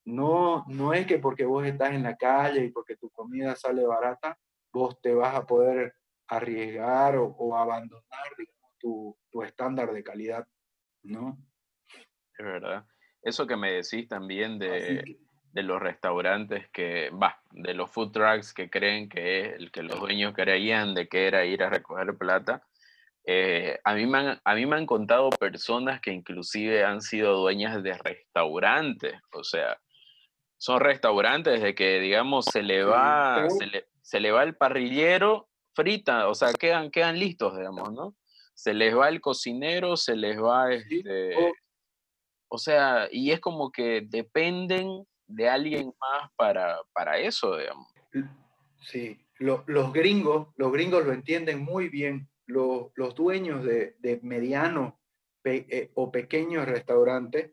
no, 0.03 0.65
no 0.67 0.95
es 0.95 1.05
que 1.05 1.19
porque 1.19 1.45
vos 1.45 1.63
estás 1.63 1.91
en 1.91 2.01
la 2.01 2.17
calle 2.17 2.65
y 2.65 2.71
porque 2.71 2.97
tu 2.97 3.11
comida 3.11 3.55
sale 3.55 3.85
barata, 3.85 4.35
vos 4.73 4.99
te 4.99 5.13
vas 5.13 5.35
a 5.35 5.45
poder 5.45 5.93
arriesgar 6.27 7.17
o, 7.17 7.55
abandonar 7.55 8.33
tu, 8.79 9.15
tu, 9.29 9.43
estándar 9.43 9.93
de 9.93 10.03
calidad, 10.03 10.47
¿no? 11.03 11.37
Es 12.35 12.43
verdad. 12.43 12.83
Eso 13.21 13.45
que 13.45 13.57
me 13.57 13.73
decís 13.73 14.07
también 14.07 14.57
de, 14.57 15.19
de 15.53 15.63
los 15.63 15.81
restaurantes 15.81 16.69
que, 16.69 17.09
va, 17.11 17.41
de 17.51 17.73
los 17.73 17.89
food 17.91 18.11
trucks 18.11 18.53
que 18.53 18.69
creen 18.69 19.09
que 19.09 19.45
el 19.45 19.71
que 19.71 19.83
los 19.83 19.99
dueños 19.99 20.33
creían 20.33 20.93
de 20.93 21.07
que 21.07 21.27
era 21.27 21.45
ir 21.45 21.63
a 21.63 21.69
recoger 21.69 22.17
plata. 22.17 22.63
Eh, 23.25 23.79
a, 23.83 23.93
mí 23.93 24.05
me 24.07 24.17
han, 24.17 24.41
a 24.43 24.55
mí 24.55 24.65
me 24.65 24.77
han 24.77 24.85
contado 24.85 25.29
personas 25.29 26.01
que 26.01 26.11
inclusive 26.11 26.83
han 26.83 27.01
sido 27.01 27.37
dueñas 27.37 27.83
de 27.83 27.95
restaurantes, 27.97 29.13
o 29.33 29.43
sea, 29.43 29.79
son 30.57 30.79
restaurantes 30.79 31.61
de 31.61 31.75
que, 31.75 31.99
digamos, 31.99 32.45
se 32.45 32.63
le 32.63 32.83
va, 32.83 33.47
se, 34.01 34.19
le, 34.19 34.31
va 34.31 34.43
el 34.43 34.55
parrillero 34.55 35.49
frita, 35.73 36.27
o 36.27 36.35
sea, 36.35 36.53
quedan, 36.53 36.89
quedan 36.89 37.19
listos, 37.19 37.57
digamos, 37.57 37.91
¿no? 37.93 38.15
Se 38.53 38.73
les 38.73 38.95
va 38.95 39.09
el 39.09 39.21
cocinero, 39.21 39.97
se 39.97 40.15
les 40.15 40.39
va 40.39 40.73
este, 40.73 41.35
o 42.47 42.57
sea, 42.57 43.07
y 43.11 43.31
es 43.31 43.39
como 43.39 43.71
que 43.71 44.01
dependen 44.01 45.07
de 45.35 45.49
alguien 45.49 45.93
más 45.99 46.31
para, 46.35 46.79
para 46.93 47.17
eso, 47.17 47.57
digamos. 47.57 47.87
Sí, 48.81 49.19
los 49.37 49.93
gringos, 49.93 50.47
los 50.55 50.71
gringos 50.71 51.05
lo 51.05 51.13
entienden 51.13 51.59
muy 51.59 51.89
bien. 51.89 52.27
Los, 52.45 52.91
los 52.95 53.15
dueños 53.15 53.63
de, 53.63 53.95
de 53.99 54.19
medianos 54.23 54.93
eh, 55.43 55.89
o 55.95 56.11
pequeños 56.11 56.67
restaurantes 56.67 57.51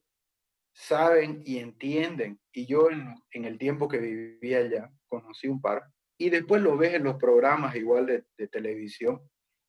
saben 0.72 1.42
y 1.44 1.58
entienden. 1.58 2.38
Y 2.52 2.66
yo 2.66 2.88
en, 2.90 3.44
el 3.44 3.58
tiempo 3.58 3.88
que 3.88 3.98
vivía 3.98 4.58
allá, 4.58 4.92
conocí 5.08 5.48
un 5.48 5.60
par, 5.60 5.84
y 6.18 6.30
después 6.30 6.60
lo 6.60 6.76
ves 6.76 6.94
en 6.94 7.04
los 7.04 7.16
programas 7.16 7.74
igual 7.76 8.06
de, 8.06 8.48
televisión, 8.48 9.20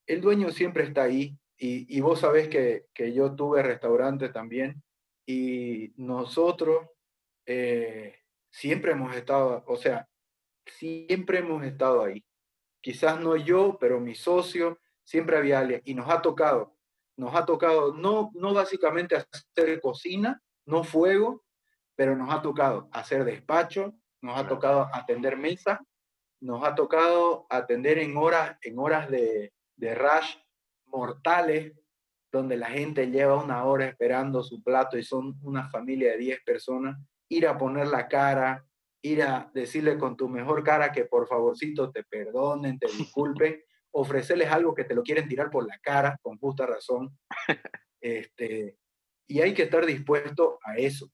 el 0.06 0.22
dueño 0.22 0.50
siempre 0.52 0.84
está 0.84 1.04
ahí. 1.04 1.38
Y, 1.58 2.00
vos 2.00 2.22
sabés 2.22 2.48
que, 2.48 2.86
yo 3.14 3.36
tuve 3.36 3.62
restaurante 3.64 4.30
también 4.30 4.82
y 5.26 5.94
nosotros 5.98 6.88
eh, 7.52 8.14
siempre 8.52 8.92
hemos 8.92 9.16
estado, 9.16 9.64
o 9.66 9.76
sea, 9.76 10.08
siempre 10.68 11.40
hemos 11.40 11.64
estado 11.64 12.04
ahí. 12.04 12.24
Quizás 12.80 13.20
no 13.20 13.36
yo, 13.36 13.78
pero 13.80 14.00
mi 14.00 14.14
socio, 14.14 14.80
siempre 15.04 15.36
había 15.36 15.60
alguien 15.60 15.82
y 15.84 15.96
nos 15.96 16.08
ha 16.12 16.22
tocado, 16.22 16.78
nos 17.18 17.34
ha 17.34 17.48
tocado 17.48 17.96
no, 17.96 18.30
no 18.36 18.54
básicamente 18.54 19.16
hacer 19.16 19.82
cocina, 19.82 20.40
no 20.68 20.84
fuego, 20.84 21.44
pero 21.96 22.16
nos 22.16 22.32
ha 22.32 22.44
tocado 22.44 22.88
hacer 22.92 23.26
despacho, 23.26 23.96
nos 24.22 24.38
ha 24.38 24.48
tocado 24.48 24.88
atender 24.94 25.36
mesa, 25.36 25.84
nos 26.42 26.64
ha 26.64 26.76
tocado 26.76 27.48
atender 27.50 27.98
en 27.98 28.16
horas, 28.16 28.58
en 28.62 28.78
horas 28.78 29.10
de, 29.10 29.54
de 29.76 29.96
rush 29.96 30.36
mortales, 30.86 31.74
donde 32.32 32.58
la 32.58 32.68
gente 32.68 33.08
lleva 33.08 33.44
una 33.44 33.64
hora 33.64 33.88
esperando 33.88 34.44
su 34.44 34.62
plato 34.62 35.00
y 35.00 35.04
son 35.04 35.40
una 35.42 35.68
familia 35.72 36.12
de 36.12 36.20
10 36.20 36.44
personas, 36.44 36.96
ir 37.30 37.48
a 37.48 37.58
poner 37.58 37.88
la 37.88 38.08
cara, 38.08 38.66
ir 39.02 39.22
a 39.22 39.50
decirle 39.54 39.98
con 39.98 40.18
tu 40.18 40.28
mejor 40.28 40.64
cara 40.64 40.92
que 40.92 41.06
por 41.06 41.28
favorcito 41.28 41.92
te 41.92 42.04
perdonen, 42.04 42.78
te 42.80 42.88
disculpen, 42.88 43.62
ofrecerles 43.92 44.52
algo 44.52 44.76
que 44.76 44.84
te 44.84 44.94
lo 44.94 45.04
quieren 45.04 45.28
tirar 45.28 45.50
por 45.50 45.68
la 45.68 45.80
cara, 45.80 46.18
con 46.22 46.38
justa 46.38 46.66
razón. 46.66 47.18
Este, 48.02 48.78
y 49.28 49.42
hay 49.42 49.54
que 49.54 49.64
estar 49.64 49.86
dispuesto 49.86 50.58
a 50.64 50.78
eso, 50.78 51.12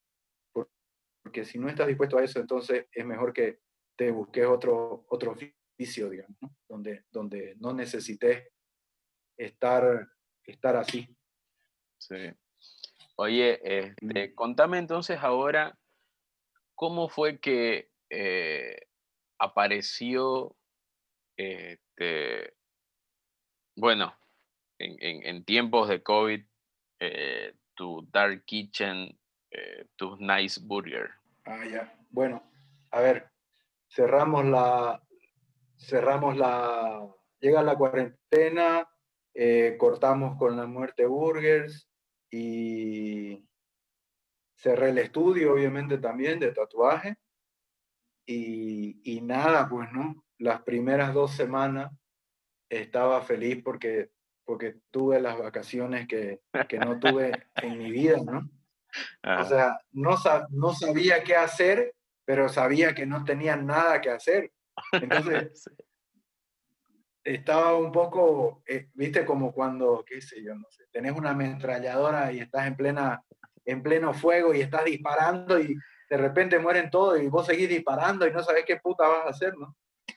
porque 0.54 1.44
si 1.44 1.58
no 1.58 1.68
estás 1.68 1.88
dispuesto 1.88 2.20
a 2.20 2.24
eso, 2.24 2.40
entonces 2.40 2.86
es 2.92 3.04
mejor 3.04 3.34
que 3.34 3.58
te 3.98 4.12
busques 4.12 4.46
otro, 4.46 5.04
otro 5.10 5.32
oficio, 5.32 6.12
digamos, 6.12 6.38
donde, 6.70 7.06
donde 7.10 7.56
no 7.58 7.74
necesites 7.74 8.48
estar, 9.36 10.08
estar 10.46 10.76
así. 10.76 11.10
Sí. 11.98 12.32
Oye, 13.16 13.60
este, 13.64 14.36
contame 14.36 14.78
entonces 14.78 15.18
ahora 15.20 15.76
cómo 16.76 17.10
fue 17.10 17.40
que 17.40 17.90
eh, 18.10 18.88
apareció, 19.40 20.56
este, 21.38 22.54
bueno, 23.76 24.16
en, 24.78 25.44
tiempos 25.46 25.90
de 25.90 26.04
COVID, 26.04 26.46
eh, 27.00 27.54
tu 27.76 28.08
Dark 28.12 28.46
Kitchen, 28.46 29.18
eh, 29.52 29.88
tu 29.96 30.18
Nice 30.18 30.60
Burger? 30.64 31.10
Ah, 31.46 31.66
ya. 31.66 31.98
Bueno, 32.10 32.44
a 32.92 33.02
ver, 33.02 33.30
cerramos 33.90 34.46
la, 34.46 35.02
cerramos 35.78 36.38
la, 36.38 37.08
llega 37.40 37.62
la 37.62 37.76
cuarentena, 37.76 38.88
eh, 39.34 39.76
cortamos 39.78 40.38
con 40.38 40.56
la 40.56 40.66
muerte 40.66 41.06
burgers 41.06 41.90
y, 42.32 43.46
cerré 44.66 44.90
el 44.90 44.98
estudio, 44.98 45.54
obviamente 45.54 46.00
también, 46.00 46.40
de 46.40 46.52
tatuaje. 46.52 47.18
Y, 48.26 49.00
y 49.04 49.22
nada, 49.22 49.70
pues, 49.70 49.92
¿no? 49.92 50.26
Las 50.40 50.64
primeras 50.64 51.14
dos 51.14 51.32
semanas 51.32 51.92
estaba 52.68 53.22
feliz 53.22 53.62
porque, 53.64 54.10
porque 54.44 54.78
tuve 54.90 55.22
las 55.22 55.38
vacaciones 55.38 56.08
que, 56.08 56.42
que 56.68 56.80
no 56.80 57.00
tuve 57.00 57.32
en 57.62 57.78
mi 57.78 57.92
vida, 57.92 58.18
¿no? 58.26 58.50
O 59.40 59.44
sea, 59.44 59.80
no, 59.92 60.16
no 60.50 60.74
sabía 60.74 61.24
qué 61.24 61.36
hacer, 61.36 61.94
pero 62.26 62.50
sabía 62.50 62.96
que 62.96 63.06
no 63.06 63.24
tenía 63.24 63.56
nada 63.56 64.02
que 64.02 64.10
hacer. 64.10 64.52
Entonces, 64.94 65.70
estaba 67.24 67.78
un 67.78 67.92
poco, 67.92 68.64
eh, 68.66 68.90
viste, 68.96 69.26
como 69.26 69.52
cuando, 69.54 70.04
qué 70.08 70.22
sé 70.22 70.42
yo, 70.42 70.56
no 70.56 70.66
sé, 70.72 70.86
tenés 70.92 71.12
una 71.16 71.32
ametralladora 71.32 72.32
y 72.32 72.40
estás 72.40 72.66
en, 72.66 72.76
plena, 72.76 73.24
en 73.66 73.82
pleno 73.82 74.14
fuego 74.14 74.54
y 74.54 74.62
estás 74.62 74.86
disparando 74.86 75.60
y 75.60 75.76
de 76.10 76.18
repente 76.18 76.60
mueren 76.60 76.90
todos 76.90 77.20
y 77.22 77.28
vos 77.28 77.46
seguís 77.46 77.70
disparando 77.70 78.28
y 78.28 78.32
no 78.32 78.44
sabés 78.44 78.66
qué 78.66 78.78
puta 78.78 79.08
vas 79.08 79.26
a 79.26 79.30
hacer, 79.30 79.58
¿no? 79.58 79.76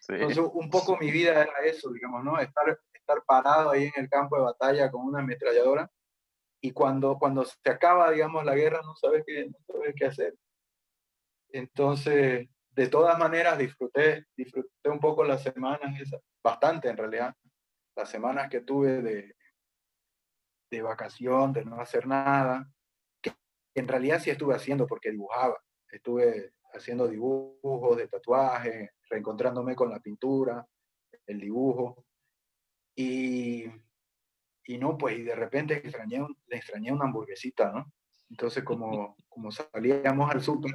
Entonces, 0.08 0.38
un 0.52 0.70
poco 0.70 0.96
mi 0.96 1.10
vida 1.10 1.32
era 1.32 1.52
eso, 1.64 1.90
digamos, 1.90 2.24
¿no? 2.24 2.38
Estar, 2.38 2.78
estar 2.92 3.22
parado 3.26 3.70
ahí 3.70 3.84
en 3.94 4.04
el 4.04 4.08
campo 4.08 4.36
de 4.36 4.42
batalla 4.42 4.90
con 4.90 5.04
una 5.04 5.20
ametralladora 5.20 5.90
y 6.60 6.72
cuando, 6.72 7.18
cuando 7.18 7.44
se 7.44 7.70
acaba, 7.70 8.10
digamos, 8.10 8.44
la 8.44 8.54
guerra, 8.54 8.80
no 8.84 8.94
sabes 8.96 9.24
qué, 9.26 9.46
no 9.46 9.58
sabes 9.66 9.94
qué 9.96 10.06
hacer. 10.06 10.34
Entonces, 11.50 12.48
de 12.70 12.86
todas 12.88 13.18
maneras, 13.18 13.58
disfruté, 13.58 14.26
disfruté 14.36 14.88
un 14.88 15.00
poco 15.00 15.24
las 15.24 15.42
semanas, 15.42 16.00
esas, 16.00 16.20
bastante 16.42 16.88
en 16.88 16.96
realidad, 16.96 17.34
las 17.96 18.10
semanas 18.10 18.48
que 18.48 18.60
tuve 18.60 19.02
de, 19.02 19.36
de 20.70 20.82
vacación, 20.82 21.52
de 21.52 21.64
no 21.64 21.80
hacer 21.80 22.06
nada, 22.06 22.68
en 23.78 23.88
realidad 23.88 24.20
sí 24.20 24.30
estuve 24.30 24.54
haciendo 24.54 24.86
porque 24.86 25.10
dibujaba. 25.10 25.58
Estuve 25.90 26.52
haciendo 26.72 27.08
dibujos 27.08 27.96
de 27.96 28.08
tatuaje, 28.08 28.92
reencontrándome 29.08 29.74
con 29.74 29.90
la 29.90 30.00
pintura, 30.00 30.66
el 31.26 31.40
dibujo. 31.40 32.04
Y, 32.94 33.64
y 34.64 34.78
no, 34.78 34.98
pues, 34.98 35.18
y 35.18 35.22
de 35.22 35.34
repente 35.34 35.74
extrañé, 35.74 36.26
le 36.46 36.56
extrañé 36.56 36.92
una 36.92 37.04
hamburguesita, 37.04 37.72
¿no? 37.72 37.92
Entonces, 38.30 38.64
como, 38.64 39.16
como 39.28 39.50
salíamos 39.50 40.30
al 40.30 40.42
súper, 40.42 40.72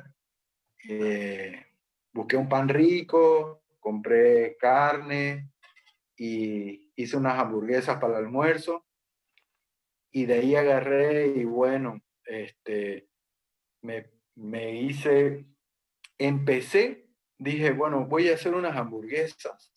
eh, 0.90 1.66
busqué 2.12 2.36
un 2.36 2.50
pan 2.50 2.68
rico, 2.68 3.64
compré 3.80 4.58
carne 4.58 5.52
y 6.16 6.92
hice 6.96 7.18
unas 7.18 7.40
hamburguesas 7.40 8.00
para 8.00 8.18
el 8.18 8.26
almuerzo. 8.26 8.86
Y 10.12 10.26
de 10.26 10.36
ahí 10.36 10.56
agarré 10.56 11.28
y 11.28 11.44
bueno, 11.44 12.00
este, 12.26 13.10
me, 13.82 14.10
me 14.36 14.82
hice, 14.82 15.46
empecé, 16.18 17.08
dije, 17.38 17.72
bueno, 17.72 18.06
voy 18.06 18.30
a 18.30 18.36
hacer 18.36 18.54
unas 18.54 18.76
hamburguesas 18.76 19.74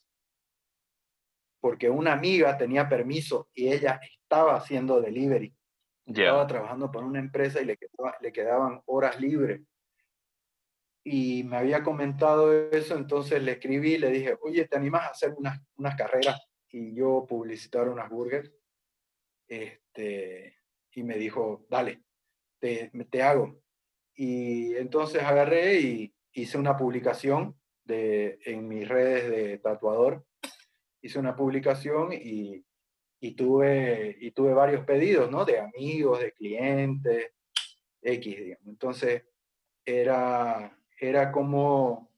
porque 1.66 1.90
una 1.90 2.12
amiga 2.12 2.57
tenía 2.57 2.88
permiso 2.88 3.49
y 3.53 3.72
ella 3.72 3.99
estaba 4.22 4.55
haciendo 4.55 5.01
delivery. 5.01 5.53
Estaba 6.07 6.47
trabajando 6.47 6.92
para 6.92 7.05
una 7.05 7.18
empresa 7.18 7.61
y 7.61 7.64
le, 7.64 7.76
le 8.20 8.32
quedaban 8.32 8.80
horas 8.86 9.20
libres. 9.20 9.62
Y 11.03 11.42
me 11.42 11.57
había 11.57 11.82
comentado 11.82 12.70
eso, 12.70 12.97
entonces 12.97 13.42
le 13.42 13.53
escribí 13.53 13.94
y 13.94 13.99
le 13.99 14.11
dije, 14.11 14.36
oye, 14.42 14.68
¿te 14.68 14.76
animas 14.76 15.03
a 15.03 15.11
hacer 15.11 15.34
unas, 15.36 15.61
unas 15.76 15.97
carreras 15.97 16.40
y 16.68 16.94
yo 16.94 17.26
publicitar 17.28 17.88
unas 17.88 18.11
burgers? 18.11 18.53
Este, 19.49 20.57
y 20.92 21.03
me 21.03 21.16
dijo, 21.16 21.66
dale, 21.68 22.05
te, 22.66 23.04
te 23.04 23.22
hago. 23.22 23.56
Y 24.14 24.74
entonces 24.76 25.22
agarré 25.22 25.80
y 25.80 26.14
hice 26.32 26.58
una 26.58 26.76
publicación 26.76 27.54
de, 27.84 28.38
en 28.44 28.66
mis 28.66 28.88
redes 28.88 29.30
de 29.30 29.58
tatuador. 29.58 30.24
Hice 31.00 31.18
una 31.18 31.36
publicación 31.36 32.12
y, 32.12 32.64
y, 33.20 33.36
tuve, 33.36 34.16
y 34.20 34.32
tuve 34.32 34.52
varios 34.52 34.84
pedidos, 34.84 35.30
¿no? 35.30 35.44
De 35.44 35.60
amigos, 35.60 36.20
de 36.20 36.32
clientes, 36.32 37.32
X, 38.02 38.36
digamos. 38.36 38.66
Entonces, 38.66 39.24
era, 39.84 40.76
era 40.98 41.30
como, 41.30 42.10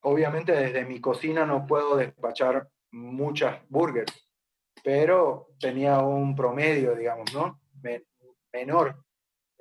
obviamente 0.00 0.52
desde 0.52 0.84
mi 0.84 1.00
cocina 1.00 1.46
no 1.46 1.66
puedo 1.66 1.96
despachar 1.96 2.68
muchas 2.90 3.60
burgers, 3.68 4.28
pero 4.82 5.50
tenía 5.60 6.00
un 6.00 6.34
promedio, 6.34 6.96
digamos, 6.96 7.32
¿no? 7.32 7.60
menor. 8.52 9.02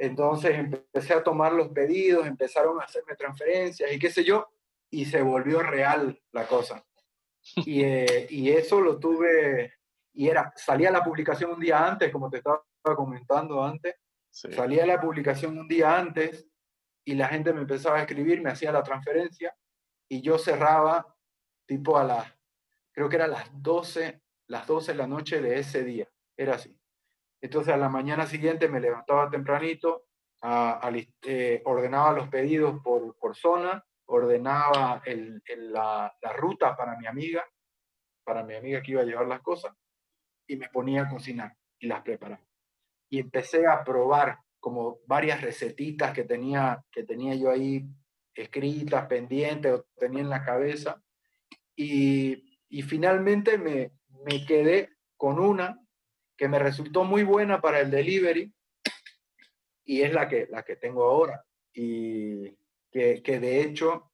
Entonces 0.02 0.58
empecé 0.58 1.14
a 1.14 1.22
tomar 1.22 1.54
los 1.54 1.70
pedidos, 1.70 2.26
empezaron 2.26 2.82
a 2.82 2.86
hacerme 2.86 3.16
transferencias 3.16 3.92
y 3.92 4.00
qué 4.00 4.10
sé 4.10 4.24
yo, 4.24 4.50
y 4.90 5.06
se 5.06 5.22
volvió 5.22 5.62
real 5.62 6.20
la 6.32 6.48
cosa. 6.48 6.84
Y, 7.58 7.84
eh, 7.86 8.26
y 8.32 8.50
eso 8.50 8.82
lo 8.82 9.00
tuve, 9.00 9.76
y 10.12 10.28
era, 10.28 10.52
salía 10.56 10.90
la 10.90 11.04
publicación 11.04 11.52
un 11.52 11.60
día 11.60 11.88
antes, 11.88 12.12
como 12.12 12.32
te 12.32 12.38
estaba 12.38 12.64
comentando 12.96 13.64
antes, 13.64 13.94
salía 14.32 14.88
la 14.88 15.00
publicación 15.00 15.60
un 15.60 15.68
día 15.68 15.96
antes 15.96 16.48
y 17.06 17.14
la 17.14 17.28
gente 17.28 17.54
me 17.54 17.62
empezaba 17.62 18.00
a 18.00 18.02
escribir, 18.02 18.42
me 18.42 18.50
hacía 18.50 18.72
la 18.72 18.82
transferencia 18.82 19.56
y 20.10 20.22
yo 20.22 20.40
cerraba 20.40 21.16
tipo 21.68 22.00
a 22.00 22.04
las, 22.04 22.36
creo 22.92 23.08
que 23.08 23.18
era 23.18 23.28
las 23.28 23.52
12, 23.54 24.20
las 24.48 24.66
12 24.66 24.94
de 24.94 24.98
la 24.98 25.06
noche 25.06 25.42
de 25.42 25.60
ese 25.60 25.84
día, 25.84 26.10
era 26.36 26.56
así. 26.56 26.76
Entonces 27.42 27.74
a 27.74 27.78
la 27.78 27.90
mañana 27.90 28.26
siguiente 28.28 28.70
me 28.70 28.80
levantaba 28.80 29.30
tempranito, 29.30 30.06
eh, 31.24 31.62
ordenaba 31.66 32.14
los 32.14 32.30
pedidos 32.30 32.82
por, 32.84 33.18
por 33.18 33.36
zona, 33.36 33.84
ordenaba 34.06 35.02
la, 35.06 36.16
la 36.22 36.34
ruta 36.34 36.76
para 36.76 36.98
mi 36.98 37.08
amiga, 37.08 37.44
para 38.24 38.44
mi 38.44 38.56
amiga 38.56 38.82
que 38.82 38.92
iba 38.92 39.02
a 39.02 39.06
llevar 39.06 39.28
las 39.28 39.42
cosas, 39.42 39.74
y 40.48 40.56
me 40.56 40.70
ponía 40.70 41.04
a 41.04 41.10
cocinar 41.10 41.56
y 41.80 41.88
las 41.88 42.02
preparaba. 42.02 42.44
Y 43.10 43.20
empecé 43.20 43.66
a 43.66 43.84
probar 43.84 44.38
como 44.60 45.00
varias 45.08 45.42
recetitas 45.42 46.14
que 46.14 46.24
tenía, 46.24 46.84
que 46.92 47.04
tenía 47.04 47.34
yo 47.36 47.50
ahí 47.50 47.86
escritas, 48.34 49.08
pendientes 49.08 49.74
o 49.74 49.86
tenía 49.98 50.22
en 50.22 50.30
la 50.30 50.44
cabeza. 50.44 51.02
Y, 51.76 52.60
y 52.70 52.82
finalmente 52.84 53.58
me, 53.58 53.92
me 54.24 54.46
quedé 54.46 54.98
con 55.18 55.40
una 55.40 55.80
que 56.38 56.48
me 56.48 56.60
resultó 56.60 57.04
muy 57.04 57.24
buena 57.24 57.62
para 57.62 57.80
el 57.80 57.92
delivery 57.92 58.54
y 59.86 60.02
es 60.02 60.14
la 60.14 60.28
que, 60.28 60.48
la 60.50 60.64
que 60.64 60.76
tengo 60.76 61.04
ahora. 61.04 61.46
Y 61.74 62.50
que, 62.92 63.22
que 63.24 63.40
de 63.40 63.62
hecho 63.62 64.12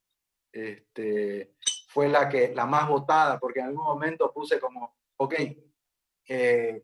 este, 0.51 1.53
fue 1.89 2.09
la, 2.09 2.29
que, 2.29 2.53
la 2.53 2.65
más 2.65 2.87
votada, 2.87 3.39
porque 3.39 3.59
en 3.59 3.67
algún 3.67 3.85
momento 3.85 4.31
puse 4.33 4.59
como, 4.59 4.95
ok, 5.17 5.35
eh, 6.27 6.83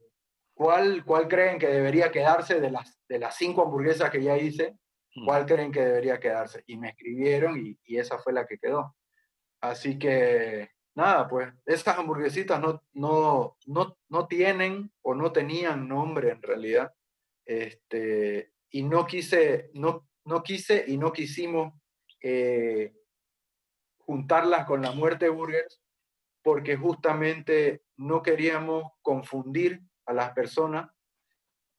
¿cuál, 0.54 1.04
¿cuál 1.06 1.28
creen 1.28 1.60
que 1.60 1.68
debería 1.68 2.12
quedarse 2.12 2.60
de 2.60 2.72
las 2.72 3.04
de 3.14 3.20
las 3.20 3.38
cinco 3.38 3.62
hamburguesas 3.62 4.10
que 4.10 4.24
ya 4.24 4.36
hice, 4.38 4.76
mm. 5.16 5.26
¿cuál 5.26 5.46
creen 5.46 5.72
que 5.72 5.82
debería 5.82 6.20
quedarse? 6.20 6.64
Y 6.66 6.78
me 6.78 6.90
escribieron 6.90 7.64
y, 7.64 7.78
y, 7.86 7.98
esa 7.98 8.18
fue 8.18 8.34
la 8.34 8.48
que 8.48 8.58
quedó. 8.58 8.96
Así 9.62 10.00
que, 10.00 10.72
nada, 10.96 11.28
pues 11.28 11.52
esas 11.66 11.98
hamburguesitas 11.98 12.60
no, 12.60 12.84
no, 12.94 13.58
no, 13.66 13.98
no 14.10 14.28
tienen 14.28 14.92
o 15.02 15.14
no 15.14 15.32
tenían 15.32 15.88
nombre 15.88 16.32
en 16.32 16.42
realidad. 16.42 16.94
Este, 17.46 18.54
y 18.70 18.84
no 18.84 19.06
quise, 19.06 19.70
no, 19.74 20.08
no 20.26 20.44
quise 20.44 20.86
y 20.88 20.98
no 20.98 21.12
quisimos 21.12 21.74
eh, 22.22 22.94
juntarlas 24.00 24.66
con 24.66 24.82
la 24.82 24.92
muerte 24.92 25.30
burgers 25.30 25.82
porque 26.42 26.76
justamente 26.76 27.84
no 27.98 28.22
queríamos 28.22 28.92
confundir 29.02 29.82
a 30.06 30.14
las 30.14 30.32
personas 30.32 30.90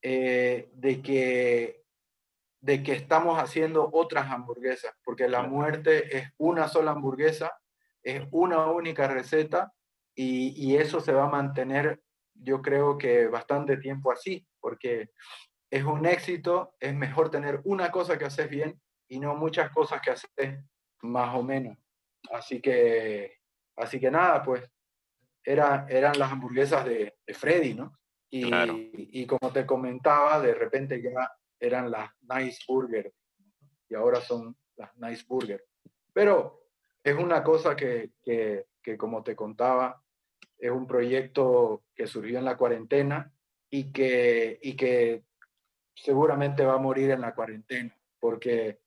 eh, 0.03 0.71
de, 0.75 1.03
que, 1.03 1.85
de 2.61 2.83
que 2.83 2.93
estamos 2.93 3.39
haciendo 3.39 3.89
otras 3.93 4.31
hamburguesas, 4.31 4.95
porque 5.05 5.29
la 5.29 5.43
muerte 5.43 6.17
es 6.17 6.31
una 6.39 6.69
sola 6.69 6.93
hamburguesa, 6.93 7.53
es 8.05 8.27
una 8.31 8.67
única 8.67 9.09
receta 9.09 9.73
y, 10.15 10.55
y 10.57 10.77
eso 10.77 11.01
se 11.01 11.13
va 11.13 11.25
a 11.25 11.31
mantener, 11.31 12.03
yo 12.35 12.63
creo 12.63 12.99
que 12.99 13.27
bastante 13.27 13.79
tiempo 13.79 14.13
así, 14.13 14.47
porque 14.61 15.11
es 15.71 15.83
un 15.83 16.07
éxito, 16.07 16.75
es 16.79 16.95
mejor 16.95 17.31
tener 17.31 17.61
una 17.65 17.91
cosa 17.91 18.17
que 18.17 18.27
haces 18.27 18.49
bien 18.49 18.81
y 19.09 19.19
no 19.19 19.35
muchas 19.35 19.71
cosas 19.73 20.01
que 20.01 20.13
haces 20.13 20.61
más 21.03 21.35
o 21.35 21.43
menos. 21.43 21.77
Así 22.31 22.61
que, 22.61 23.39
así 23.77 23.99
que 23.99 24.11
nada, 24.11 24.43
pues 24.43 24.63
era, 25.45 25.87
eran 25.89 26.19
las 26.19 26.33
hamburguesas 26.33 26.85
de, 26.85 27.17
de 27.27 27.35
Freddy, 27.35 27.75
¿no? 27.75 27.99
Y, 28.37 29.27
como 29.27 29.53
te 29.53 29.65
comentaba, 29.65 30.41
de 30.41 30.55
repente 30.55 31.01
ya 31.01 31.31
eran 31.61 31.89
las 31.89 32.11
Nice 32.23 32.65
Burger 32.67 33.13
y 33.89 33.95
ahora 33.95 34.21
son 34.21 34.57
las 34.77 34.97
Nice 34.97 35.25
Burger. 35.29 35.65
Pero 36.13 36.64
es 37.05 37.17
una 37.17 37.45
cosa 37.45 37.77
que, 37.77 38.13
que, 38.23 38.67
que, 38.83 38.97
como 38.97 39.23
te 39.23 39.37
contaba, 39.37 40.03
es 40.59 40.71
un 40.71 40.87
proyecto 40.87 41.85
que 41.95 42.07
surgió 42.07 42.39
en 42.39 42.47
la 42.47 42.57
cuarentena 42.57 43.31
y 43.71 43.93
que, 43.93 44.59
y 44.63 44.75
que 44.75 45.25
seguramente 45.95 46.65
va 46.65 46.75
a 46.75 46.79
morir 46.79 47.11
en 47.11 47.21
la 47.21 47.35
cuarentena, 47.35 47.95
porque 48.19 48.81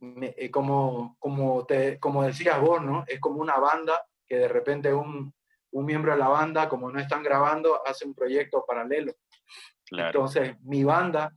eh, 0.00 0.50
como, 0.50 1.16
como, 1.18 1.66
te, 1.66 1.98
como 1.98 2.22
decías 2.22 2.60
vos, 2.60 2.80
¿no? 2.82 3.04
Es 3.08 3.18
como 3.18 3.40
una 3.40 3.58
banda 3.58 4.06
que 4.26 4.36
de 4.36 4.48
repente 4.48 4.94
un, 4.94 5.34
un 5.72 5.84
miembro 5.84 6.12
de 6.12 6.18
la 6.18 6.28
banda, 6.28 6.68
como 6.68 6.90
no 6.90 7.00
están 7.00 7.22
grabando, 7.22 7.84
hace 7.86 8.06
un 8.06 8.14
proyecto 8.14 8.64
paralelo. 8.64 9.12
Entonces, 9.90 10.56
mi 10.62 10.84
banda, 10.84 11.32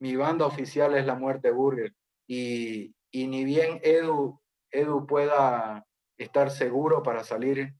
mi 0.00 0.16
banda 0.16 0.46
oficial 0.46 0.96
es 0.96 1.06
La 1.06 1.14
Muerte 1.14 1.52
Burger. 1.52 1.94
Y, 2.26 2.92
y 3.12 3.26
ni 3.28 3.44
bien 3.44 3.80
Edu, 3.82 4.40
Edu 4.70 5.06
pueda 5.06 5.84
estar 6.16 6.50
seguro 6.50 7.02
para 7.02 7.24
salir 7.24 7.74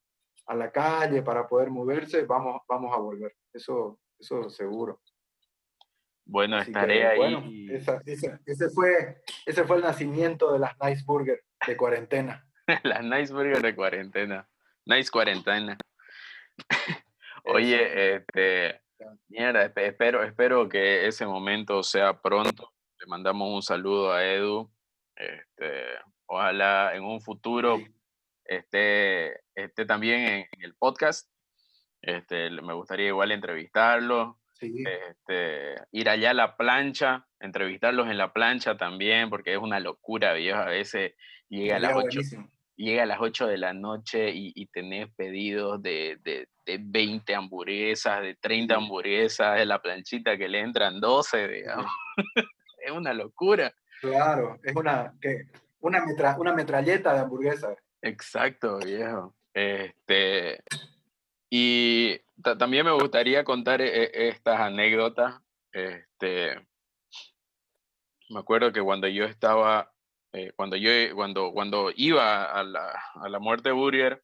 a 0.47 0.55
la 0.55 0.71
calle, 0.71 1.23
para 1.23 1.47
poder 1.47 1.71
moverse, 1.71 2.25
vamos, 2.25 2.63
vamos 2.69 2.95
a 2.97 2.99
volver. 2.99 3.35
Eso, 3.53 3.99
eso 4.19 4.49
seguro. 4.49 5.01
Bueno, 6.25 6.59
estaré 6.59 7.07
ahí. 7.07 7.69
ese, 7.71 8.69
fue, 8.71 9.23
ese 9.47 9.65
fue 9.65 9.77
el 9.77 9.83
nacimiento 9.83 10.53
de 10.53 10.59
las 10.59 10.77
Nice 10.79 11.03
Burger 11.07 11.43
de 11.67 11.77
cuarentena. 11.77 12.47
las 12.83 13.03
Nice 13.03 13.33
Burger 13.33 13.63
de 13.63 13.75
cuarentena. 13.75 14.49
Nice 14.85 15.11
cuarentena. 15.11 15.77
Oye, 17.45 18.17
este, 18.17 18.83
mierda, 19.29 19.73
espero, 19.77 20.23
espero 20.23 20.69
que 20.69 21.07
ese 21.07 21.27
momento 21.27 21.83
sea 21.83 22.21
pronto. 22.21 22.73
Le 23.01 23.07
mandamos 23.07 23.49
un 23.55 23.63
saludo 23.63 24.13
a 24.13 24.25
Edu. 24.25 24.71
Este, 25.17 25.83
ojalá 26.29 26.95
en 26.95 27.05
un 27.05 27.21
futuro 27.21 27.81
esté, 28.45 29.41
esté 29.55 29.85
también 29.85 30.21
en, 30.53 30.63
el 30.63 30.75
podcast. 30.75 31.29
Este, 32.01 32.51
me 32.51 32.75
gustaría 32.75 33.09
igual 33.09 33.33
entrevistarlo. 33.33 34.39
Este, 34.61 35.77
ir 35.93 36.09
allá 36.09 36.31
a 36.31 36.35
la 36.35 36.57
plancha, 36.57 37.27
entrevistarlos 37.39 38.09
en 38.09 38.19
la 38.19 38.33
plancha 38.33 38.77
también, 38.77 39.31
porque 39.31 39.53
es 39.53 39.59
una 39.59 39.79
locura, 39.79 40.33
viejo. 40.33 40.59
A 40.59 40.67
veces 40.67 41.15
llega 41.49 41.77
a 41.77 41.79
las 41.79 41.95
8, 41.95 42.21
llega 42.75 43.05
a 43.05 43.07
las 43.07 43.21
8 43.21 43.47
de 43.47 43.59
la 43.59 43.73
noche 43.73 44.31
y, 44.31 44.53
y 44.57 44.67
tenés 44.67 45.09
pedidos 45.15 45.81
de, 45.81 46.19
de, 46.25 46.49
de, 46.67 46.79
20 46.81 47.35
hamburguesas, 47.37 48.21
de 48.21 48.35
30 48.35 48.75
hamburguesas, 48.75 49.59
de 49.59 49.67
la 49.67 49.81
planchita 49.81 50.37
que 50.37 50.49
le 50.49 50.61
entran 50.61 51.01
12, 51.01 51.49
digamos. 51.49 51.93
es 52.85 52.91
una 52.91 53.13
locura. 53.15 53.73
Claro, 54.01 54.59
es 54.65 54.75
una, 54.75 55.15
que, 55.21 55.47
una, 55.81 56.05
una 56.39 56.53
metralleta 56.53 57.15
de 57.15 57.21
hamburguesas. 57.21 57.77
Exacto, 58.03 58.79
viejo. 58.79 59.35
Este, 59.55 60.63
y 61.51 62.21
también 62.59 62.85
me 62.85 62.93
gustaría 62.93 63.45
contar 63.45 63.81
e, 63.81 64.29
estas 64.29 64.61
anécdotas. 64.61 65.41
Este, 65.73 66.67
me 68.29 68.41
acuerdo 68.41 68.73
que 68.73 68.83
cuando 68.83 69.09
yo 69.09 69.25
estaba, 69.25 69.93
eh, 70.33 70.53
cuando 70.55 70.77
yo 70.77 70.91
cuando, 71.15 71.53
cuando 71.53 71.91
iba 71.95 72.45
a 72.45 72.63
la, 72.63 72.93
a 73.15 73.29
la 73.29 73.39
muerte 73.39 73.73
Burger, 73.73 74.23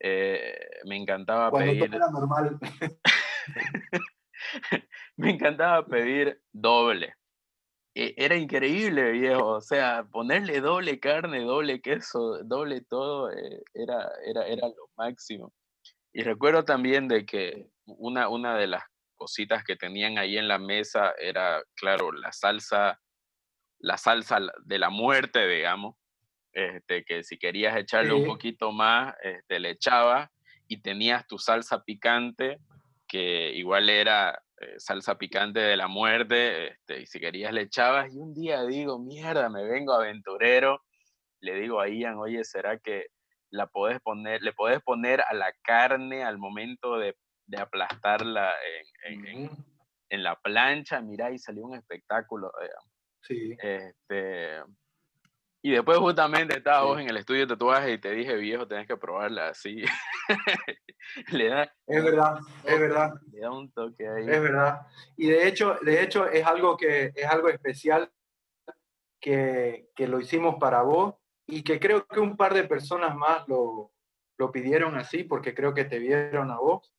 eh, 0.00 0.58
me 0.84 0.96
encantaba 0.96 1.50
pedir. 1.50 1.90
normal. 1.90 2.58
me 5.16 5.30
encantaba 5.30 5.86
pedir 5.86 6.42
doble. 6.52 7.14
E, 7.98 8.12
era 8.18 8.36
increíble, 8.36 9.12
viejo. 9.12 9.46
O 9.46 9.60
sea, 9.62 10.06
ponerle 10.12 10.60
doble 10.60 11.00
carne, 11.00 11.40
doble 11.44 11.80
queso, 11.80 12.44
doble 12.44 12.82
todo, 12.82 13.32
eh, 13.32 13.62
era, 13.72 14.10
era, 14.26 14.46
era 14.46 14.68
lo 14.68 14.90
máximo. 14.98 15.54
Y 16.12 16.22
recuerdo 16.22 16.62
también 16.64 17.08
de 17.08 17.24
que 17.24 17.70
una, 17.86 18.28
una 18.28 18.54
de 18.58 18.66
las 18.66 18.82
cositas 19.14 19.64
que 19.64 19.76
tenían 19.76 20.18
ahí 20.18 20.36
en 20.36 20.46
la 20.46 20.58
mesa 20.58 21.14
era, 21.18 21.62
claro, 21.74 22.12
la 22.12 22.32
salsa, 22.32 23.00
la 23.78 23.96
salsa 23.96 24.40
de 24.64 24.78
la 24.78 24.90
muerte, 24.90 25.48
digamos, 25.48 25.96
este, 26.52 27.02
que 27.02 27.22
si 27.22 27.38
querías 27.38 27.76
echarle 27.78 28.12
un 28.12 28.26
poquito 28.26 28.72
más, 28.72 29.14
este, 29.22 29.58
le 29.58 29.70
echabas 29.70 30.28
y 30.68 30.82
tenías 30.82 31.26
tu 31.26 31.38
salsa 31.38 31.82
picante, 31.82 32.58
que 33.08 33.52
igual 33.52 33.88
era 33.88 34.42
eh, 34.60 34.74
salsa 34.78 35.18
picante 35.18 35.60
de 35.60 35.76
la 35.76 35.88
muerte, 35.88 36.68
este, 36.68 37.02
y 37.02 37.06
si 37.06 37.20
querías 37.20 37.52
le 37.52 37.62
echabas, 37.62 38.12
y 38.12 38.18
un 38.18 38.32
día 38.32 38.64
digo, 38.64 38.98
mierda, 38.98 39.48
me 39.48 39.64
vengo 39.64 39.92
aventurero, 39.92 40.82
le 41.40 41.54
digo 41.54 41.80
a 41.80 41.88
Ian, 41.88 42.16
oye, 42.16 42.42
¿será 42.44 42.78
que 42.78 43.06
la 43.50 43.66
podés 43.66 44.00
poner, 44.00 44.42
le 44.42 44.52
podés 44.52 44.82
poner 44.82 45.20
a 45.20 45.34
la 45.34 45.52
carne 45.62 46.24
al 46.24 46.38
momento 46.38 46.98
de, 46.98 47.16
de 47.46 47.60
aplastarla 47.60 48.54
en, 49.04 49.26
en, 49.26 49.50
en, 50.08 50.22
la 50.22 50.36
plancha, 50.36 51.00
mira, 51.00 51.30
y 51.30 51.38
salió 51.38 51.66
un 51.66 51.76
espectáculo, 51.76 52.50
Sí. 53.22 53.56
Este, 53.60 54.62
y 55.66 55.72
después 55.72 55.98
justamente 55.98 56.58
estaba 56.58 56.84
vos 56.84 57.00
en 57.00 57.10
el 57.10 57.16
estudio 57.16 57.40
de 57.40 57.48
tatuaje 57.48 57.94
y 57.94 57.98
te 57.98 58.12
dije, 58.12 58.36
viejo, 58.36 58.68
tenés 58.68 58.86
que 58.86 58.96
probarla 58.96 59.48
así. 59.48 59.82
le 61.32 61.48
da, 61.48 61.74
es 61.88 62.04
verdad, 62.04 62.38
es 62.62 62.78
verdad. 62.78 63.14
Le 63.32 63.40
da 63.40 63.50
un 63.50 63.72
toque 63.72 64.06
ahí. 64.08 64.30
Es 64.30 64.40
verdad. 64.40 64.82
Y 65.16 65.26
de 65.26 65.48
hecho, 65.48 65.76
de 65.82 66.04
hecho 66.04 66.28
es 66.28 66.46
algo 66.46 66.76
que 66.76 67.10
es 67.12 67.26
algo 67.26 67.48
especial 67.48 68.12
que, 69.20 69.88
que 69.96 70.06
lo 70.06 70.20
hicimos 70.20 70.54
para 70.60 70.82
vos 70.82 71.16
y 71.48 71.64
que 71.64 71.80
creo 71.80 72.06
que 72.06 72.20
un 72.20 72.36
par 72.36 72.54
de 72.54 72.62
personas 72.62 73.16
más 73.16 73.48
lo, 73.48 73.90
lo 74.38 74.52
pidieron 74.52 74.96
así 74.96 75.24
porque 75.24 75.52
creo 75.52 75.74
que 75.74 75.84
te 75.84 75.98
vieron 75.98 76.52
a 76.52 76.58
vos. 76.58 76.94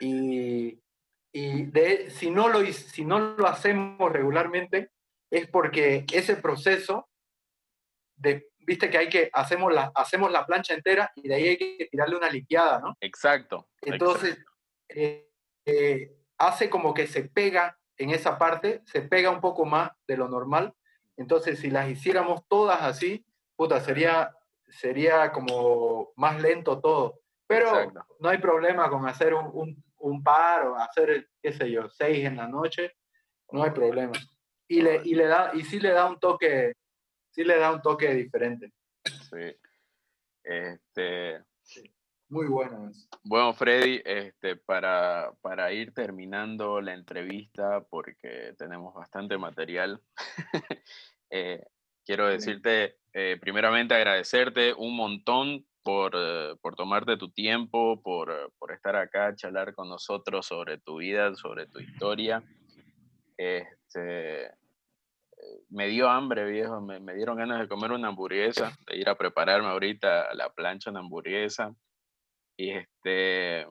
Y, 0.00 0.80
y 1.34 1.64
de, 1.64 2.08
si, 2.08 2.30
no 2.30 2.48
lo, 2.48 2.64
si 2.64 3.04
no 3.04 3.36
lo 3.36 3.46
hacemos 3.46 4.10
regularmente 4.10 4.90
es 5.30 5.46
porque 5.48 6.06
ese 6.10 6.36
proceso 6.36 7.09
de, 8.20 8.48
viste 8.58 8.90
que 8.90 8.98
hay 8.98 9.08
que, 9.08 9.30
hacemos 9.32 9.72
la, 9.72 9.90
hacemos 9.94 10.30
la 10.30 10.46
plancha 10.46 10.74
entera 10.74 11.10
y 11.16 11.28
de 11.28 11.34
ahí 11.34 11.48
hay 11.48 11.56
que 11.56 11.88
tirarle 11.90 12.16
una 12.16 12.30
limpiada, 12.30 12.78
¿no? 12.78 12.96
Exacto. 13.00 13.68
Entonces, 13.80 14.38
eh, 14.88 15.30
eh, 15.64 16.16
hace 16.38 16.70
como 16.70 16.94
que 16.94 17.06
se 17.06 17.24
pega 17.24 17.76
en 17.96 18.10
esa 18.10 18.38
parte, 18.38 18.82
se 18.86 19.02
pega 19.02 19.30
un 19.30 19.40
poco 19.40 19.64
más 19.64 19.90
de 20.06 20.16
lo 20.16 20.28
normal. 20.28 20.74
Entonces, 21.16 21.58
si 21.58 21.70
las 21.70 21.88
hiciéramos 21.88 22.46
todas 22.48 22.82
así, 22.82 23.24
puta, 23.56 23.80
sería, 23.80 24.34
sería 24.68 25.32
como 25.32 26.12
más 26.16 26.40
lento 26.40 26.80
todo. 26.80 27.20
Pero 27.46 27.92
no 28.20 28.28
hay 28.28 28.38
problema 28.38 28.88
con 28.88 29.06
hacer 29.06 29.34
un, 29.34 29.82
un, 29.98 30.22
par 30.22 30.68
o 30.68 30.76
hacer, 30.76 31.28
qué 31.42 31.52
sé 31.52 31.70
yo, 31.70 31.88
seis 31.90 32.24
en 32.24 32.36
la 32.36 32.46
noche, 32.46 32.92
no 33.50 33.64
hay 33.64 33.70
problema. 33.70 34.12
Y, 34.68 34.80
le, 34.82 35.02
y, 35.04 35.14
le 35.14 35.26
da, 35.26 35.50
y 35.52 35.62
sí 35.64 35.80
le 35.80 35.90
da 35.90 36.08
un 36.08 36.20
toque, 36.20 36.74
sí 37.30 37.44
le 37.44 37.58
da 37.58 37.72
un 37.72 37.82
toque 37.82 38.12
diferente. 38.14 38.72
Sí. 39.04 39.56
Este, 40.42 41.42
Muy 42.28 42.46
bueno. 42.46 42.90
Bueno, 43.24 43.52
Freddy, 43.52 44.00
este, 44.04 44.56
para, 44.56 45.32
para 45.40 45.72
ir 45.72 45.92
terminando 45.92 46.80
la 46.80 46.94
entrevista, 46.94 47.84
porque 47.88 48.54
tenemos 48.58 48.94
bastante 48.94 49.38
material, 49.38 50.00
eh, 51.30 51.64
quiero 52.04 52.26
decirte, 52.26 52.98
eh, 53.12 53.38
primeramente 53.40 53.94
agradecerte 53.94 54.74
un 54.74 54.96
montón 54.96 55.66
por, 55.82 56.12
por 56.60 56.74
tomarte 56.74 57.16
tu 57.16 57.30
tiempo, 57.30 58.02
por, 58.02 58.52
por, 58.58 58.72
estar 58.72 58.96
acá 58.96 59.34
charlar 59.34 59.74
con 59.74 59.88
nosotros 59.88 60.46
sobre 60.46 60.78
tu 60.78 60.98
vida, 60.98 61.34
sobre 61.34 61.66
tu 61.66 61.80
historia. 61.80 62.42
Este, 63.36 64.50
me 65.70 65.88
dio 65.88 66.08
hambre, 66.08 66.44
viejo, 66.50 66.80
me, 66.80 67.00
me, 67.00 67.14
dieron 67.14 67.36
ganas 67.36 67.60
de 67.60 67.68
comer 67.68 67.92
una 67.92 68.08
hamburguesa, 68.08 68.76
de 68.86 68.96
ir 68.96 69.08
a 69.08 69.16
prepararme 69.16 69.68
ahorita 69.68 70.22
a 70.30 70.34
la 70.34 70.50
plancha 70.50 70.90
una 70.90 71.00
hamburguesa. 71.00 71.74
Y, 72.56 72.70
este, 72.70 73.66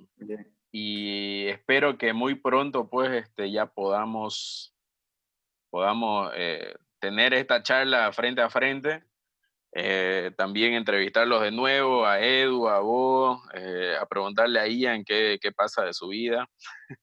y 0.71 1.47
espero 1.47 1.97
que 1.97 2.13
muy 2.13 2.35
pronto 2.35 2.89
pues 2.89 3.11
este, 3.11 3.51
ya 3.51 3.67
podamos, 3.67 4.73
podamos 5.69 6.31
tener 6.99 7.33
esta 7.33 7.61
charla 7.61 8.11
frente 8.11 8.41
a 8.41 8.49
frente, 8.49 9.03
eh, 9.73 10.31
también 10.35 10.73
entrevistarlos 10.73 11.41
de 11.41 11.51
nuevo, 11.51 12.05
a 12.05 12.19
Edu, 12.19 12.67
a 12.67 12.79
vos, 12.79 13.39
eh, 13.53 13.95
a 13.99 14.05
preguntarle 14.05 14.59
a 14.59 14.67
Ian 14.67 15.03
qué, 15.03 15.37
qué 15.41 15.51
pasa 15.51 15.83
de 15.83 15.93
su 15.93 16.07
vida. 16.07 16.49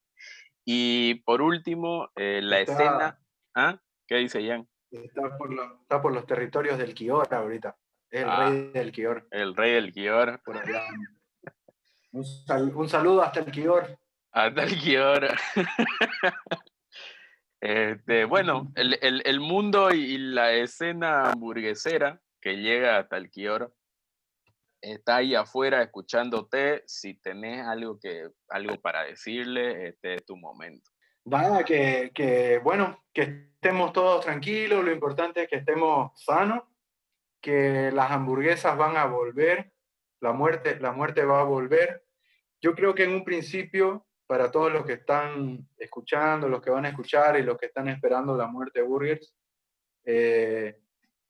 y 0.65 1.17
por 1.25 1.43
último, 1.43 2.11
eh, 2.17 2.41
la 2.43 2.61
escena... 2.61 3.21
¿Ah? 3.55 3.81
¿Qué 4.07 4.17
dice 4.17 4.43
Ian? 4.43 4.69
Está 4.91 5.37
por, 5.37 5.53
está 5.83 6.01
por, 6.01 6.13
los 6.13 6.27
territorios 6.27 6.79
del 6.79 6.95
Kior 6.95 7.33
ahorita. 7.33 7.77
El 8.11 8.25
ah, 8.29 8.49
rey 8.49 8.71
del 8.73 8.93
Kior. 8.93 9.27
El 9.31 9.57
rey 9.57 9.73
del 9.73 9.93
Kior. 9.93 10.41
un, 12.13 12.25
un, 12.75 12.89
saludo 12.89 13.23
hasta 13.23 13.41
el 13.41 13.51
Kior. 13.51 13.99
Hasta 14.33 14.63
el 14.63 14.79
Kior. 14.79 15.29
Este, 17.59 18.27
bueno, 18.27 18.71
el, 18.77 18.99
el, 19.01 19.23
el, 19.25 19.41
mundo 19.41 19.91
y 19.91 20.19
la 20.19 20.53
escena 20.53 21.31
hamburguesera 21.31 22.21
que 22.41 22.59
llega 22.59 22.99
hasta 22.99 23.17
el 23.17 23.31
Kior 23.31 23.75
está 24.81 25.17
ahí 25.17 25.35
afuera 25.35 25.83
escuchándote. 25.83 26.83
Si 26.87 27.15
tenés 27.15 27.67
algo, 27.67 27.99
que, 27.99 28.29
algo 28.49 28.81
para 28.81 29.05
decirle, 29.05 29.89
este 29.89 30.15
es 30.15 30.25
tu 30.25 30.37
momento. 30.37 30.91
Nada, 31.27 31.65
que, 31.65 32.11
que, 32.15 32.59
bueno, 32.59 33.05
que 33.13 33.23
estemos 33.55 33.93
todos 33.93 34.25
tranquilos, 34.25 34.85
lo 34.85 34.93
importante 34.93 35.43
es 35.43 35.49
que 35.49 35.57
estemos 35.57 36.13
sanos, 36.15 36.63
que 37.41 37.91
las 37.93 38.11
hamburguesas 38.11 38.77
van 38.77 38.97
a 38.97 39.07
volver, 39.07 39.73
la 40.21 40.33
muerte, 40.33 40.79
la 40.81 40.93
muerte 40.93 41.25
va 41.25 41.41
a 41.41 41.45
volver. 41.45 42.05
Yo 42.61 42.75
creo 42.75 42.95
que 42.95 43.05
en 43.05 43.13
un 43.13 43.25
principio, 43.25 44.07
para 44.27 44.51
todos 44.51 44.73
los 44.73 44.85
que 44.87 44.95
están 44.95 45.69
escuchando, 45.79 46.49
los 46.49 46.63
que 46.63 46.71
van 46.71 46.87
a 46.87 46.91
escuchar 46.91 47.39
y 47.39 47.43
los 47.43 47.59
que 47.59 47.67
están 47.67 47.89
esperando 47.89 48.37
la 48.37 48.47
muerte 48.47 48.81
de 48.81 48.87
Burgers, 48.87 49.35
eh, 50.05 50.79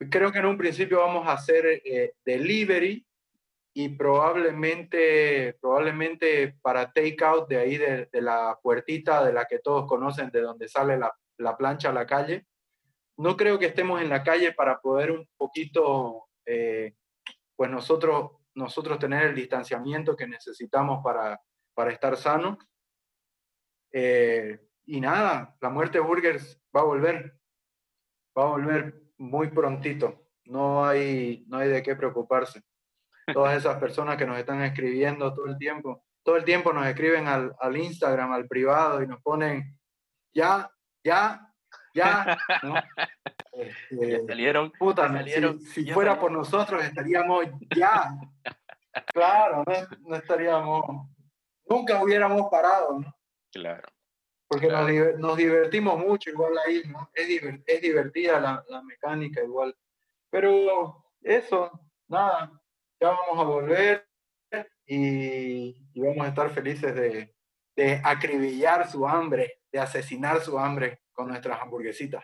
creo 0.09 0.31
que 0.31 0.39
en 0.39 0.45
un 0.45 0.57
principio 0.57 0.99
vamos 0.99 1.27
a 1.27 1.33
hacer 1.33 1.81
eh, 1.83 2.13
delivery 2.23 3.06
y 3.79 3.89
probablemente, 3.89 5.55
probablemente 5.61 6.57
para 6.63 6.91
take 6.91 7.23
out 7.23 7.47
de 7.47 7.57
ahí 7.57 7.77
de, 7.77 8.09
la 8.13 8.57
puertita 8.59 9.23
de 9.23 9.31
la 9.31 9.45
que 9.45 9.59
todos 9.59 9.85
conocen, 9.85 10.31
de 10.31 10.41
donde 10.41 10.67
sale 10.67 10.97
la, 10.97 11.15
la, 11.37 11.55
plancha 11.55 11.89
a 11.89 11.93
la 11.93 12.07
calle. 12.07 12.47
No 13.17 13.37
creo 13.37 13.59
que 13.59 13.67
estemos 13.67 14.01
en 14.01 14.09
la 14.09 14.23
calle 14.23 14.51
para 14.51 14.81
poder 14.81 15.11
un 15.11 15.29
poquito, 15.37 16.23
eh, 16.47 16.95
pues 17.55 17.69
nosotros, 17.69 18.31
nosotros 18.55 18.97
tener 18.97 19.25
el 19.25 19.35
distanciamiento 19.35 20.15
que 20.15 20.25
necesitamos 20.25 21.03
para, 21.03 21.39
para 21.75 21.91
estar 21.91 22.17
sanos. 22.17 22.57
Eh, 23.91 24.59
y 24.87 24.99
nada, 24.99 25.55
la 25.61 25.69
muerte 25.69 25.99
de 25.99 26.03
Burgers 26.03 26.59
va 26.75 26.81
a 26.81 26.85
volver, 26.85 27.37
va 28.35 28.41
a 28.41 28.49
volver 28.49 29.03
muy 29.19 29.51
prontito. 29.51 30.29
No 30.45 30.83
hay, 30.83 31.45
no 31.47 31.59
hay 31.59 31.69
de 31.69 31.83
qué 31.83 31.95
preocuparse 31.95 32.63
todas 33.33 33.57
esas 33.57 33.77
personas 33.77 34.17
que 34.17 34.25
nos 34.25 34.37
están 34.37 34.61
escribiendo 34.61 35.33
todo 35.33 35.47
el 35.47 35.57
tiempo. 35.57 36.03
Todo 36.23 36.37
el 36.37 36.43
tiempo 36.43 36.73
nos 36.73 36.85
escriben 36.87 37.27
al, 37.27 37.55
al 37.59 37.77
Instagram, 37.77 38.31
al 38.31 38.47
privado, 38.47 39.01
y 39.01 39.07
nos 39.07 39.21
ponen, 39.21 39.77
ya, 40.33 40.69
ya, 41.03 41.53
ya. 41.93 42.37
¿no? 42.63 42.75
Este, 43.57 44.23
salieron. 44.27 44.71
Puta, 44.77 45.07
salieron, 45.07 45.59
si, 45.59 45.91
fuera 45.91 46.19
por 46.19 46.31
nosotros 46.31 46.83
estaríamos 46.83 47.45
ya. 47.75 48.15
Claro, 49.11 49.63
no, 50.01 50.15
estaríamos, 50.15 51.07
nunca 51.65 52.03
hubiéramos 52.03 52.51
parado, 52.51 52.99
¿no? 52.99 53.15
Claro. 53.51 53.87
Porque 54.47 54.67
Nos, 54.67 55.19
nos, 55.19 55.37
divertimos 55.37 55.97
mucho 55.97 56.29
igual 56.29 56.53
ahí, 56.67 56.83
¿no? 56.85 57.09
Es, 57.15 57.27
es 57.65 57.81
divertida 57.81 58.39
la, 58.39 58.63
la 58.69 58.83
mecánica 58.83 59.43
igual. 59.43 59.75
Pero 60.29 61.03
eso, 61.23 61.71
nada, 62.07 62.51
ya 62.99 63.09
vamos 63.09 63.39
a 63.39 63.43
volver 63.43 64.07
y, 64.85 65.75
vamos 65.95 66.25
a 66.25 66.29
estar 66.29 66.49
felices 66.49 66.95
de, 66.95 67.35
de, 67.75 68.01
acribillar 68.03 68.89
su 68.89 69.07
hambre, 69.07 69.59
de 69.71 69.79
asesinar 69.79 70.41
su 70.41 70.57
hambre 70.57 71.01
con 71.11 71.27
nuestras 71.27 71.61
hamburguesitas. 71.61 72.23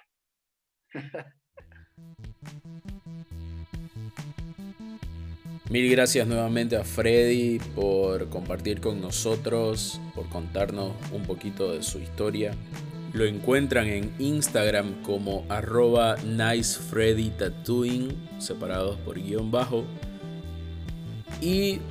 Mil 5.70 5.90
gracias 5.90 6.28
nuevamente 6.28 6.76
a 6.76 6.84
Freddy 6.84 7.58
por 7.74 8.30
compartir 8.30 8.80
con 8.80 9.02
nosotros, 9.02 10.00
por 10.14 10.30
contarnos 10.30 10.94
un 11.12 11.24
poquito 11.24 11.74
de 11.74 11.82
su 11.82 12.00
historia. 12.00 12.54
Lo 13.14 13.26
encuentran 13.26 13.88
en 13.88 14.14
Instagram 14.20 15.02
como 15.02 15.46
arroba 15.50 16.18
nicefreddytattooing, 16.18 18.40
separados 18.40 19.00
por 19.00 19.20
guion 19.20 19.52
bajo 19.52 19.86
y 21.44 21.82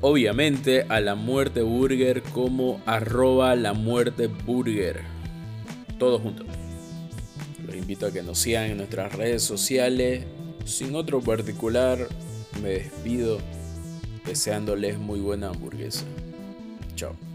obviamente 0.00 0.86
a 0.88 1.00
la 1.00 1.16
muerte 1.16 1.62
burger 1.62 2.22
como 2.22 2.80
arroba 2.86 3.56
la 3.56 3.72
muerte 3.72 4.28
burger. 4.28 5.02
Todo 5.98 6.20
junto. 6.20 6.44
Los 7.66 7.74
invito 7.74 8.06
a 8.06 8.12
que 8.12 8.22
nos 8.22 8.38
sigan 8.38 8.70
en 8.70 8.76
nuestras 8.76 9.12
redes 9.12 9.42
sociales. 9.42 10.24
Sin 10.64 10.94
otro 10.94 11.20
particular, 11.20 12.06
me 12.62 12.68
despido 12.68 13.38
deseándoles 14.24 14.98
muy 14.98 15.18
buena 15.18 15.48
hamburguesa. 15.48 16.04
Chao. 16.94 17.33